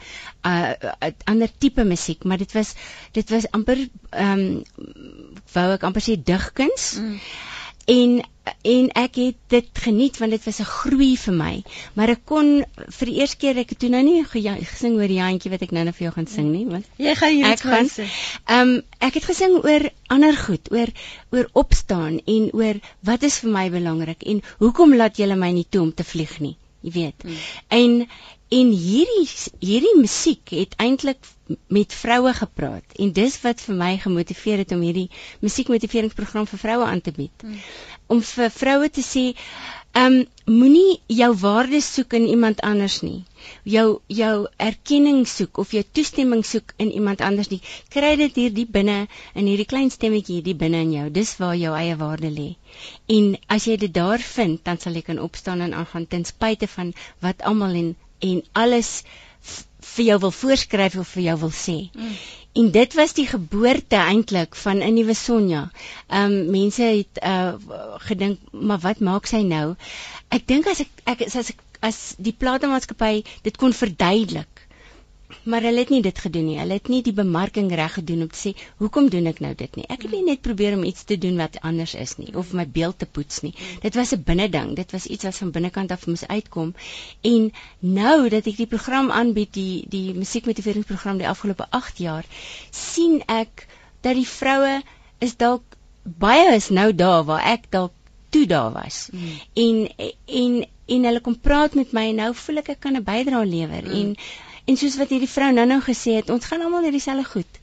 Uh 0.44 0.74
'n 1.02 1.16
ander 1.26 1.50
tipe 1.58 1.84
musiek, 1.84 2.24
maar 2.24 2.38
dit 2.38 2.52
was 2.54 2.74
dit 3.12 3.30
was 3.30 3.52
amper 3.52 3.88
ehm 4.10 4.40
um, 4.40 4.64
wou 5.54 5.72
ek 5.74 5.84
amper 5.84 6.02
sê 6.02 6.18
digkuns. 6.24 6.98
Mm. 7.00 7.20
En 7.88 8.22
en 8.62 8.90
ek 9.00 9.16
het 9.16 9.36
dit 9.48 9.80
geniet 9.84 10.18
want 10.18 10.32
dit 10.32 10.44
was 10.44 10.60
'n 10.60 10.72
groei 10.72 11.18
vir 11.18 11.34
my. 11.34 11.64
Maar 11.94 12.10
ek 12.10 12.22
kon 12.26 12.66
vir 12.98 13.08
die 13.08 13.16
eerste 13.20 13.38
keer 13.38 13.58
ek 13.58 13.70
het 13.70 13.80
toe 13.80 13.90
nou 13.90 14.04
nie 14.04 14.26
gesing 14.26 14.96
oor 15.00 15.08
die 15.08 15.22
handjie 15.22 15.52
wat 15.52 15.62
ek 15.62 15.72
nou 15.72 15.84
net 15.84 15.96
vir 15.96 16.08
jou 16.08 16.14
gaan 16.16 16.28
sing 16.28 16.52
nie 16.52 16.66
want 16.66 16.86
jy 16.98 17.16
gaan 17.16 17.34
hier 17.36 17.46
ek 17.46 17.60
gaan 17.60 17.90
ehm 17.90 18.60
um, 18.60 18.82
ek 19.00 19.14
het 19.14 19.26
gesing 19.26 19.58
oor 19.64 19.90
ander 20.08 20.36
goed 20.36 20.72
oor 20.72 20.92
oor 21.32 21.50
opstaan 21.54 22.20
en 22.26 22.50
oor 22.54 22.80
wat 23.02 23.24
is 23.24 23.40
vir 23.40 23.52
my 23.52 23.70
belangrik 23.70 24.24
en 24.24 24.42
hoekom 24.60 24.96
laat 24.96 25.18
julle 25.18 25.36
my 25.36 25.52
nie 25.52 25.68
toe 25.70 25.82
om 25.82 25.94
te 25.94 26.04
vlieg 26.04 26.40
nie 26.40 26.58
jy 26.82 26.94
weet 26.96 27.26
hmm. 27.26 27.40
en 27.80 27.96
en 28.58 28.70
hierdie 28.72 29.26
hierdie 29.60 29.96
musiek 30.00 30.54
het 30.56 30.76
eintlik 30.80 31.26
met 31.68 31.94
vroue 31.94 32.32
gepraat 32.34 32.96
en 33.00 33.12
dis 33.16 33.36
wat 33.44 33.64
vir 33.64 33.76
my 33.80 33.90
gemotiveer 34.04 34.64
het 34.64 34.72
om 34.76 34.84
hierdie 34.86 35.10
musiekmotiveringsprogram 35.44 36.48
vir 36.48 36.62
vroue 36.62 36.88
aan 36.88 37.02
te 37.02 37.12
bied. 37.16 37.44
Hmm. 37.44 37.60
Om 38.08 38.22
vir 38.24 38.52
vroue 38.56 38.90
te 38.90 39.04
sê, 39.04 39.26
ehm 39.98 40.16
um, 40.18 40.26
moenie 40.60 41.00
jou 41.20 41.30
waardes 41.42 41.88
soek 41.94 42.14
in 42.18 42.26
iemand 42.34 42.60
anders 42.62 43.00
nie. 43.02 43.24
Jou 43.76 44.00
jou 44.08 44.34
erkenning 44.66 45.24
soek 45.28 45.58
of 45.64 45.72
jou 45.76 45.84
toestemming 46.00 46.44
soek 46.46 46.74
in 46.86 46.92
iemand 47.00 47.22
anders 47.30 47.50
nie. 47.54 47.60
Kry 47.96 48.12
dit 48.22 48.36
hier 48.42 48.54
diep 48.54 48.72
binne 48.76 48.98
in 49.34 49.50
hierdie 49.50 49.66
klein 49.74 49.90
stemmetjie 49.96 50.42
hier 50.46 50.60
binne 50.64 50.84
in 50.86 50.94
jou. 50.98 51.08
Dis 51.20 51.34
waar 51.42 51.56
jou 51.58 51.74
eie 51.80 51.96
waarde 52.04 52.30
lê. 52.40 52.50
En 53.18 53.34
as 53.58 53.66
jy 53.68 53.78
dit 53.86 53.94
daar 53.94 54.22
vind, 54.36 54.62
dan 54.64 54.78
sal 54.80 54.94
jy 55.00 55.04
kan 55.10 55.20
opstaan 55.20 55.66
en 55.66 55.74
aangaan 55.74 56.08
ten 56.08 56.26
spyte 56.30 56.68
van 56.78 56.94
wat 57.26 57.42
almal 57.52 57.76
en 57.82 57.96
en 58.28 58.42
alles 58.54 58.92
vir 59.96 60.06
jou 60.12 60.20
wil 60.28 60.32
voorskryf 60.44 60.96
of 61.02 61.10
vir 61.16 61.24
jou 61.32 61.38
wil 61.46 61.54
sê. 61.54 61.78
Mm. 61.94 62.14
En 62.58 62.72
dit 62.74 62.94
was 62.98 63.14
die 63.14 63.28
geboorte 63.30 63.96
eintlik 64.02 64.56
van 64.56 64.78
'n 64.84 64.94
nuwe 64.94 65.14
Sonja. 65.14 65.64
Ehm 66.08 66.32
um, 66.32 66.50
mense 66.52 66.84
het 66.84 67.24
uh 67.24 67.54
gedink, 68.10 68.40
maar 68.52 68.80
wat 68.80 69.00
maak 69.00 69.26
sy 69.26 69.42
nou? 69.46 69.76
Ek 70.28 70.48
dink 70.48 70.68
as 70.68 70.80
ek 70.86 70.92
ek 71.14 71.22
as 71.28 71.50
ek 71.54 71.60
as 71.90 71.98
die 72.18 72.34
platemaatskappy 72.34 73.24
dit 73.46 73.58
kon 73.58 73.74
verduidelik 73.74 74.57
maar 75.44 75.62
hulle 75.62 75.84
het 75.84 75.90
nie 75.92 76.02
dit 76.02 76.20
gedoen 76.20 76.46
nie. 76.48 76.58
Hulle 76.60 76.78
het 76.80 76.88
nie 76.92 77.02
die 77.04 77.14
bemarking 77.16 77.72
reg 77.76 77.98
gedoen 78.00 78.22
om 78.26 78.30
te 78.32 78.40
sê 78.40 78.54
hoekom 78.80 79.10
doen 79.12 79.28
ek 79.32 79.42
nou 79.44 79.54
dit 79.60 79.76
nie. 79.80 79.86
Ek 79.92 80.06
het 80.06 80.12
nie 80.16 80.24
net 80.24 80.42
probeer 80.42 80.78
om 80.78 80.86
iets 80.88 81.04
te 81.10 81.18
doen 81.20 81.40
wat 81.42 81.60
anders 81.68 81.96
is 82.00 82.16
nie 82.18 82.32
of 82.36 82.54
my 82.58 82.66
beeld 82.78 83.00
te 83.00 83.06
poets 83.06 83.42
nie. 83.44 83.54
Dit 83.84 83.96
was 84.00 84.14
'n 84.16 84.24
binneding. 84.24 84.76
Dit 84.76 84.92
was 84.92 85.06
iets 85.06 85.24
wat 85.24 85.36
van 85.36 85.52
binnekant 85.52 85.92
af 85.92 86.08
moes 86.08 86.28
uitkom. 86.28 86.74
En 87.22 87.52
nou 87.80 88.30
dat 88.30 88.48
ek 88.48 88.58
die 88.58 88.72
program 88.76 89.12
aanbied, 89.12 89.54
die 89.54 89.86
die 89.90 90.14
musiekmotiveringsprogram 90.14 91.18
die 91.18 91.28
afgelope 91.28 91.68
8 91.70 91.98
jaar, 91.98 92.26
sien 92.72 93.22
ek 93.28 93.68
dat 94.02 94.16
die 94.16 94.28
vroue 94.28 94.82
is 95.20 95.36
dalk 95.36 95.64
baie 96.04 96.56
is 96.56 96.70
nou 96.70 96.96
daar 96.96 97.24
waar 97.24 97.44
ek 97.44 97.72
dalk 97.72 97.92
toe 98.30 98.46
daar 98.46 98.72
was. 98.72 99.10
Mm. 99.12 99.40
En 99.54 99.90
en 100.26 100.68
en 100.88 101.04
hulle 101.04 101.22
kom 101.22 101.40
praat 101.40 101.74
met 101.74 101.92
my 101.92 102.10
en 102.10 102.16
nou 102.16 102.34
voel 102.36 102.58
ek 102.58 102.70
ek 102.70 102.80
kan 102.80 102.96
'n 102.96 103.04
bydrae 103.04 103.46
lewer 103.46 103.84
mm. 103.84 103.92
en 104.00 104.16
En 104.68 104.78
soos 104.80 104.98
wat 105.00 105.14
hierdie 105.14 105.32
vrou 105.32 105.52
nou-nou 105.56 105.80
gesê 105.86 106.18
het, 106.20 106.30
ons 106.34 106.46
gaan 106.50 106.64
almal 106.66 106.84
net 106.88 106.96
dieselfde 106.98 107.28
goed. 107.34 107.60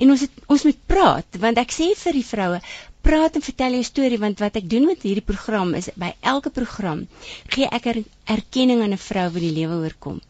En 0.00 0.12
ons 0.14 0.22
het 0.24 0.44
ons 0.54 0.62
moet 0.68 0.78
praat 0.92 1.38
want 1.42 1.58
ek 1.60 1.74
sê 1.74 1.90
vir 2.02 2.16
die 2.16 2.24
vroue, 2.24 2.60
praat 3.06 3.36
en 3.38 3.44
vertel 3.48 3.76
jou 3.76 3.84
storie 3.88 4.20
want 4.22 4.40
wat 4.44 4.56
ek 4.60 4.70
doen 4.72 4.86
met 4.88 5.04
hierdie 5.06 5.26
program 5.30 5.74
is 5.80 5.90
by 6.02 6.14
elke 6.32 6.50
program 6.58 7.04
gee 7.54 7.68
ek 7.78 7.90
er, 7.92 8.00
erkenning 8.36 8.82
aan 8.82 8.96
'n 8.96 9.04
vrou 9.08 9.26
wat 9.34 9.44
die 9.44 9.54
lewe 9.58 9.76
oorkom. 9.84 10.20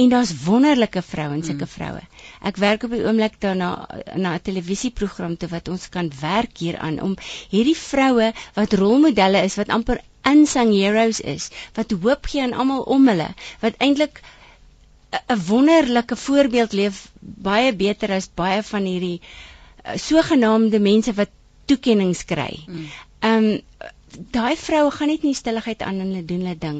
En 0.00 0.08
daar's 0.08 0.30
wonderlike 0.44 1.02
vrouens, 1.02 1.46
sulke 1.46 1.66
mm. 1.66 1.72
vroue. 1.74 2.02
Ek 2.48 2.56
werk 2.56 2.86
op 2.86 2.94
die 2.96 3.02
oomblik 3.04 3.34
daarna 3.44 3.70
na 4.16 4.34
'n 4.34 4.44
televisieprogram 4.48 5.36
te 5.36 5.48
wat 5.50 5.68
ons 5.68 5.88
kan 5.96 6.08
werk 6.20 6.62
hieraan 6.64 7.00
om 7.08 7.16
hierdie 7.50 7.76
vroue 7.76 8.32
wat 8.54 8.78
rolmodelle 8.82 9.42
is, 9.48 9.58
wat 9.60 9.68
amper 9.68 10.00
unsung 10.32 10.72
heroes 10.72 11.20
is, 11.20 11.50
wat 11.74 11.90
hoop 11.90 12.30
gee 12.32 12.42
aan 12.42 12.56
almal 12.56 12.86
om 12.96 13.08
hulle, 13.08 13.28
wat 13.60 13.76
eintlik 13.76 14.22
'n 15.10 15.40
wonderlike 15.46 16.16
voorbeeld 16.16 16.72
leef 16.72 16.98
baie 17.20 17.72
beter 17.74 18.12
as 18.18 18.28
baie 18.42 18.62
van 18.72 18.84
hierdie 18.84 19.20
uh, 19.20 19.96
sogenaamde 19.96 20.80
mense 20.80 21.14
wat 21.20 21.30
toekenninge 21.66 22.24
kry. 22.32 22.52
Ehm 22.66 23.50
um, 23.50 23.60
daai 24.34 24.56
vroue 24.58 24.90
gaan 24.90 25.10
net 25.12 25.22
nie 25.26 25.34
stilligheid 25.38 25.82
aan 25.86 26.00
hulle 26.02 26.22
doen 26.30 26.40
hulle 26.42 26.58
ding 26.62 26.78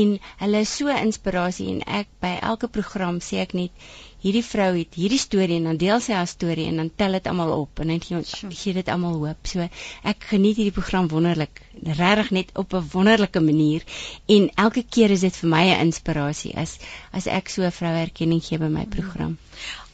en 0.00 0.14
hulle 0.40 0.62
is 0.66 0.72
so 0.78 0.94
inspirasie 0.94 1.68
en 1.72 1.82
ek 2.00 2.08
by 2.24 2.32
elke 2.50 2.70
program 2.76 3.20
sê 3.26 3.38
ek 3.44 3.54
net 3.58 3.84
hierdie 4.24 4.44
vrou 4.44 4.70
het 4.72 4.96
hierdie 4.96 5.20
storie 5.20 5.58
en 5.60 5.68
dan 5.68 5.78
deel 5.80 6.00
sy 6.00 6.14
haar 6.16 6.28
storie 6.30 6.64
en 6.70 6.80
dan 6.80 6.90
tel 6.96 7.16
dit 7.18 7.26
almal 7.28 7.52
op 7.58 7.82
en 7.82 7.92
dan 7.92 8.00
gee 8.00 8.16
ons 8.16 8.32
gee 8.48 8.72
dit 8.76 8.88
almal 8.88 9.18
hoop. 9.20 9.50
So 9.50 9.68
ek 10.12 10.28
geniet 10.32 10.56
hierdie 10.60 10.74
program 10.74 11.10
wonderlik, 11.12 11.60
regtig 11.84 12.30
net 12.38 12.54
op 12.56 12.72
'n 12.74 12.88
wonderlike 12.92 13.40
manier 13.40 13.84
en 14.26 14.50
elke 14.66 14.82
keer 14.82 15.10
is 15.10 15.20
dit 15.20 15.36
vir 15.36 15.50
my 15.50 15.64
'n 15.68 15.86
inspirasie 15.86 16.56
as 16.56 16.78
as 17.12 17.26
ek 17.26 17.48
so 17.48 17.62
'n 17.62 17.70
vrou 17.70 17.94
erkenning 18.00 18.42
gee 18.42 18.58
by 18.58 18.70
my 18.78 18.86
program. 18.86 19.38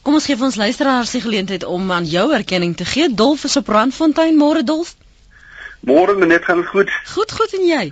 Kom 0.01 0.13
ons 0.13 0.25
gee 0.25 0.35
vir 0.35 0.45
ons 0.45 0.55
luisteraars 0.55 1.11
die 1.11 1.21
geleentheid 1.21 1.63
om 1.63 1.91
aan 1.91 2.05
jou 2.05 2.31
erkenning 2.33 2.75
te 2.75 2.85
gee. 2.85 3.13
Dolf 3.13 3.43
is 3.43 3.57
op 3.57 3.67
Randfontein 3.67 4.37
môre 4.37 4.63
Dolf. 4.63 4.95
Môre 5.81 6.25
net 6.25 6.45
gaan 6.45 6.57
dit 6.57 6.67
goed. 6.67 6.89
Goed, 7.05 7.31
goed 7.31 7.53
en 7.53 7.67
jy? 7.67 7.91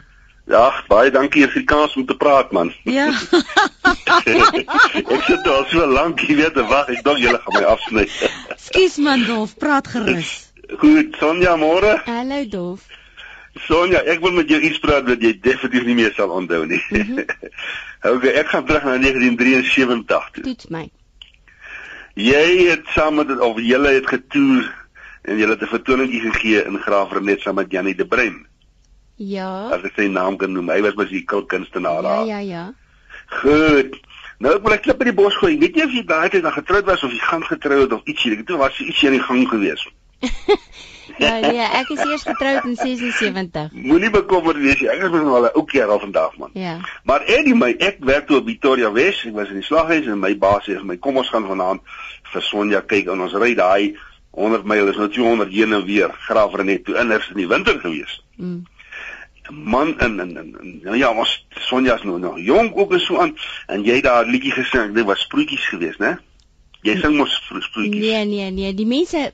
Ja, 0.50 0.72
baie 0.90 1.12
dankie 1.14 1.46
vir 1.46 1.62
die 1.62 1.68
kans 1.70 1.94
om 1.94 2.08
te 2.10 2.16
praat 2.18 2.52
man. 2.56 2.72
Ja. 2.90 3.06
ek 5.06 5.12
sit 5.28 5.46
al 5.46 5.68
so 5.70 5.86
lank 5.86 6.24
weer 6.26 6.50
te 6.56 6.64
wag. 6.72 6.90
Ek 6.90 7.04
dink 7.06 7.22
julle 7.22 7.38
gaan 7.44 7.58
my 7.60 7.66
afsny. 7.70 8.06
Skus 8.58 8.98
man 8.98 9.28
Dolf, 9.28 9.54
praat 9.62 9.92
gerus. 9.94 10.32
Goed, 10.82 11.14
Sonja 11.22 11.54
môre. 11.62 12.00
Hallo 12.08 12.42
Dolf. 12.50 12.90
Sonja, 13.68 14.02
ek 14.10 14.26
wil 14.26 14.34
met 14.40 14.50
jou 14.50 14.58
iets 14.66 14.82
praat 14.82 15.06
wat 15.10 15.22
jy 15.22 15.36
definitief 15.38 15.86
nie 15.86 15.98
meer 16.02 16.18
sal 16.18 16.34
onthou 16.34 16.66
nie. 16.66 16.82
Mm 16.90 17.06
-hmm. 17.06 18.16
okay, 18.16 18.34
ek 18.42 18.48
gaan 18.50 18.66
terug 18.66 18.84
na 18.84 18.98
1973 18.98 20.30
toe. 20.34 20.44
Toets 20.44 20.70
my. 20.74 20.90
Jy 22.16 22.70
het 22.70 22.88
saam 22.96 23.22
met 23.22 23.40
of 23.40 23.60
julle 23.62 23.90
het 24.02 24.08
getoer 24.08 24.66
en 25.22 25.38
julle 25.38 25.54
het 25.54 25.62
'n 25.62 25.76
vertoningkie 25.78 26.22
gegee 26.32 26.64
in 26.66 26.80
Graafrenet 26.80 27.42
saam 27.42 27.56
met 27.56 27.72
Janie 27.72 27.96
de 27.96 28.08
Bruin. 28.08 28.48
Ja. 29.20 29.68
As 29.76 29.84
ek 29.84 29.98
sy 30.00 30.08
naam 30.08 30.38
kan 30.40 30.54
noem, 30.56 30.70
hy 30.72 30.80
was 30.86 30.96
musikaal 30.96 31.44
kunstenaar 31.52 32.06
daar. 32.06 32.26
Ja, 32.26 32.40
ja, 32.40 32.64
ja. 32.64 32.66
Goed. 33.42 33.98
Nou 34.40 34.54
ek 34.56 34.64
wil 34.64 34.76
ek 34.78 34.86
klip 34.86 35.00
by 35.02 35.10
die 35.10 35.16
bos 35.18 35.36
gooi. 35.42 35.58
Weet 35.60 35.76
jy 35.76 35.88
of 35.90 35.96
jy 35.98 36.04
daai 36.08 36.30
tyd 36.32 36.46
nog 36.46 36.56
getroud 36.56 36.88
was 36.88 37.04
of 37.04 37.12
jy 37.12 37.20
gaan 37.20 37.44
getroud 37.44 37.84
het 37.84 37.96
of 37.98 38.08
ietsie? 38.08 38.32
Ek 38.38 38.46
dink 38.48 38.62
was 38.62 38.80
ietsie 38.80 39.10
aan 39.10 39.18
die 39.18 39.26
gang 39.26 39.44
gewees. 39.52 39.84
ja, 41.24 41.34
nee, 41.44 41.68
ek 41.82 41.92
is 41.96 42.06
eers 42.06 42.24
getroud 42.30 42.70
in 42.70 42.78
76. 42.80 43.76
Moenie 43.76 44.14
bekommerd 44.16 44.64
wees 44.64 44.80
nie. 44.80 44.88
Ek 44.94 45.04
is 45.04 45.12
nog 45.12 45.36
al 45.36 45.50
'n 45.50 45.54
ou 45.60 45.66
keer 45.68 45.92
al 45.92 46.00
vandag 46.00 46.40
man. 46.40 46.56
Ja. 46.56 46.78
Maar 47.04 47.28
anyway, 47.28 47.76
ek 47.76 48.00
werk 48.00 48.32
toe 48.32 48.40
op 48.40 48.48
Victoria 48.48 48.92
West. 48.96 49.28
Ek 49.28 49.36
was 49.36 49.52
in 49.52 49.60
die 49.60 49.68
slaghuis 49.68 50.08
en 50.08 50.24
my 50.24 50.32
baas 50.40 50.64
sê 50.64 50.80
vir 50.80 50.88
my, 50.88 50.98
"Kom 50.98 51.20
ons 51.20 51.30
gaan 51.30 51.48
vanaand 51.48 51.84
vir 52.32 52.42
Sonja 52.42 52.82
kyk 52.88 53.12
en 53.12 53.28
ons 53.28 53.36
ry 53.36 53.54
daai 53.56 53.98
100 54.32 54.64
myl 54.64 54.88
is 54.88 54.96
nou 54.96 55.10
200 55.12 55.52
heen 55.52 55.74
en 55.74 55.86
weer 55.86 56.10
Graafrenet 56.28 56.86
toe 56.86 56.96
in 56.96 57.12
in 57.12 57.36
die 57.36 57.48
winter 57.48 57.80
gewees." 57.80 58.24
Mm 58.40 58.64
man 59.50 60.00
in 60.00 60.20
in 60.20 60.38
in 60.38 60.80
nou 60.84 60.98
ja, 60.98 61.12
ons 61.12 61.46
Sonja's 61.50 62.04
nou 62.04 62.20
nog 62.20 62.40
jonk 62.40 62.78
ook 62.78 62.94
is 62.94 63.06
so 63.06 63.18
aan 63.18 63.38
en 63.68 63.84
jy 63.84 64.02
daar 64.02 64.26
liedjie 64.26 64.52
gesing, 64.52 64.94
dit 64.94 65.06
was 65.06 65.20
sproetjies 65.20 65.68
geweest, 65.70 66.00
né? 66.00 66.18
Jy 66.88 66.96
sing 67.02 67.18
mos 67.20 67.34
sproetjies. 67.36 68.06
Nee, 68.06 68.26
nee, 68.26 68.52
nee, 68.56 68.74
die 68.74 68.88
mense 68.88 69.26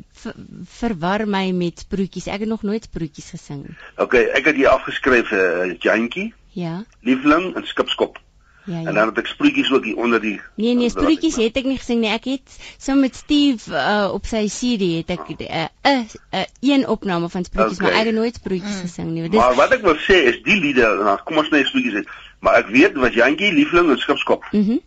verwar 0.79 1.27
my 1.29 1.51
met 1.53 1.83
sproetjies. 1.85 2.25
Ek 2.33 2.41
het 2.41 2.49
nog 2.49 2.63
nooit 2.65 2.87
sproetjies 2.89 3.29
gesing. 3.35 3.67
Okay, 4.01 4.23
ek 4.33 4.49
het 4.49 4.57
hier 4.57 4.71
afgeskryf 4.73 5.31
'n 5.31 5.69
uh, 5.69 5.75
jantjie. 5.77 6.33
Ja. 6.57 6.85
Liefling 7.01 7.53
en 7.55 7.67
skipskop. 7.67 8.17
Ja, 8.65 8.79
ja. 8.79 8.87
En 8.87 8.93
dan 8.93 9.07
het 9.07 9.17
ek 9.21 9.27
sproetjies 9.27 9.71
ook 9.71 9.83
hier 9.85 9.97
onder 10.01 10.21
die 10.21 10.41
Nee 10.55 10.73
nee, 10.75 10.89
sproetjies 10.89 11.35
het 11.37 11.57
ek 11.57 11.67
nie 11.69 11.77
gesing 11.77 12.01
nie. 12.01 12.09
Ek 12.09 12.25
het 12.25 12.55
saam 12.77 12.95
so 12.95 13.01
met 13.01 13.15
Steve 13.15 13.69
uh, 13.69 14.09
op 14.13 14.25
sy 14.25 14.47
CD 14.49 14.87
het 15.03 15.13
ek 15.13 15.27
'n 15.29 15.45
uh, 15.45 15.67
'n 15.67 15.69
uh, 15.91 16.15
uh, 16.33 16.45
een 16.59 16.87
opname 16.87 17.29
van 17.29 17.45
sproetjies, 17.45 17.77
okay. 17.77 17.91
maar 17.91 17.99
ek 17.99 18.09
het 18.09 18.15
nooit 18.15 18.35
sproetjies 18.35 18.75
mm. 18.75 18.81
gesing 18.87 19.11
nie. 19.11 19.29
Dis 19.29 19.39
Maar 19.39 19.55
wat 19.55 19.77
ek 19.77 19.85
wil 19.85 19.97
sê 20.07 20.17
is 20.31 20.41
die 20.43 20.57
liede, 20.59 20.87
nou 21.03 21.17
kom 21.23 21.37
ons 21.37 21.49
net 21.49 21.67
sproetjies 21.67 21.93
uit. 21.93 22.09
Maar 22.39 22.55
ek 22.63 22.67
weet 22.73 22.97
wat 22.97 23.13
Jantjie 23.13 23.53
liefling 23.53 23.89
en 23.89 23.97
skipskop. 23.97 24.45
Mhm. 24.51 24.61
Mm 24.61 24.81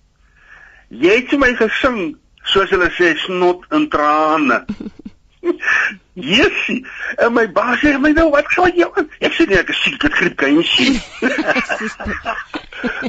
jy 0.88 1.14
het 1.20 1.28
vir 1.28 1.38
my 1.38 1.50
gesing 1.52 2.16
soos 2.48 2.70
hulle 2.72 2.88
sê 2.96 3.12
snot 3.20 3.66
in 3.76 3.88
trane. 3.92 4.64
Jessie, 6.20 6.84
en 7.16 7.32
my 7.32 7.46
baas 7.52 7.80
sê 7.82 7.98
my 7.98 8.12
nou 8.16 8.30
wat 8.30 8.48
gaan 8.52 8.72
jy 8.74 8.88
aan? 8.88 9.08
Ek 9.20 9.32
sê 9.36 9.46
nee, 9.48 9.58
ek 9.58 9.72
is 9.74 9.82
siek, 9.82 10.04
ek 10.04 10.14
griep 10.14 10.36
kan 10.36 10.62
sien. 10.64 11.00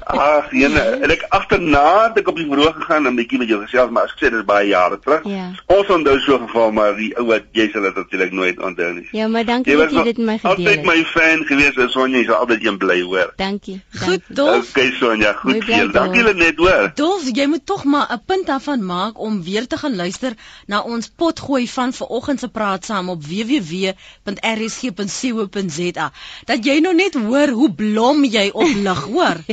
Ag, 0.09 0.49
jene, 0.55 0.81
en 1.03 1.11
ek 1.13 1.27
agterna 1.35 1.83
het 2.07 2.17
ek 2.21 2.29
op 2.31 2.39
die 2.39 2.47
verhoog 2.49 2.73
gegaan 2.79 3.05
en 3.05 3.13
'n 3.13 3.19
bietjie 3.19 3.37
met 3.37 3.51
jou 3.51 3.59
gesels, 3.61 3.91
maar 3.93 4.07
as 4.07 4.13
ek 4.15 4.21
sê 4.21 4.31
dit 4.31 4.39
is 4.39 4.45
baie 4.45 4.67
jare 4.67 4.97
terug. 4.99 5.25
Ja. 5.29 5.51
Ons 5.69 5.89
onthou 5.93 6.17
so 6.19 6.39
geval, 6.45 6.71
maar 6.71 6.95
die 6.97 7.11
ou 7.17 7.25
wat 7.29 7.45
jy 7.53 7.69
sal 7.73 7.85
dit 7.85 7.95
natuurlik 7.95 8.31
nooit 8.31 8.59
onthou 8.59 8.93
nie. 8.93 9.07
Ja, 9.11 9.27
maar 9.27 9.45
dankie 9.45 9.77
dat 9.77 9.91
jy 9.91 10.03
dit 10.03 10.17
met 10.17 10.25
my 10.25 10.37
gedeel 10.37 10.65
het. 10.65 10.77
Altyd 10.77 10.85
my 10.85 11.03
fan 11.05 11.45
gewees, 11.45 11.75
en 11.75 11.89
Sonja, 11.89 12.17
jy 12.17 12.25
sal 12.25 12.35
altyd 12.35 12.65
een 12.65 12.77
bly 12.77 13.01
hoor. 13.01 13.33
Dankie. 13.35 13.81
Goed, 13.99 14.21
Dolf. 14.27 14.69
Okay, 14.69 14.91
Sonja, 14.99 15.33
goed 15.33 15.63
vir. 15.63 15.91
Dankie 15.91 16.23
julle 16.23 16.33
net 16.33 16.57
hoor. 16.57 16.91
Dolf, 16.95 17.29
jy 17.29 17.45
moet 17.45 17.65
tog 17.65 17.83
maar 17.83 18.07
'n 18.09 18.21
punt 18.25 18.45
daarvan 18.47 18.85
maak 18.85 19.19
om 19.19 19.43
weer 19.43 19.67
te 19.67 19.77
gaan 19.77 19.95
luister 19.95 20.33
na 20.65 20.81
ons 20.81 21.11
potgooi 21.15 21.69
van 21.69 21.93
vanoggend 21.93 22.39
se 22.39 22.49
praat 22.49 22.85
saam 22.85 22.98
op 23.07 23.23
www.rsg.co.za. 23.23 26.11
Dat 26.45 26.65
jy 26.65 26.79
nou 26.83 26.95
net 26.95 27.13
hoor 27.13 27.47
hoe 27.47 27.73
blom 27.73 28.25
jy 28.25 28.49
oplig, 28.53 29.03
hoor. 29.03 29.37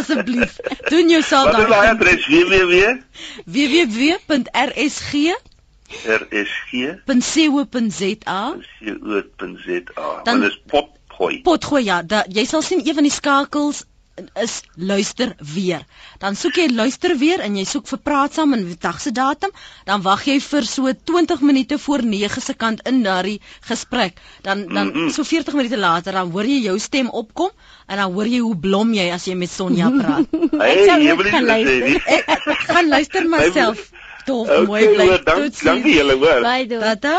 Asseblief, 0.00 0.56
doen 0.88 1.08
jouself 1.08 1.50
daar. 1.50 1.52
Wat 1.52 1.60
is 1.60 1.68
daai 1.74 1.88
adres 1.88 2.26
www? 2.26 2.98
www.rsg 3.44 5.14
rsg.co.za 6.06 7.64
co.za 8.78 10.22
Dan 10.22 10.44
is 10.44 10.62
potgooi. 10.66 11.42
Potgooi 11.42 11.84
ja, 11.84 12.02
da, 12.02 12.24
jy 12.28 12.44
sal 12.46 12.62
sien 12.62 12.86
een 12.86 12.94
van 12.94 13.06
die 13.06 13.12
skakels 13.12 13.84
is 14.42 14.60
luister 14.76 15.32
weer. 15.54 15.84
Dan 16.18 16.36
soek 16.36 16.58
jy 16.60 16.66
luister 16.72 17.16
weer 17.18 17.40
en 17.44 17.56
jy 17.56 17.64
soek 17.68 17.88
vir 17.90 18.00
praat 18.04 18.36
saam 18.36 18.54
en 18.56 18.66
dag 18.80 19.00
se 19.00 19.12
datum, 19.16 19.52
dan 19.88 20.02
wag 20.04 20.26
jy 20.28 20.38
vir 20.44 20.66
so 20.68 20.92
20 21.12 21.40
minute 21.46 21.78
voor 21.78 22.04
9 22.04 22.42
se 22.42 22.54
kant 22.54 22.82
in 22.88 23.02
daardie 23.06 23.40
gesprek. 23.68 24.20
Dan 24.42 24.66
dan 24.74 25.10
so 25.10 25.24
40 25.24 25.54
minute 25.54 25.78
later 25.78 26.12
dan 26.12 26.30
hoor 26.30 26.44
jy 26.44 26.60
jou 26.68 26.78
stem 26.78 27.08
opkom 27.08 27.50
en 27.86 27.96
dan 27.96 28.12
hoor 28.12 28.26
jy 28.26 28.42
hoe 28.44 28.56
blom 28.56 28.94
jy 28.94 29.10
as 29.14 29.26
jy 29.26 29.34
met 29.34 29.50
Sonja 29.50 29.90
praat. 29.94 30.28
hey, 30.62 30.86
jy 31.06 31.16
wil 31.16 31.30
nie 31.30 31.46
luister. 31.46 32.02
Ek, 32.18 32.30
ek 32.54 32.68
gaan 32.68 32.88
luister 32.88 33.28
myself. 33.28 33.90
Dolf 34.30 34.48
okay, 34.48 34.66
mooi 34.70 34.88
bly. 34.94 35.06
Dank, 35.26 35.60
dankie 35.66 35.94
julle 35.96 36.16
hoor. 36.22 36.42
Bye 36.46 36.66
Dolf. 36.70 36.84
Tata, 36.86 37.14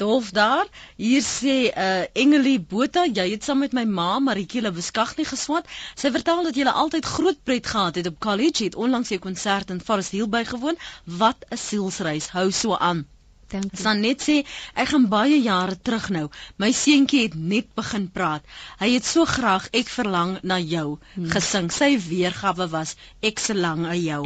Dolf 0.00 0.30
daar. 0.36 0.66
Hier 0.96 1.22
sê 1.26 1.56
uh 1.70 2.04
Engelie 2.24 2.58
Botha, 2.60 3.06
jy 3.06 3.28
het 3.34 3.44
saam 3.44 3.62
met 3.64 3.76
my 3.76 3.84
ma 3.98 4.10
Maritjie 4.18 4.72
beskag 4.74 5.16
nie 5.20 5.28
geswat. 5.28 5.68
Sy 5.94 6.12
vertel 6.16 6.44
dat 6.48 6.60
jy 6.60 6.68
altyd 6.84 7.10
groot 7.16 7.40
pret 7.44 7.72
gehad 7.74 8.00
het 8.00 8.12
op 8.12 8.20
college, 8.28 8.64
het 8.64 8.78
onlangs 8.86 9.12
'n 9.12 9.24
konsert 9.28 9.70
in 9.70 9.80
Forest 9.80 10.16
Hill 10.16 10.28
bygewoon. 10.28 10.80
Wat 11.04 11.44
'n 11.50 11.56
sielsreis. 11.56 12.28
Hou 12.36 12.50
so 12.50 12.76
aan. 12.76 13.06
Dankie. 13.54 13.78
San 13.78 14.00
net 14.02 14.22
sê 14.26 14.40
ek 14.74 14.88
gaan 14.90 15.06
baie 15.12 15.36
jare 15.38 15.76
terug 15.78 16.08
nou. 16.16 16.24
My 16.58 16.72
seentjie 16.74 17.22
het 17.26 17.34
net 17.38 17.68
begin 17.78 18.08
praat. 18.10 18.42
Hy 18.80 18.88
het 18.96 19.06
so 19.06 19.26
graag 19.30 19.68
ek 19.80 19.92
verlang 19.94 20.36
na 20.42 20.58
jou 20.58 20.98
hmm. 21.14 21.28
gesing. 21.30 21.70
Sy 21.70 21.94
weergawe 22.08 22.66
was 22.72 22.96
ek 23.22 23.38
se 23.42 23.54
lang 23.54 23.86
aan 23.86 24.00
jou. 24.00 24.22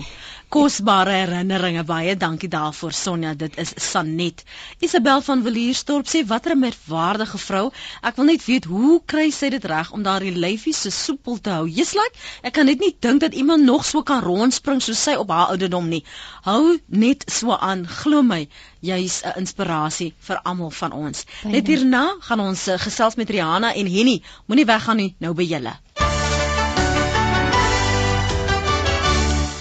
Kosbare 0.48 1.12
herinneringe. 1.12 1.82
Baie 1.84 2.14
dankie 2.16 2.48
daarvoor 2.48 2.94
Sonja. 2.96 3.34
Dit 3.36 3.58
is 3.60 3.74
Sanet. 3.90 4.46
Isabel 4.80 5.20
van 5.26 5.44
Vilierstorp 5.44 6.08
sê 6.08 6.24
watter 6.30 6.56
'n 6.56 6.64
merkwaardige 6.64 7.38
vrou. 7.38 7.66
Ek 8.00 8.16
wil 8.16 8.30
net 8.32 8.46
weet 8.48 8.64
hoe 8.64 9.02
kry 9.04 9.28
sy 9.30 9.52
dit 9.52 9.64
reg 9.64 9.92
om 9.92 10.02
daardie 10.02 10.32
lyfie 10.32 10.72
so 10.72 10.88
soepel 10.88 11.36
te 11.36 11.52
hou. 11.52 11.68
Jy's 11.68 11.92
like, 11.92 12.16
ek 12.42 12.56
kan 12.56 12.66
net 12.66 12.80
nie 12.80 12.96
dink 12.96 13.20
dat 13.20 13.34
iemand 13.34 13.68
nog 13.68 13.84
so 13.84 14.02
kan 14.02 14.24
rondspring 14.24 14.80
soos 14.80 15.02
sy 15.02 15.18
op 15.20 15.28
haar 15.28 15.52
ouderdom 15.52 15.88
nie. 15.88 16.04
Hou 16.48 16.78
net 16.86 17.28
so 17.28 17.52
aan. 17.52 17.84
Glo 18.00 18.22
my, 18.22 18.48
jy's 18.80 19.22
'n 19.24 19.38
inspirasie 19.42 20.14
vir 20.18 20.40
almal 20.42 20.70
van 20.70 20.92
ons. 20.92 21.24
Net 21.44 21.66
hierna 21.66 22.16
gaan 22.20 22.40
ons 22.40 22.68
uh, 22.68 22.78
gesels 22.78 23.14
met 23.14 23.30
Rihanna 23.30 23.74
en 23.74 23.86
Henny. 23.86 24.22
Moenie 24.46 24.66
weggaan 24.66 24.96
nie 24.96 25.14
nou 25.18 25.34
by 25.34 25.42
julle. 25.44 25.74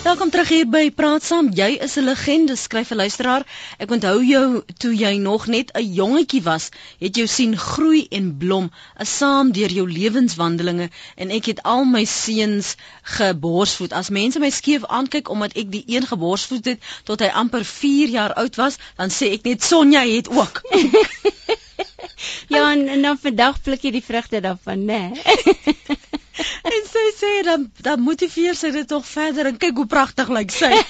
Welkom 0.07 0.29
terug 0.31 0.47
hier 0.47 0.67
by 0.71 0.85
Praat 0.95 1.25
Saam. 1.27 1.49
Jy 1.51 1.81
is 1.83 1.97
'n 1.99 2.05
legende, 2.07 2.55
skryf 2.55 2.91
'n 2.91 2.95
luisteraar. 2.95 3.43
Ek 3.77 3.91
onthou 3.91 4.23
jou 4.23 4.63
toe 4.79 4.95
jy 4.95 5.17
nog 5.17 5.47
net 5.47 5.71
'n 5.75 5.93
jongetjie 5.93 6.41
was, 6.43 6.69
het 6.99 7.15
jou 7.15 7.27
sien 7.27 7.57
groei 7.57 8.07
en 8.09 8.37
blom, 8.37 8.71
saam 9.03 9.51
deur 9.51 9.67
jou 9.69 9.91
lewenswandelinge 9.91 10.89
en 11.15 11.29
ek 11.29 11.45
het 11.45 11.63
al 11.63 11.83
my 11.83 12.05
seuns 12.05 12.75
geborsvoed. 13.01 13.91
As 13.91 14.09
mense 14.09 14.39
my 14.39 14.49
skeef 14.49 14.85
aankyk 14.85 15.29
omdat 15.29 15.57
ek 15.57 15.71
die 15.71 15.83
een 15.87 16.07
geborsvoed 16.07 16.65
het 16.65 16.79
tot 17.03 17.19
hy 17.19 17.27
amper 17.27 17.65
4 17.65 18.07
jaar 18.07 18.33
oud 18.33 18.55
was, 18.55 18.77
dan 18.95 19.09
sê 19.09 19.33
ek 19.33 19.43
net 19.43 19.63
Sonja 19.63 20.07
het 20.07 20.29
ook. 20.29 20.61
ja, 22.55 22.71
en, 22.71 22.87
en 22.87 23.01
dan 23.01 23.17
vandag 23.17 23.61
pluk 23.61 23.81
jy 23.81 23.91
die 23.91 24.03
vrugte 24.03 24.39
daarvan, 24.39 24.85
né? 24.85 25.11
Nee. 25.11 25.97
en 26.73 26.81
sy 26.91 27.05
sê 27.17 27.31
dan 27.47 27.67
dan 27.85 28.03
motiveer 28.03 28.55
sy 28.55 28.71
dit 28.75 28.87
tog 28.87 29.05
verder 29.05 29.51
en 29.51 29.57
kyk 29.57 29.81
hoe 29.81 29.89
pragtig 29.89 30.29
lyk 30.29 30.53
sy. 30.53 30.71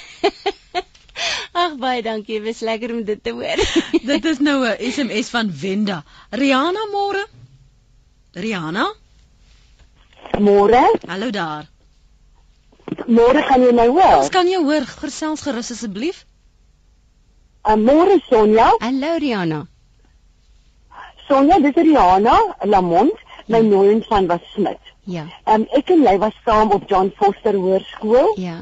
Ag 1.58 1.78
baie 1.82 2.04
dankie, 2.06 2.38
was 2.45 2.62
lekker 2.62 2.93
om 2.93 3.04
dit 3.06 3.22
te 3.24 3.34
hoor. 3.34 3.62
dit 4.12 4.26
is 4.32 4.39
nou 4.39 4.60
'n 4.66 4.78
SMS 4.91 5.30
van 5.34 5.50
Wenda. 5.62 6.04
Rihanna 6.32 6.84
môre. 6.93 7.24
Rihanna? 8.34 8.86
Môre? 10.39 10.84
Hallo 11.08 11.30
daar. 11.32 11.66
Môre 13.08 13.41
kan 13.48 13.62
jy 13.62 13.72
my 13.74 13.88
hoor? 13.88 14.20
Ons 14.22 14.30
kan 14.30 14.48
jou 14.48 14.64
hoor. 14.68 14.86
Gesels 15.02 15.41
gerus 15.41 15.72
asseblief. 15.72 16.26
Uh, 17.66 17.76
môre 17.76 18.20
Sonja. 18.30 18.70
Hallo 18.80 19.18
Rihanna. 19.18 19.66
Sonja, 21.28 21.60
dis 21.60 21.76
Rihanna 21.76 22.38
Lamont, 22.64 23.18
my 23.48 23.60
ja. 23.60 23.70
nooi 23.72 24.04
van 24.10 24.28
was 24.28 24.45
Smit. 24.54 24.80
Ja. 25.08 25.24
Ehm 25.43 25.62
um, 25.62 25.68
ek 25.72 25.89
en 25.95 26.01
jy 26.03 26.18
was 26.20 26.36
saam 26.45 26.72
op 26.76 26.84
John 26.91 27.14
Foster 27.16 27.55
Hoërskool. 27.55 28.34
Ja. 28.36 28.58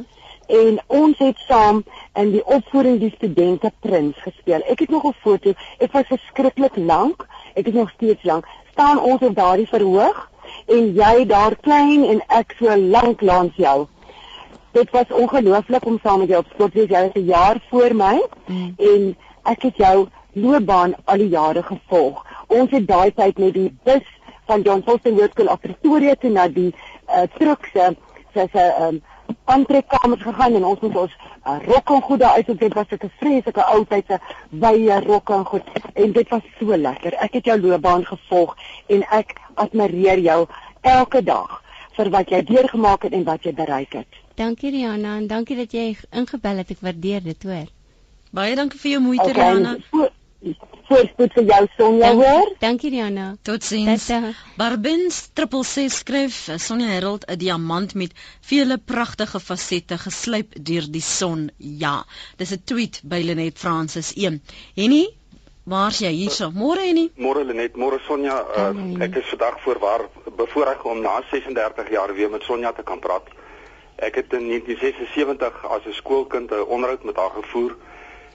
En 0.46 0.78
ons 0.88 1.18
het 1.18 1.40
saam 1.48 1.80
in 2.14 2.32
die 2.36 2.44
opvoeding 2.46 3.00
die 3.02 3.10
studente 3.16 3.72
prins 3.80 4.18
gespeel. 4.22 4.62
Ek 4.70 4.80
het 4.80 4.90
nog 4.94 5.08
'n 5.10 5.16
foto. 5.22 5.54
Ek 5.78 5.92
was 5.92 6.06
verskriklik 6.08 6.76
lank. 6.76 7.26
Ek 7.54 7.68
is 7.68 7.74
nog 7.74 7.90
steeds 7.90 8.24
lank. 8.24 8.46
staan 8.72 9.00
ons 9.00 9.22
op 9.22 9.36
daardie 9.36 9.68
verhoog 9.68 10.32
en 10.68 10.94
jy 10.94 11.26
daar 11.26 11.56
klein 11.56 12.04
en 12.04 12.22
ek 12.28 12.56
so 12.60 12.78
lank 12.78 13.22
langs 13.22 13.56
jou. 13.56 13.88
Dit 14.72 14.92
was 14.92 15.14
ongelooflik 15.16 15.86
om 15.86 16.00
saam 16.04 16.20
met 16.20 16.30
jou 16.30 16.42
op 16.44 16.52
skool 16.54 16.70
te 16.70 16.80
wees. 16.80 16.90
Jy 16.90 17.02
was 17.06 17.16
'n 17.16 17.26
jaar 17.26 17.58
voor 17.70 17.96
my 17.96 18.22
mm. 18.46 18.74
en 18.78 19.16
ek 19.44 19.62
het 19.62 19.78
jou 19.78 20.08
loopbaan 20.34 20.96
al 21.06 21.18
die 21.18 21.30
jare 21.30 21.64
gevolg. 21.64 22.26
Ons 22.48 22.72
het 22.72 22.88
daai 22.88 23.14
tyd 23.14 23.38
met 23.38 23.54
die 23.54 23.72
bus 23.84 24.08
van 24.46 24.62
John 24.62 24.84
Foster 24.86 25.14
Hoërskool 25.14 25.50
af 25.50 25.60
Pretoria 25.60 26.16
toe 26.16 26.32
na 26.32 26.48
die 26.48 26.72
uh, 26.72 27.26
trukse 27.38 27.92
sy 28.36 28.48
sy 28.54 28.66
um, 28.86 29.02
aantrekkamers 29.50 30.22
gegaan 30.22 30.56
en 30.60 30.66
ons 30.70 30.82
moet 30.86 30.98
ons 31.06 31.14
uh, 31.16 31.58
rokke 31.66 31.94
en 31.98 32.02
goed 32.08 32.20
daar 32.20 32.40
uit 32.40 32.50
op 32.50 32.60
dit 32.60 32.74
was 32.74 32.94
'n 32.98 33.12
vreeslike 33.20 33.64
ou 33.74 33.86
tyd 33.86 34.06
se 34.08 34.20
wye 34.50 35.00
rokke 35.06 35.34
en 35.34 35.46
goed 35.46 35.64
en 35.94 36.12
dit 36.12 36.30
was 36.30 36.42
so 36.60 36.78
lekker. 36.78 37.14
Ek 37.14 37.34
het 37.34 37.46
jou 37.46 37.60
loopbaan 37.60 38.06
gevolg 38.06 38.56
en 38.88 39.06
ek 39.12 39.38
admireer 39.54 40.20
jou 40.20 40.48
elke 40.82 41.24
dag 41.24 41.62
vir 41.98 42.10
wat 42.10 42.30
jy 42.30 42.44
deurgemaak 42.44 43.04
het 43.04 43.14
en 43.14 43.24
wat 43.24 43.44
jy 43.44 43.54
bereik 43.54 43.94
het. 43.94 44.08
Dankie 44.36 44.72
Rihanna 44.72 45.18
en 45.18 45.28
dankie 45.28 45.56
dat 45.56 45.72
jy 45.72 45.98
ingebel 46.12 46.58
het. 46.58 46.72
Ek 46.72 46.82
waardeer 46.82 47.24
dit, 47.24 47.44
hoor. 47.44 47.68
Baie 48.36 48.56
dankie 48.56 48.80
vir 48.80 48.92
jou 48.92 49.02
moeite 49.02 49.30
okay, 49.30 49.34
Rihanna 49.34 49.78
voorspoed 50.90 51.34
vir 51.34 51.44
jou 51.50 51.68
Sonja 51.78 52.12
hoor. 52.14 52.54
Dankie 52.60 52.90
Rihanna. 52.94 53.36
Totsiens. 53.42 54.08
Barbins 54.58 55.20
666 55.34 56.00
skryf 56.00 56.40
Sonja 56.62 56.88
Herold 56.88 57.26
'n 57.28 57.38
diamant 57.38 57.94
met 57.94 58.14
vele 58.42 58.78
pragtige 58.78 59.40
fasette 59.40 59.98
geslyp 59.98 60.54
deur 60.62 60.86
die 60.92 61.02
son. 61.02 61.52
Ja, 61.58 62.06
dis 62.38 62.52
'n 62.52 62.62
tweet 62.64 63.02
by 63.04 63.22
Lenet 63.26 63.60
Francis 63.60 64.14
1. 64.16 64.42
Henny 64.76 65.06
Waar's 65.66 65.98
jy 65.98 66.12
hierso? 66.14 66.52
Môre 66.54 66.84
Henny? 66.86 67.10
Môre 67.18 67.42
Lenet, 67.44 67.74
môre 67.76 67.98
Sonja. 68.06 68.36
Uh, 68.54 69.02
ek 69.02 69.16
is 69.18 69.30
vandag 69.32 69.56
voorwaar 69.64 70.04
bevoorreg 70.38 70.84
om 70.86 71.02
na 71.02 71.24
36 71.32 71.90
jaar 71.90 72.14
weer 72.14 72.30
met 72.30 72.44
Sonja 72.46 72.72
te 72.72 72.84
kan 72.84 73.00
praat. 73.02 73.26
Ek 73.98 74.20
het 74.22 74.34
in 74.38 74.46
1976 74.46 75.66
as 75.66 75.88
'n 75.90 75.98
skoolkind 75.98 76.52
'n 76.52 76.70
onderhoud 76.70 77.04
met 77.04 77.16
haar 77.16 77.34
gevoer 77.42 77.76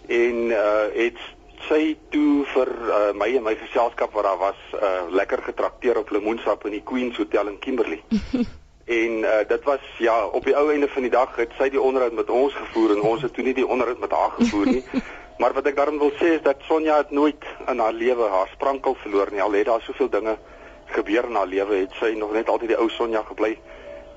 en 0.09 0.51
uh 0.51 0.91
het 0.95 1.21
sy 1.69 1.97
toe 2.15 2.45
vir 2.55 2.71
uh, 2.71 2.99
my 3.19 3.29
en 3.37 3.45
my 3.47 3.55
geselskap 3.61 4.15
wat 4.17 4.27
daar 4.27 4.41
was 4.41 4.61
uh, 4.75 5.07
lekker 5.11 5.43
getrakteer 5.43 5.99
op 6.01 6.11
lemoensap 6.11 6.65
in 6.69 6.79
die 6.79 6.85
Queen's 6.87 7.19
Hotel 7.21 7.49
in 7.53 7.59
Kimberley. 7.59 8.03
en 9.01 9.19
uh, 9.23 9.41
dit 9.49 9.65
was 9.69 9.85
ja 9.99 10.17
op 10.27 10.45
die 10.45 10.57
ou 10.57 10.67
einde 10.73 10.89
van 10.89 11.07
die 11.07 11.13
dag 11.15 11.37
het 11.37 11.53
sy 11.59 11.69
die 11.71 11.81
onderhoud 11.81 12.17
met 12.19 12.31
ons 12.31 12.55
gevoer 12.55 12.97
en 12.97 13.03
ons 13.13 13.23
het 13.23 13.35
toe 13.35 13.45
nie 13.47 13.55
die 13.55 13.67
onderhoud 13.67 14.01
met 14.03 14.15
haar 14.15 14.33
gevoer 14.39 14.73
nie. 14.77 14.85
maar 15.41 15.55
wat 15.57 15.67
ek 15.71 15.77
daarom 15.79 15.99
wil 15.99 16.15
sê 16.21 16.37
is 16.39 16.47
dat 16.47 16.65
Sonja 16.69 16.97
het 17.03 17.11
nooit 17.11 17.45
in 17.67 17.79
haar 17.79 17.97
lewe 17.97 18.29
haar 18.29 18.51
sprankel 18.55 18.97
verloor 19.03 19.31
nie. 19.33 19.43
Al 19.43 19.59
het 19.59 19.71
daar 19.71 19.85
soveel 19.87 20.11
dinge 20.11 20.39
gebeur 20.91 21.29
in 21.31 21.39
haar 21.39 21.47
lewe, 21.47 21.85
het 21.85 21.95
sy 22.01 22.15
nog 22.19 22.33
net 22.35 22.49
altyd 22.51 22.75
die 22.75 22.81
ou 22.81 22.91
Sonja 22.91 23.23
gebly 23.29 23.55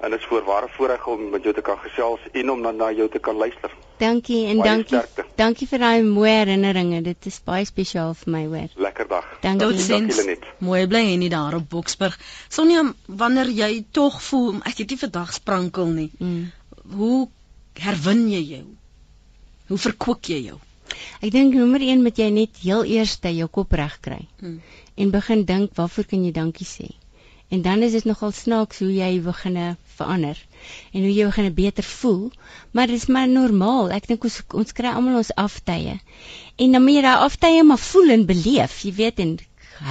en 0.03 0.11
dit 0.11 0.19
is 0.19 0.25
voorware 0.27 0.67
voorreg 0.75 1.07
om 1.07 1.29
met 1.29 1.43
jou 1.43 1.53
te 1.55 1.61
kan 1.61 1.77
gesels 1.79 2.19
en 2.31 2.51
om 2.51 2.61
dan 2.61 2.75
na 2.75 2.91
jou 2.91 3.09
te 3.09 3.19
kan 3.19 3.35
luister. 3.35 3.71
Dankie 4.03 4.39
en 4.51 4.61
baie 4.61 4.69
dankie. 4.69 4.97
Sterkte. 4.97 5.25
Dankie 5.39 5.67
vir 5.69 5.83
daai 5.83 6.03
mooi 6.07 6.31
herinneringe. 6.31 7.01
Dit 7.05 7.29
is 7.31 7.39
baie 7.45 7.65
spesiaal 7.69 8.13
vir 8.19 8.33
my 8.35 8.43
hoor. 8.51 8.73
Lekker 8.87 9.07
dag. 9.11 9.29
Dankie. 9.45 9.85
dankie 9.87 10.37
mooi 10.59 10.83
bly 10.91 11.03
en 11.13 11.23
nie 11.23 11.31
daar 11.33 11.57
op 11.59 11.69
Boksburg. 11.69 12.17
Sonja, 12.49 12.83
wanneer 13.07 13.51
jy 13.61 13.71
tog 13.91 14.19
voel 14.27 14.59
ek 14.63 14.83
het 14.83 14.93
nie 14.93 14.99
vandag 15.05 15.33
sprankel 15.37 15.89
nie. 15.95 16.09
Mm. 16.19 16.51
Hoe 16.97 17.27
herwin 17.79 18.27
jy 18.31 18.43
jou? 18.57 18.65
Hoe 19.71 19.81
verkoop 19.87 20.29
jy 20.29 20.43
jou? 20.49 20.59
Ek 21.23 21.31
dink 21.33 21.55
nommer 21.57 21.81
1 21.81 22.03
moet 22.05 22.19
jy 22.19 22.29
net 22.33 22.59
heel 22.61 22.83
eers 22.85 23.15
jou 23.23 23.47
kop 23.47 23.71
reg 23.79 23.95
kry. 24.01 24.19
Hmm. 24.39 24.59
En 24.95 25.13
begin 25.13 25.45
dink 25.45 25.73
waarvoor 25.79 26.05
kan 26.11 26.25
jy 26.25 26.33
dankie 26.35 26.67
sê? 26.67 26.89
En 27.49 27.61
dan 27.61 27.81
is 27.81 27.91
dit 27.91 28.05
nogal 28.09 28.31
snaaks 28.31 28.79
hoe 28.79 28.93
jy 28.93 29.21
begin 29.21 29.57
verander 29.97 30.39
en 30.91 31.01
hoe 31.01 31.13
jy 31.13 31.25
begin 31.27 31.53
beter 31.53 31.83
voel, 31.83 32.31
maar 32.71 32.87
dit 32.87 32.95
is 32.95 33.09
maar 33.11 33.27
normaal. 33.29 33.91
Ek 33.91 34.07
dink 34.09 34.23
ons 34.23 34.39
ons 34.63 34.75
kry 34.77 34.89
almal 34.89 35.19
ons 35.21 35.33
aftye. 35.37 35.99
En 36.55 36.75
dan 36.77 36.83
moet 36.83 36.97
jy 36.97 37.03
daai 37.05 37.25
aftye 37.27 37.63
maar 37.67 37.81
voel 37.91 38.15
en 38.17 38.25
beleef, 38.29 38.79
jy 38.87 38.93
weet 38.99 39.21
en 39.25 39.37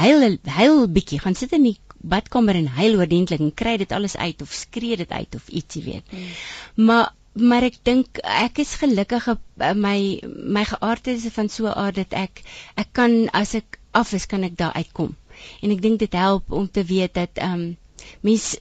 huil 0.02 0.38
huil 0.58 0.86
bietjie, 0.88 1.20
gaan 1.22 1.38
sit 1.38 1.52
in 1.52 1.66
die 1.68 1.76
badkamer 2.02 2.58
en 2.58 2.70
huil 2.78 2.98
oordentlik 2.98 3.42
en 3.42 3.54
kry 3.54 3.76
dit 3.78 3.92
alles 3.92 4.16
uit 4.16 4.42
of 4.42 4.54
skree 4.56 4.96
dit 4.98 5.10
uit 5.10 5.34
of 5.38 5.48
iets, 5.48 5.78
jy 5.78 5.84
weet. 5.90 6.14
Hmm. 6.14 6.86
Maar 6.88 7.12
maar 7.32 7.64
ek 7.64 7.78
dink 7.88 8.18
ek 8.28 8.58
is 8.60 8.74
gelukkig 8.76 9.30
my 9.56 9.96
my 10.56 10.64
geaardheid 10.68 11.16
is 11.16 11.32
van 11.32 11.48
so 11.48 11.64
'n 11.64 11.78
aard 11.84 11.96
dat 11.96 12.12
ek 12.12 12.42
ek 12.76 12.92
kan 12.92 13.30
as 13.32 13.54
ek 13.54 13.78
af 13.92 14.12
is 14.12 14.26
kan 14.26 14.44
ek 14.44 14.56
daar 14.56 14.74
uitkom 14.76 15.16
en 15.60 15.74
ek 15.74 15.82
dink 15.82 15.98
dit 15.98 16.12
help 16.12 16.52
om 16.52 16.70
te 16.70 16.84
weet 16.84 17.14
dat 17.14 17.42
ehm 17.42 17.60
um, 17.60 17.76
mens 18.20 18.56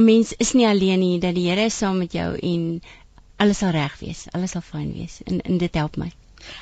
mens 0.00 0.32
is 0.42 0.52
nie 0.52 0.66
alleen 0.66 0.98
nie 0.98 1.18
dat 1.22 1.34
die 1.34 1.48
Here 1.48 1.64
is 1.70 1.78
saam 1.78 1.98
met 1.98 2.12
jou 2.12 2.34
en 2.38 2.82
alles 3.36 3.58
sal 3.62 3.74
reg 3.74 3.98
wees 4.00 4.26
alles 4.32 4.54
sal 4.56 4.62
fyn 4.62 4.92
wees 4.92 5.20
en 5.24 5.40
en 5.40 5.58
dit 5.58 5.74
help 5.80 5.96
my 5.96 6.10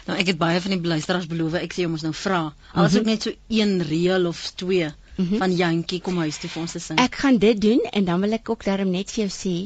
nou 0.06 0.18
ek 0.18 0.32
het 0.32 0.40
baie 0.40 0.60
van 0.64 0.74
die 0.76 0.92
luisteraars 0.94 1.28
beloof 1.30 1.56
ek 1.60 1.74
sê 1.74 1.84
jy 1.84 1.92
moet 1.92 2.04
nou 2.06 2.14
vra 2.16 2.42
alles 2.72 2.96
ook 2.96 3.06
mhm. 3.06 3.10
net 3.10 3.28
so 3.28 3.32
een 3.48 3.82
reël 3.88 4.26
of 4.26 4.42
twee 4.64 4.88
mm 4.88 5.26
-hmm. 5.26 5.38
van 5.38 5.56
Jantjie 5.56 6.00
kom 6.00 6.18
huis 6.24 6.38
toe 6.38 6.50
vir 6.50 6.62
ons 6.62 6.72
te 6.72 6.84
sing 6.86 7.00
ek 7.00 7.20
gaan 7.24 7.38
dit 7.38 7.60
doen 7.60 7.80
en 7.92 8.04
dan 8.04 8.20
wil 8.20 8.38
ek 8.38 8.50
ook 8.50 8.64
daarom 8.64 8.90
net 8.90 9.10
vir 9.10 9.24
jou 9.26 9.32
sê 9.36 9.56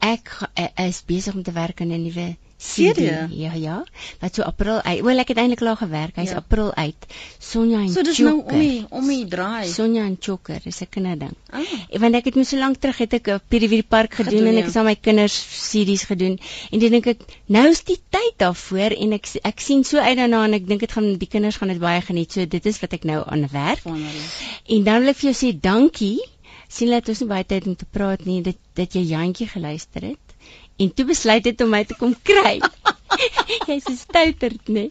ek 0.00 0.32
is 0.88 1.02
besig 1.06 1.34
om 1.34 1.42
te 1.42 1.52
werk 1.52 1.80
aan 1.80 1.92
'n 1.92 2.02
nuwe 2.02 2.36
CD. 2.60 3.00
Ja 3.32 3.52
ja. 3.56 3.84
Wat 4.20 4.34
so 4.34 4.42
April 4.44 4.82
uit. 4.84 5.00
Wel 5.00 5.22
ek 5.22 5.30
het 5.32 5.38
eintlik 5.40 5.62
al 5.64 5.78
gewerk. 5.80 6.18
Hy's 6.20 6.34
ja. 6.34 6.40
April 6.42 6.68
uit. 6.74 7.06
Sonja 7.38 7.78
en 7.80 7.88
Choker. 7.88 8.04
So 8.04 8.08
dis 8.10 8.18
nou 8.24 8.34
om 8.44 8.58
die 8.60 8.84
om 8.90 9.06
die 9.08 9.24
draai. 9.32 9.68
Sonja 9.72 10.04
en 10.04 10.18
Choker, 10.20 10.60
dis 10.64 10.80
'n 10.84 10.90
kinderding. 10.96 11.32
Ah. 11.48 11.64
Want 12.04 12.18
ek 12.20 12.28
het 12.28 12.36
mos 12.36 12.52
so 12.52 12.60
lank 12.60 12.76
terug 12.76 12.98
het 13.00 13.16
ek 13.16 13.30
op 13.36 13.46
Pirie 13.48 13.82
Park 13.82 14.14
gedoen, 14.14 14.32
gedoen 14.32 14.50
en 14.52 14.56
ek 14.60 14.66
ja. 14.66 14.66
het 14.66 14.76
aan 14.76 14.88
my 14.90 14.96
kinders 15.00 15.36
CD's 15.70 16.04
gedoen. 16.04 16.38
En 16.70 16.78
dan 16.78 16.90
dink 16.96 17.06
ek 17.06 17.24
nou 17.46 17.66
is 17.70 17.82
die 17.84 17.98
tyd 18.08 18.34
daarvoor 18.36 18.96
en 18.96 19.12
ek 19.16 19.28
ek 19.42 19.60
sien 19.60 19.84
so 19.84 19.98
uit 19.98 20.16
daarna 20.16 20.44
en 20.44 20.58
ek 20.60 20.66
dink 20.68 20.80
dit 20.80 20.92
gaan 20.92 21.14
die 21.16 21.28
kinders 21.28 21.56
gaan 21.56 21.72
dit 21.72 21.80
baie 21.80 22.00
geniet. 22.00 22.32
So 22.32 22.44
dit 22.44 22.66
is 22.66 22.80
wat 22.80 22.92
ek 22.92 23.08
nou 23.08 23.22
aan 23.26 23.48
werk. 23.48 23.86
En 23.86 24.84
dan 24.84 25.00
wil 25.00 25.14
ek 25.14 25.16
vir 25.16 25.32
jou 25.32 25.38
sê 25.46 25.54
dankie. 25.56 26.18
Sien 26.68 26.92
laat 26.92 27.08
ons 27.08 27.24
nie 27.24 27.28
baie 27.28 27.44
tyd 27.44 27.66
om 27.66 27.74
te 27.76 27.88
praat 27.88 28.24
nie. 28.28 28.42
Dit 28.42 28.60
dat 28.74 28.92
jy 28.94 29.08
Jantjie 29.14 29.48
geluister 29.48 30.04
het 30.12 30.29
en 30.80 30.92
toe 30.94 31.06
besluit 31.12 31.44
het 31.44 31.64
om 31.64 31.72
my 31.76 31.84
te 31.84 31.96
kom 32.00 32.16
kry. 32.22 32.58
Jy's 33.68 33.88
'n 33.90 33.96
stouterd, 33.96 34.68
nee. 34.68 34.88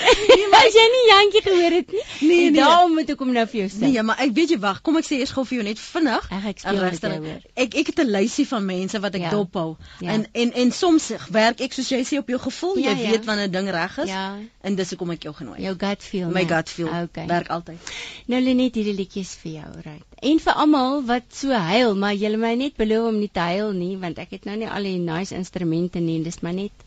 Nee, 0.00 0.46
maar 0.48 0.66
jy 0.70 0.84
nie 0.92 1.02
Jantjie 1.08 1.40
gehoor 1.44 1.74
het 1.74 1.92
nie. 1.92 2.02
Nee, 2.20 2.50
nee. 2.50 2.60
Daarom 2.60 2.94
moet 2.94 3.10
ek 3.10 3.20
hom 3.20 3.32
nou 3.34 3.42
vir 3.50 3.58
jou 3.60 3.68
sê. 3.72 3.80
Nee, 3.90 4.04
maar 4.06 4.20
ek 4.22 4.32
weet 4.36 4.54
jy 4.54 4.58
wag, 4.62 4.80
kom 4.86 4.96
ek 5.00 5.06
sê 5.08 5.18
eers 5.18 5.32
gou 5.34 5.44
vir 5.48 5.58
jou 5.58 5.64
net 5.66 5.82
vinnig. 5.82 6.28
Ag 6.36 6.46
ek 6.52 6.62
speel 6.62 6.80
met 6.80 7.04
jou 7.04 7.12
hoor. 7.26 7.42
Ek 7.64 7.76
ek 7.82 7.90
het 7.92 8.00
'n 8.04 8.12
lysie 8.14 8.46
van 8.48 8.64
mense 8.64 9.00
wat 9.02 9.18
ek 9.18 9.26
ja. 9.26 9.32
dophou. 9.34 9.76
Ja. 10.00 10.14
En 10.14 10.26
en 10.32 10.52
en 10.62 10.72
soms 10.72 11.10
werk 11.28 11.60
ek 11.60 11.76
soos 11.76 11.90
jy 11.92 12.00
sê 12.06 12.20
op 12.22 12.30
jou 12.32 12.38
gevoel, 12.40 12.78
ja, 12.78 12.94
jy 12.94 13.02
ja. 13.02 13.10
weet 13.10 13.24
wanneer 13.24 13.48
'n 13.48 13.56
ding 13.58 13.70
reg 13.70 13.98
is. 13.98 14.08
Ja. 14.08 14.38
En 14.62 14.74
dis 14.74 14.88
hoekom 14.90 15.10
ek 15.10 15.22
jou 15.22 15.34
genooi. 15.34 15.60
Jou 15.62 15.74
gut 15.76 16.02
feel. 16.02 16.28
My 16.28 16.44
nee. 16.44 16.54
gut 16.54 16.70
feel. 16.70 16.88
Okay. 16.88 17.26
Werk 17.26 17.48
altyd. 17.48 17.92
Nou 18.26 18.40
Lenet, 18.40 18.74
hierdie 18.74 18.94
liedjies 18.94 19.36
vir 19.42 19.52
jou, 19.52 19.70
right. 19.84 20.09
En 20.28 20.40
vir 20.44 20.58
almal 20.62 20.98
wat 21.08 21.30
so 21.32 21.56
huil, 21.66 21.94
maar 22.00 22.12
jy 22.12 22.28
my 22.36 22.50
net 22.60 22.74
beloof 22.80 23.06
om 23.10 23.20
nie 23.22 23.30
te 23.32 23.44
huil 23.52 23.70
nie, 23.76 23.94
want 24.02 24.18
ek 24.20 24.34
het 24.36 24.48
nou 24.48 24.56
nie 24.60 24.68
al 24.68 24.88
die 24.88 24.98
nice 25.00 25.32
instrumente 25.36 26.02
nie, 26.04 26.18
dis 26.26 26.42
maar 26.44 26.52
net 26.58 26.84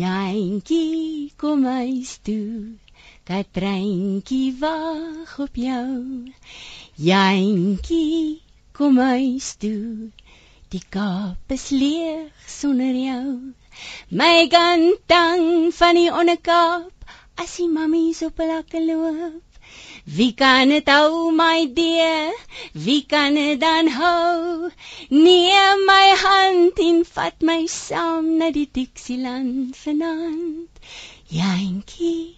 Jantjie, 0.00 1.34
kom 1.36 1.66
huis 1.68 2.14
toe. 2.24 2.72
Katreintjie 3.28 4.54
wag 4.62 5.36
op 5.44 5.60
jou. 5.66 5.92
Jantjie, 7.10 8.40
kom 8.72 8.96
huis 9.12 9.52
toe. 9.60 10.10
Die 10.72 10.82
Kaap 10.96 11.52
is 11.58 11.68
leeg 11.70 12.48
sonder 12.48 12.96
jou. 12.96 13.52
My 14.08 14.48
kantang 14.48 15.72
van 15.82 16.00
die 16.00 16.08
Onne-Kaap, 16.08 17.10
as 17.44 17.58
die 17.60 17.68
mammies 17.68 18.24
op 18.24 18.40
hulle 18.40 18.86
loop. 18.88 19.53
Wie 20.04 20.34
kan 20.36 20.68
dit 20.68 20.88
hou 20.92 21.30
my 21.32 21.64
dear? 21.72 22.32
Wie 22.72 23.06
kan 23.08 23.34
dit 23.34 23.60
dan 23.60 23.88
hou? 23.88 24.68
Neem 25.08 25.84
my 25.88 26.08
hand 26.22 26.78
en 26.78 27.04
vat 27.08 27.40
my 27.40 27.64
saam 27.66 28.36
na 28.36 28.50
die 28.52 28.68
Dixieland 28.68 29.72
vanaand. 29.80 30.68
Jantjie 31.32 32.36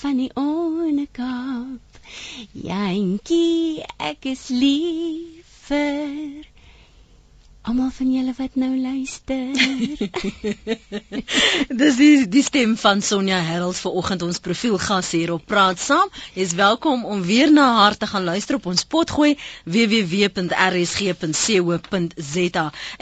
van 0.00 0.22
die 0.22 0.30
Onekaap. 0.38 1.98
Jantjie, 2.54 3.82
ek 3.98 4.30
is 4.36 4.46
lief 4.54 5.58
vir 5.66 6.46
almal 7.68 7.90
van 7.92 8.08
julle 8.12 8.32
wat 8.36 8.54
nou 8.56 8.70
luister. 8.80 9.52
Dis 11.80 11.96
die 12.00 12.28
die 12.32 12.42
stem 12.46 12.76
van 12.80 13.02
Sonja 13.04 13.40
Herald 13.44 13.76
vanoggend 13.76 14.22
ons 14.24 14.38
profielgas 14.40 15.10
hier 15.12 15.32
op 15.34 15.42
Praat 15.50 15.76
Saam. 15.82 16.08
Jy's 16.32 16.54
welkom 16.56 17.04
om 17.04 17.20
weer 17.28 17.52
na 17.52 17.66
haar 17.76 17.96
te 18.00 18.06
gaan 18.08 18.24
luister 18.24 18.56
op 18.56 18.66
ons 18.72 18.84
potgooi 18.88 19.34
www.rsg.co.za. 19.68 20.32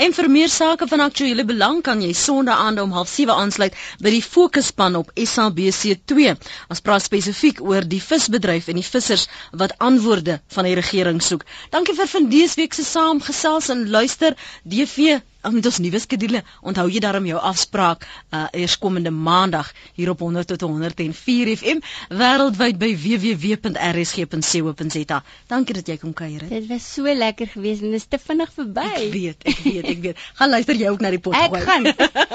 En 0.07 0.17
vir 0.19 0.31
meer 0.35 0.51
sake 0.51 0.89
van 0.91 1.01
aktuële 1.07 1.45
belang 1.47 1.79
kan 1.87 2.03
jy 2.03 2.11
Sondag 2.19 2.59
aand 2.67 2.81
om 2.83 2.91
07:30 2.97 3.31
aansluit 3.37 3.75
by 4.03 4.11
die 4.17 4.25
Fokusspan 4.27 4.99
op 4.99 5.15
SABC2. 5.15 6.35
Ons 6.75 6.83
praat 6.83 7.03
spesifiek 7.07 7.63
oor 7.63 7.87
die 7.87 8.03
visbedryf 8.03 8.67
en 8.75 8.83
die 8.83 8.89
vissers 8.91 9.29
wat 9.53 9.79
antwoorde 9.79 10.41
van 10.59 10.65
die 10.67 10.75
regering 10.83 11.23
soek. 11.23 11.47
Dankie 11.71 11.95
vir 11.95 12.11
vandees 12.17 12.59
week 12.59 12.75
se 12.75 12.83
saamgesels 12.85 13.71
en 13.71 13.87
luister 13.95 14.35
DV 14.63 15.19
met 15.53 15.67
ons 15.67 15.79
nuwe 15.79 15.99
skedule. 16.03 16.43
Onthou 16.67 16.89
jy 16.91 16.99
daarom 17.03 17.27
jou 17.29 17.41
afspraak 17.41 18.07
uh 18.35 18.47
eers 18.53 18.79
komende 18.83 19.11
maandag 19.11 19.73
hier 19.95 20.11
op 20.11 20.21
100 20.25 20.47
tot 20.53 20.61
104 20.67 21.57
FM 21.57 21.79
wêreldwyd 22.11 22.77
by 22.83 22.91
www.rsg.co.za. 23.05 25.19
Dankie 25.49 25.75
dat 25.79 25.87
jy 25.87 25.97
kom 26.03 26.13
kuier. 26.13 26.49
Dit 26.49 26.67
was 26.71 26.95
so 26.95 27.15
lekker 27.15 27.47
geweest 27.55 27.83
en 27.83 27.91
dit 27.95 28.01
is 28.01 28.07
te 28.11 28.19
vinnig 28.19 28.53
verby. 28.55 28.87
Ek 28.97 29.13
weet, 29.13 29.37
ek 29.45 29.59
weet, 29.65 29.85
ek 29.95 30.01
weet. 30.09 30.17
Gaan 30.41 30.51
luister 30.51 30.75
jy 30.79 30.89
ook 30.91 31.01
na 31.05 31.11
die 31.15 31.23
pot 31.23 31.35
gooi. 31.37 31.61
Ek 31.61 31.67
gaan. 31.69 31.85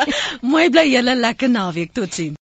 Mooi 0.53 0.69
bly 0.71 0.85
julle 0.91 1.15
lekker 1.19 1.49
naweek. 1.51 1.91
Totsiens. 1.97 2.37